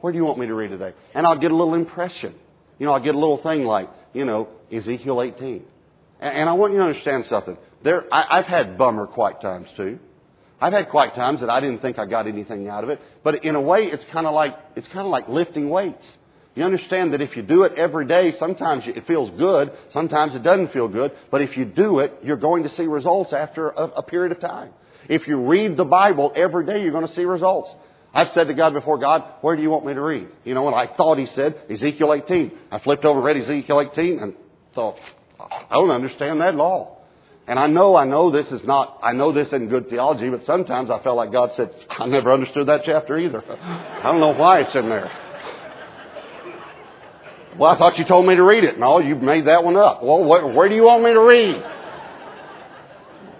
Where 0.00 0.12
do 0.12 0.18
you 0.18 0.24
want 0.24 0.38
me 0.38 0.46
to 0.46 0.54
read 0.54 0.68
today? 0.68 0.92
And 1.14 1.26
I'll 1.26 1.38
get 1.38 1.50
a 1.50 1.56
little 1.56 1.74
impression. 1.74 2.34
You 2.78 2.86
know, 2.86 2.92
I'll 2.92 3.02
get 3.02 3.14
a 3.14 3.18
little 3.18 3.42
thing 3.42 3.64
like, 3.64 3.88
you 4.12 4.24
know, 4.24 4.48
Ezekiel 4.70 5.22
18. 5.22 5.64
And, 6.20 6.48
I 6.48 6.52
want 6.52 6.72
you 6.72 6.78
to 6.78 6.84
understand 6.84 7.26
something. 7.26 7.56
There, 7.82 8.04
I, 8.12 8.38
I've 8.38 8.46
had 8.46 8.78
bummer 8.78 9.06
quiet 9.06 9.40
times 9.40 9.68
too. 9.76 9.98
I've 10.60 10.72
had 10.72 10.88
quiet 10.88 11.14
times 11.14 11.40
that 11.40 11.50
I 11.50 11.60
didn't 11.60 11.82
think 11.82 11.98
I 11.98 12.06
got 12.06 12.26
anything 12.26 12.68
out 12.68 12.84
of 12.84 12.90
it. 12.90 13.00
But 13.22 13.44
in 13.44 13.54
a 13.54 13.60
way, 13.60 13.84
it's 13.84 14.04
kind 14.06 14.26
of 14.26 14.34
like, 14.34 14.56
it's 14.76 14.88
kind 14.88 15.00
of 15.00 15.08
like 15.08 15.28
lifting 15.28 15.68
weights. 15.68 16.16
You 16.54 16.62
understand 16.64 17.12
that 17.12 17.20
if 17.20 17.36
you 17.36 17.42
do 17.42 17.64
it 17.64 17.72
every 17.76 18.06
day, 18.06 18.32
sometimes 18.38 18.84
it 18.86 19.06
feels 19.06 19.30
good, 19.30 19.72
sometimes 19.90 20.36
it 20.36 20.44
doesn't 20.44 20.72
feel 20.72 20.86
good, 20.86 21.10
but 21.30 21.42
if 21.42 21.56
you 21.56 21.64
do 21.64 21.98
it, 21.98 22.12
you're 22.22 22.36
going 22.36 22.62
to 22.62 22.68
see 22.68 22.84
results 22.84 23.32
after 23.32 23.70
a, 23.70 23.84
a 23.96 24.02
period 24.02 24.30
of 24.30 24.40
time. 24.40 24.70
If 25.08 25.26
you 25.26 25.36
read 25.36 25.76
the 25.76 25.84
Bible 25.84 26.32
every 26.36 26.64
day, 26.64 26.80
you're 26.82 26.92
going 26.92 27.06
to 27.06 27.12
see 27.12 27.24
results. 27.24 27.74
I've 28.14 28.30
said 28.32 28.46
to 28.46 28.54
God 28.54 28.72
before, 28.72 28.98
God, 28.98 29.24
where 29.40 29.56
do 29.56 29.62
you 29.62 29.70
want 29.70 29.84
me 29.84 29.94
to 29.94 30.00
read? 30.00 30.28
You 30.44 30.54
know, 30.54 30.68
and 30.68 30.76
I 30.76 30.86
thought 30.86 31.18
He 31.18 31.26
said 31.26 31.60
Ezekiel 31.68 32.14
18. 32.14 32.52
I 32.70 32.78
flipped 32.78 33.04
over, 33.04 33.20
read 33.20 33.36
Ezekiel 33.36 33.80
18, 33.92 34.20
and 34.20 34.34
thought, 34.74 34.96
I 35.40 35.74
don't 35.74 35.90
understand 35.90 36.40
that 36.40 36.54
at 36.54 36.60
all. 36.60 37.03
And 37.46 37.58
I 37.58 37.66
know, 37.66 37.94
I 37.94 38.04
know 38.04 38.30
this 38.30 38.50
is 38.52 38.64
not, 38.64 38.98
I 39.02 39.12
know 39.12 39.32
this 39.32 39.48
isn't 39.48 39.68
good 39.68 39.90
theology, 39.90 40.30
but 40.30 40.44
sometimes 40.44 40.90
I 40.90 41.02
felt 41.02 41.16
like 41.16 41.30
God 41.30 41.52
said, 41.52 41.70
I 41.90 42.06
never 42.06 42.32
understood 42.32 42.68
that 42.68 42.82
chapter 42.84 43.18
either. 43.18 43.42
I 43.48 44.02
don't 44.04 44.20
know 44.20 44.34
why 44.34 44.60
it's 44.60 44.74
in 44.74 44.88
there. 44.88 45.10
Well, 47.58 47.70
I 47.70 47.78
thought 47.78 47.98
you 47.98 48.04
told 48.04 48.26
me 48.26 48.34
to 48.34 48.42
read 48.42 48.64
it. 48.64 48.78
No, 48.78 48.98
you 48.98 49.14
made 49.14 49.44
that 49.46 49.62
one 49.62 49.76
up. 49.76 50.02
Well, 50.02 50.24
where, 50.24 50.68
do 50.68 50.74
you 50.74 50.82
want 50.82 51.04
me 51.04 51.12
to 51.12 51.20
read? 51.20 51.62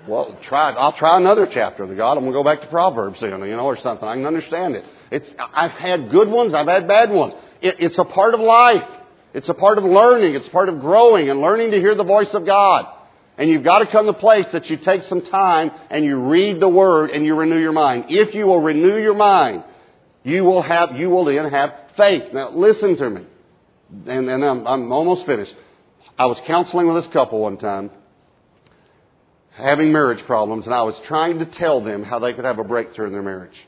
Well, 0.07 0.39
try. 0.43 0.71
I'll 0.71 0.93
try 0.93 1.17
another 1.17 1.49
chapter 1.51 1.83
of 1.83 1.89
the 1.89 1.97
God. 1.97 2.13
I'm 2.17 2.25
going 2.25 2.33
to 2.33 2.39
go 2.39 2.45
back 2.45 2.61
to 2.61 2.69
Proverbs 2.69 3.21
then, 3.21 3.31
you 3.41 3.57
know, 3.57 3.65
or 3.65 3.77
something. 3.79 4.07
I 4.07 4.15
can 4.15 4.27
understand 4.27 4.77
it. 4.77 4.85
It's. 5.11 5.35
I've 5.39 5.73
had 5.73 6.11
good 6.11 6.29
ones. 6.29 6.55
I've 6.55 6.69
had 6.69 6.87
bad 6.87 7.11
ones. 7.11 7.35
It, 7.61 7.77
it's 7.81 7.99
a 7.99 8.05
part 8.05 8.35
of 8.35 8.41
life. 8.41 8.89
It's 9.33 9.49
a 9.49 9.55
part 9.55 9.79
of 9.79 9.85
learning. 9.85 10.35
It's 10.35 10.49
part 10.49 10.69
of 10.69 10.79
growing 10.79 11.31
and 11.31 11.41
learning 11.41 11.73
to 11.73 11.81
hear 11.81 11.95
the 11.95 12.05
voice 12.05 12.33
of 12.35 12.47
God. 12.47 12.87
And 13.37 13.51
you've 13.51 13.65
got 13.65 13.81
to 13.81 13.87
come 13.87 14.07
to 14.07 14.13
place 14.13 14.47
that 14.53 14.71
you 14.71 14.77
take 14.77 15.03
some 15.03 15.23
time 15.23 15.73
and 15.91 16.05
you 16.05 16.17
read 16.17 16.61
the 16.61 16.69
Word 16.69 17.11
and 17.11 17.27
you 17.27 17.35
renew 17.35 17.59
your 17.59 17.73
mind. 17.73 18.07
If 18.09 18.35
you 18.35 18.47
will 18.47 18.61
renew 18.61 18.97
your 18.97 19.15
mind, 19.15 19.65
you 20.23 20.45
will 20.45 20.63
have. 20.63 20.97
You 20.97 21.11
will 21.11 21.25
then 21.25 21.51
have 21.51 21.75
faith. 21.97 22.33
Now, 22.33 22.51
listen 22.51 22.97
to 22.97 23.11
me 23.11 23.27
and, 24.07 24.29
and 24.29 24.45
I'm, 24.45 24.67
I'm 24.67 24.93
almost 24.93 25.27
finished. 25.27 25.55
I 26.19 26.27
was 26.27 26.41
counseling 26.47 26.87
with 26.87 27.03
this 27.03 27.13
couple 27.13 27.41
one 27.41 27.57
time, 27.57 27.91
having 29.53 29.93
marriage 29.93 30.25
problems, 30.25 30.67
and 30.67 30.75
I 30.75 30.83
was 30.83 30.99
trying 31.05 31.39
to 31.41 31.47
tell 31.47 31.83
them 31.83 32.03
how 32.03 32.19
they 32.19 32.33
could 32.33 32.45
have 32.45 32.59
a 32.59 32.65
breakthrough 32.65 33.07
in 33.07 33.13
their 33.13 33.23
marriage. 33.23 33.59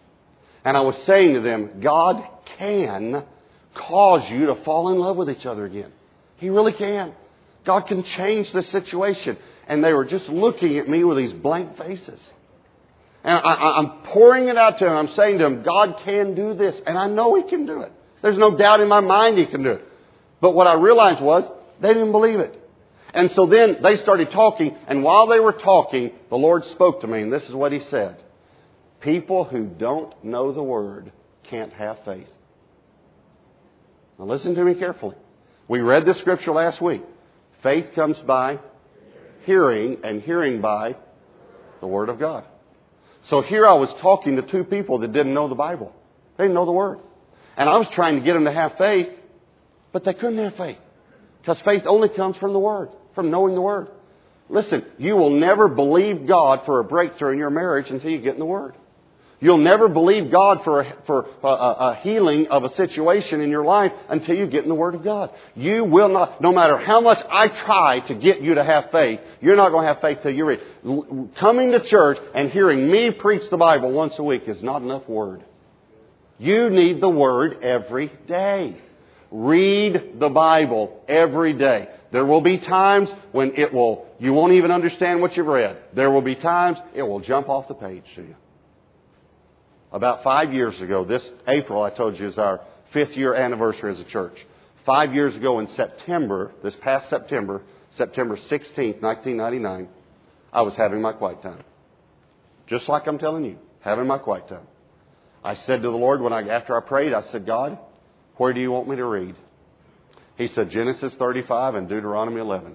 And 0.64 0.76
I 0.76 0.80
was 0.80 0.96
saying 1.04 1.34
to 1.34 1.40
them, 1.40 1.80
God 1.80 2.24
can 2.58 3.24
cause 3.74 4.28
you 4.30 4.46
to 4.46 4.56
fall 4.64 4.92
in 4.92 4.98
love 4.98 5.16
with 5.16 5.30
each 5.30 5.46
other 5.46 5.64
again. 5.64 5.92
He 6.36 6.50
really 6.50 6.72
can. 6.72 7.14
God 7.64 7.82
can 7.82 8.02
change 8.02 8.52
the 8.52 8.62
situation. 8.62 9.36
And 9.66 9.82
they 9.82 9.92
were 9.92 10.04
just 10.04 10.28
looking 10.28 10.78
at 10.78 10.88
me 10.88 11.04
with 11.04 11.18
these 11.18 11.32
blank 11.32 11.76
faces. 11.76 12.20
And 13.24 13.40
I, 13.44 13.78
am 13.80 14.02
pouring 14.04 14.48
it 14.48 14.56
out 14.56 14.78
to 14.78 14.84
them. 14.84 14.96
I'm 14.96 15.08
saying 15.14 15.38
to 15.38 15.44
them, 15.44 15.62
God 15.62 16.00
can 16.04 16.34
do 16.34 16.54
this. 16.54 16.80
And 16.86 16.96
I 16.96 17.08
know 17.08 17.34
He 17.34 17.42
can 17.42 17.66
do 17.66 17.80
it. 17.82 17.92
There's 18.22 18.38
no 18.38 18.56
doubt 18.56 18.80
in 18.80 18.88
my 18.88 19.00
mind 19.00 19.38
He 19.38 19.46
can 19.46 19.64
do 19.64 19.72
it. 19.72 19.84
But 20.40 20.54
what 20.54 20.68
I 20.68 20.74
realized 20.74 21.20
was 21.20 21.44
they 21.80 21.92
didn't 21.92 22.12
believe 22.12 22.38
it. 22.38 22.62
And 23.12 23.32
so 23.32 23.46
then 23.46 23.78
they 23.82 23.96
started 23.96 24.30
talking, 24.30 24.76
and 24.86 25.02
while 25.02 25.26
they 25.26 25.40
were 25.40 25.52
talking, 25.52 26.12
the 26.28 26.36
Lord 26.36 26.64
spoke 26.66 27.00
to 27.00 27.06
me, 27.06 27.22
and 27.22 27.32
this 27.32 27.48
is 27.48 27.54
what 27.54 27.72
He 27.72 27.80
said 27.80 28.22
People 29.00 29.44
who 29.44 29.64
don't 29.64 30.12
know 30.24 30.52
the 30.52 30.62
Word 30.62 31.12
can't 31.44 31.72
have 31.72 32.04
faith. 32.04 32.28
Now 34.18 34.26
listen 34.26 34.54
to 34.54 34.64
me 34.64 34.74
carefully. 34.74 35.16
We 35.68 35.80
read 35.80 36.06
this 36.06 36.18
scripture 36.18 36.52
last 36.52 36.80
week. 36.80 37.02
Faith 37.62 37.92
comes 37.94 38.18
by 38.18 38.58
hearing, 39.46 39.98
and 40.04 40.20
hearing 40.20 40.60
by 40.60 40.96
the 41.80 41.86
Word 41.86 42.08
of 42.08 42.18
God. 42.18 42.44
So 43.24 43.40
here 43.40 43.66
I 43.66 43.74
was 43.74 43.92
talking 44.00 44.36
to 44.36 44.42
two 44.42 44.64
people 44.64 44.98
that 44.98 45.12
didn't 45.12 45.32
know 45.32 45.48
the 45.48 45.54
Bible. 45.54 45.94
They 46.36 46.44
didn't 46.44 46.54
know 46.54 46.66
the 46.66 46.72
Word. 46.72 46.98
And 47.56 47.68
I 47.68 47.78
was 47.78 47.88
trying 47.92 48.16
to 48.16 48.24
get 48.24 48.34
them 48.34 48.44
to 48.44 48.52
have 48.52 48.76
faith, 48.76 49.08
but 49.92 50.04
they 50.04 50.12
couldn't 50.12 50.38
have 50.38 50.56
faith. 50.56 50.78
Because 51.40 51.60
faith 51.62 51.84
only 51.86 52.08
comes 52.08 52.36
from 52.36 52.52
the 52.52 52.58
Word, 52.58 52.90
from 53.14 53.30
knowing 53.30 53.54
the 53.54 53.60
Word. 53.60 53.88
Listen, 54.48 54.84
you 54.98 55.16
will 55.16 55.30
never 55.30 55.68
believe 55.68 56.26
God 56.26 56.62
for 56.66 56.80
a 56.80 56.84
breakthrough 56.84 57.32
in 57.32 57.38
your 57.38 57.50
marriage 57.50 57.90
until 57.90 58.10
you 58.10 58.18
get 58.18 58.34
in 58.34 58.40
the 58.40 58.46
Word. 58.46 58.74
You'll 59.38 59.58
never 59.58 59.88
believe 59.88 60.30
God 60.30 60.64
for 60.64 60.80
a, 60.80 60.96
for 61.06 61.26
a, 61.42 61.46
a, 61.46 62.00
healing 62.02 62.46
of 62.48 62.64
a 62.64 62.74
situation 62.74 63.42
in 63.42 63.50
your 63.50 63.64
life 63.64 63.92
until 64.08 64.34
you 64.34 64.46
get 64.46 64.62
in 64.62 64.70
the 64.70 64.74
Word 64.74 64.94
of 64.94 65.04
God. 65.04 65.30
You 65.54 65.84
will 65.84 66.08
not, 66.08 66.40
no 66.40 66.52
matter 66.52 66.78
how 66.78 67.02
much 67.02 67.18
I 67.30 67.48
try 67.48 68.00
to 68.08 68.14
get 68.14 68.40
you 68.40 68.54
to 68.54 68.64
have 68.64 68.90
faith, 68.90 69.20
you're 69.42 69.56
not 69.56 69.72
going 69.72 69.86
to 69.86 69.92
have 69.92 70.00
faith 70.00 70.18
till 70.22 70.32
you 70.32 70.46
read. 70.46 70.60
Coming 71.38 71.72
to 71.72 71.84
church 71.84 72.16
and 72.34 72.50
hearing 72.50 72.90
me 72.90 73.10
preach 73.10 73.50
the 73.50 73.58
Bible 73.58 73.92
once 73.92 74.18
a 74.18 74.22
week 74.22 74.44
is 74.46 74.62
not 74.62 74.80
enough 74.80 75.06
Word. 75.06 75.44
You 76.38 76.70
need 76.70 77.02
the 77.02 77.08
Word 77.08 77.62
every 77.62 78.10
day. 78.26 78.78
Read 79.30 80.18
the 80.18 80.30
Bible 80.30 81.02
every 81.08 81.52
day. 81.52 81.88
There 82.10 82.24
will 82.24 82.40
be 82.40 82.56
times 82.56 83.10
when 83.32 83.54
it 83.56 83.74
will, 83.74 84.06
you 84.18 84.32
won't 84.32 84.54
even 84.54 84.70
understand 84.70 85.20
what 85.20 85.36
you've 85.36 85.46
read. 85.46 85.76
There 85.92 86.10
will 86.10 86.22
be 86.22 86.36
times 86.36 86.78
it 86.94 87.02
will 87.02 87.20
jump 87.20 87.50
off 87.50 87.68
the 87.68 87.74
page 87.74 88.04
to 88.14 88.22
you. 88.22 88.36
About 89.92 90.22
five 90.22 90.52
years 90.52 90.80
ago, 90.80 91.04
this 91.04 91.28
April, 91.46 91.82
I 91.82 91.90
told 91.90 92.18
you, 92.18 92.26
is 92.28 92.38
our 92.38 92.60
fifth 92.92 93.16
year 93.16 93.34
anniversary 93.34 93.92
as 93.92 94.00
a 94.00 94.04
church. 94.04 94.36
Five 94.84 95.14
years 95.14 95.34
ago 95.34 95.58
in 95.58 95.68
September, 95.68 96.52
this 96.62 96.76
past 96.76 97.08
September, 97.08 97.62
September 97.92 98.36
16th, 98.36 99.02
1999, 99.02 99.88
I 100.52 100.62
was 100.62 100.74
having 100.76 101.00
my 101.00 101.12
quiet 101.12 101.42
time. 101.42 101.62
Just 102.66 102.88
like 102.88 103.06
I'm 103.06 103.18
telling 103.18 103.44
you, 103.44 103.58
having 103.80 104.06
my 104.06 104.18
quiet 104.18 104.48
time. 104.48 104.66
I 105.44 105.54
said 105.54 105.82
to 105.82 105.90
the 105.90 105.96
Lord 105.96 106.20
when 106.20 106.32
I, 106.32 106.48
after 106.48 106.76
I 106.76 106.80
prayed, 106.80 107.12
I 107.12 107.22
said, 107.30 107.46
God, 107.46 107.78
where 108.36 108.52
do 108.52 108.60
you 108.60 108.72
want 108.72 108.88
me 108.88 108.96
to 108.96 109.04
read? 109.04 109.36
He 110.36 110.48
said 110.48 110.70
Genesis 110.70 111.14
35 111.14 111.76
and 111.76 111.88
Deuteronomy 111.88 112.40
11. 112.40 112.74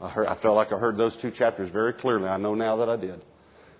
I, 0.00 0.08
heard, 0.08 0.26
I 0.26 0.36
felt 0.36 0.56
like 0.56 0.72
I 0.72 0.78
heard 0.78 0.96
those 0.96 1.16
two 1.22 1.30
chapters 1.30 1.70
very 1.70 1.94
clearly. 1.94 2.28
I 2.28 2.36
know 2.36 2.54
now 2.54 2.76
that 2.76 2.88
I 2.88 2.96
did. 2.96 3.22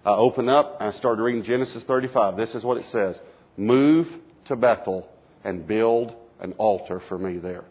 I 0.04 0.10
opened 0.10 0.50
up 0.50 0.80
and 0.80 0.88
I 0.88 0.92
started 0.92 1.22
reading 1.22 1.44
Genesis 1.44 1.82
35. 1.84 2.36
This 2.36 2.54
is 2.54 2.64
what 2.64 2.76
it 2.76 2.86
says 2.86 3.18
Move 3.56 4.08
to 4.46 4.56
Bethel 4.56 5.08
and 5.44 5.66
build 5.66 6.14
an 6.40 6.52
altar 6.54 7.00
for 7.08 7.18
me 7.18 7.38
there. 7.38 7.64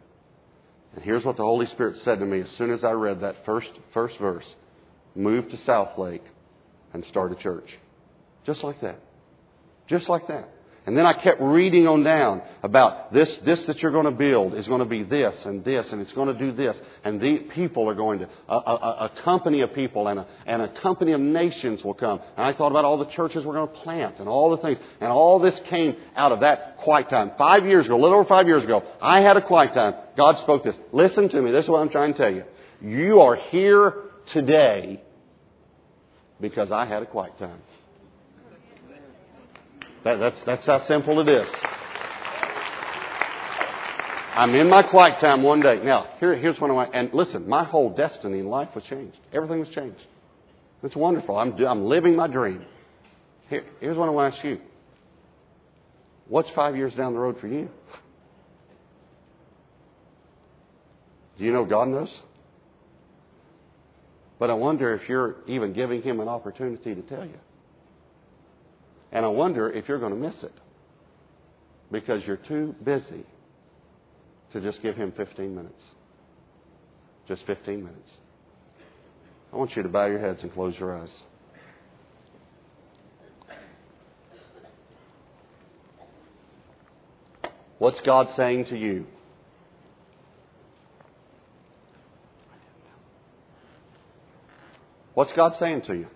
And 0.95 1.03
here's 1.03 1.25
what 1.25 1.37
the 1.37 1.43
Holy 1.43 1.65
Spirit 1.67 1.97
said 1.97 2.19
to 2.19 2.25
me 2.25 2.41
as 2.41 2.49
soon 2.51 2.71
as 2.71 2.83
I 2.83 2.91
read 2.91 3.21
that 3.21 3.45
first, 3.45 3.71
first 3.93 4.17
verse 4.17 4.55
Move 5.15 5.49
to 5.49 5.57
Southlake 5.57 6.21
and 6.93 7.03
start 7.05 7.31
a 7.31 7.35
church. 7.35 7.77
Just 8.45 8.63
like 8.63 8.79
that. 8.81 8.99
Just 9.87 10.07
like 10.07 10.27
that. 10.27 10.49
And 10.83 10.97
then 10.97 11.05
I 11.05 11.13
kept 11.13 11.39
reading 11.39 11.87
on 11.87 12.01
down 12.03 12.41
about 12.63 13.13
this, 13.13 13.37
this 13.45 13.63
that 13.67 13.83
you're 13.83 13.91
going 13.91 14.05
to 14.05 14.11
build 14.11 14.55
is 14.55 14.67
going 14.67 14.79
to 14.79 14.85
be 14.85 15.03
this 15.03 15.45
and 15.45 15.63
this 15.63 15.91
and 15.91 16.01
it's 16.01 16.11
going 16.13 16.27
to 16.27 16.33
do 16.33 16.51
this. 16.51 16.75
And 17.03 17.21
the 17.21 17.37
people 17.37 17.87
are 17.87 17.93
going 17.93 18.19
to, 18.19 18.29
a, 18.49 18.55
a, 18.55 19.11
a 19.15 19.21
company 19.23 19.61
of 19.61 19.75
people 19.75 20.07
and 20.07 20.21
a, 20.21 20.27
and 20.47 20.63
a 20.63 20.81
company 20.81 21.11
of 21.11 21.21
nations 21.21 21.83
will 21.83 21.93
come. 21.93 22.19
And 22.35 22.47
I 22.47 22.53
thought 22.53 22.71
about 22.71 22.83
all 22.83 22.97
the 22.97 23.05
churches 23.05 23.45
we're 23.45 23.53
going 23.53 23.67
to 23.67 23.79
plant 23.81 24.17
and 24.17 24.27
all 24.27 24.49
the 24.49 24.57
things. 24.57 24.79
And 24.99 25.11
all 25.11 25.37
this 25.37 25.59
came 25.69 25.97
out 26.15 26.31
of 26.31 26.39
that 26.39 26.77
quiet 26.79 27.09
time. 27.09 27.33
Five 27.37 27.67
years 27.67 27.85
ago, 27.85 27.95
a 27.95 28.01
little 28.01 28.17
over 28.17 28.27
five 28.27 28.47
years 28.47 28.63
ago, 28.63 28.83
I 28.99 29.21
had 29.21 29.37
a 29.37 29.41
quiet 29.45 29.75
time. 29.75 29.93
God 30.17 30.39
spoke 30.39 30.63
this. 30.63 30.75
Listen 30.91 31.29
to 31.29 31.41
me. 31.43 31.51
This 31.51 31.65
is 31.65 31.69
what 31.69 31.81
I'm 31.81 31.89
trying 31.89 32.13
to 32.13 32.17
tell 32.17 32.33
you. 32.33 32.43
You 32.81 33.21
are 33.21 33.35
here 33.35 33.93
today 34.33 35.03
because 36.39 36.71
I 36.71 36.85
had 36.85 37.03
a 37.03 37.05
quiet 37.05 37.37
time. 37.37 37.61
That, 40.03 40.19
that's, 40.19 40.41
that's 40.43 40.65
how 40.65 40.79
simple 40.87 41.19
it 41.19 41.29
is. 41.29 41.49
I'm 44.33 44.55
in 44.55 44.69
my 44.69 44.81
quiet 44.81 45.19
time 45.19 45.43
one 45.43 45.59
day. 45.59 45.79
Now, 45.83 46.07
here, 46.19 46.35
here's 46.35 46.59
what 46.59 46.71
I 46.71 46.73
want. 46.73 46.95
And 46.95 47.13
listen, 47.13 47.47
my 47.47 47.63
whole 47.63 47.89
destiny 47.89 48.39
in 48.39 48.47
life 48.47 48.69
was 48.73 48.83
changed. 48.85 49.17
Everything 49.33 49.59
was 49.59 49.69
changed. 49.69 50.05
It's 50.83 50.95
wonderful. 50.95 51.37
I'm, 51.37 51.53
I'm 51.65 51.85
living 51.85 52.15
my 52.15 52.27
dream. 52.27 52.65
Here, 53.49 53.65
here's 53.79 53.97
what 53.97 54.07
I 54.07 54.11
want 54.11 54.33
to 54.33 54.37
ask 54.37 54.45
you. 54.45 54.59
What's 56.27 56.49
five 56.51 56.75
years 56.75 56.93
down 56.93 57.13
the 57.13 57.19
road 57.19 57.39
for 57.39 57.47
you? 57.47 57.69
Do 61.37 61.43
you 61.43 61.51
know 61.51 61.65
God 61.65 61.89
knows? 61.89 62.13
But 64.39 64.49
I 64.49 64.53
wonder 64.53 64.95
if 64.95 65.09
you're 65.09 65.35
even 65.47 65.73
giving 65.73 66.01
Him 66.01 66.19
an 66.19 66.27
opportunity 66.27 66.95
to 66.95 67.01
tell 67.01 67.25
you. 67.25 67.37
And 69.11 69.25
I 69.25 69.29
wonder 69.29 69.69
if 69.69 69.87
you're 69.87 69.99
going 69.99 70.13
to 70.13 70.19
miss 70.19 70.41
it 70.43 70.53
because 71.91 72.25
you're 72.25 72.37
too 72.37 72.75
busy 72.83 73.25
to 74.53 74.61
just 74.61 74.81
give 74.81 74.95
him 74.95 75.11
15 75.11 75.53
minutes. 75.53 75.83
Just 77.27 77.45
15 77.45 77.83
minutes. 77.83 78.09
I 79.51 79.57
want 79.57 79.75
you 79.75 79.83
to 79.83 79.89
bow 79.89 80.05
your 80.05 80.19
heads 80.19 80.41
and 80.43 80.53
close 80.53 80.77
your 80.79 80.97
eyes. 80.97 81.11
What's 87.79 87.99
God 88.01 88.29
saying 88.35 88.65
to 88.65 88.77
you? 88.77 89.07
What's 95.13 95.31
God 95.33 95.55
saying 95.55 95.81
to 95.83 95.95
you? 95.95 96.07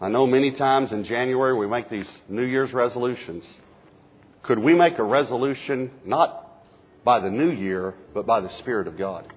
I 0.00 0.08
know 0.08 0.26
many 0.26 0.52
times 0.52 0.92
in 0.92 1.02
January 1.02 1.56
we 1.56 1.66
make 1.66 1.88
these 1.88 2.08
New 2.28 2.44
Year's 2.44 2.72
resolutions. 2.72 3.44
Could 4.44 4.60
we 4.60 4.72
make 4.74 4.98
a 4.98 5.02
resolution 5.02 5.90
not 6.04 6.46
by 7.04 7.18
the 7.18 7.30
new 7.30 7.50
year, 7.50 7.94
but 8.14 8.24
by 8.24 8.40
the 8.40 8.50
Spirit 8.58 8.86
of 8.86 8.96
God? 8.96 9.32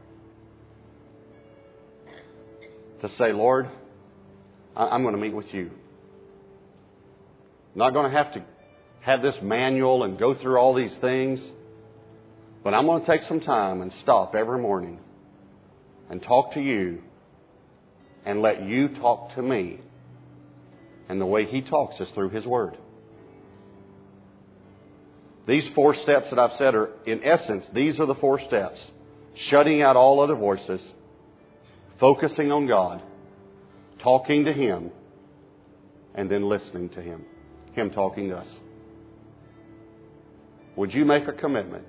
To 3.01 3.09
say, 3.09 3.31
Lord, 3.33 3.69
I'm 4.75 5.01
going 5.01 5.15
to 5.15 5.21
meet 5.21 5.33
with 5.33 5.51
you. 5.51 5.71
Not 7.73 7.93
going 7.93 8.11
to 8.11 8.15
have 8.15 8.33
to 8.33 8.43
have 8.99 9.23
this 9.23 9.35
manual 9.41 10.03
and 10.03 10.19
go 10.19 10.35
through 10.35 10.57
all 10.57 10.75
these 10.75 10.95
things, 10.97 11.41
but 12.63 12.75
I'm 12.75 12.85
going 12.85 13.01
to 13.01 13.07
take 13.07 13.23
some 13.23 13.39
time 13.39 13.81
and 13.81 13.91
stop 13.93 14.35
every 14.35 14.59
morning 14.59 14.99
and 16.11 16.21
talk 16.21 16.53
to 16.53 16.61
you 16.61 17.01
and 18.25 18.43
let 18.43 18.61
you 18.61 18.89
talk 18.89 19.33
to 19.33 19.41
me 19.41 19.79
and 21.11 21.19
the 21.19 21.25
way 21.25 21.43
He 21.43 21.61
talks 21.61 21.99
is 21.99 22.09
through 22.11 22.29
His 22.29 22.45
Word. 22.45 22.77
These 25.45 25.69
four 25.75 25.93
steps 25.93 26.29
that 26.29 26.39
I've 26.39 26.57
said 26.57 26.73
are, 26.73 26.89
in 27.05 27.21
essence, 27.25 27.67
these 27.73 27.99
are 27.99 28.05
the 28.05 28.15
four 28.15 28.39
steps. 28.39 28.81
Shutting 29.35 29.81
out 29.81 29.97
all 29.97 30.21
other 30.21 30.35
voices, 30.35 30.81
focusing 31.99 32.49
on 32.53 32.65
God, 32.65 33.03
talking 33.99 34.45
to 34.45 34.53
Him, 34.53 34.89
and 36.15 36.31
then 36.31 36.43
listening 36.43 36.87
to 36.91 37.01
Him. 37.01 37.25
Him 37.73 37.89
talking 37.91 38.29
to 38.29 38.37
us. 38.37 38.59
Would 40.77 40.93
you 40.93 41.03
make 41.03 41.27
a 41.27 41.33
commitment 41.33 41.83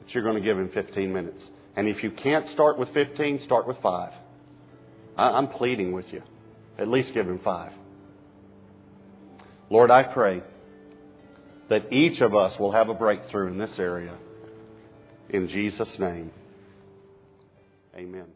that 0.00 0.12
you're 0.12 0.24
going 0.24 0.34
to 0.34 0.42
give 0.42 0.58
Him 0.58 0.70
15 0.70 1.12
minutes? 1.12 1.48
And 1.76 1.86
if 1.86 2.02
you 2.02 2.10
can't 2.10 2.48
start 2.48 2.80
with 2.80 2.92
15, 2.92 3.38
start 3.44 3.68
with 3.68 3.76
5. 3.80 4.12
I'm 5.16 5.46
pleading 5.46 5.92
with 5.92 6.12
you. 6.12 6.22
At 6.78 6.88
least 6.88 7.14
give 7.14 7.28
him 7.28 7.38
five. 7.38 7.72
Lord, 9.70 9.90
I 9.90 10.02
pray 10.02 10.42
that 11.68 11.92
each 11.92 12.20
of 12.20 12.34
us 12.34 12.58
will 12.58 12.72
have 12.72 12.88
a 12.88 12.94
breakthrough 12.94 13.48
in 13.48 13.58
this 13.58 13.78
area. 13.78 14.14
In 15.30 15.48
Jesus' 15.48 15.98
name, 15.98 16.30
amen. 17.96 18.26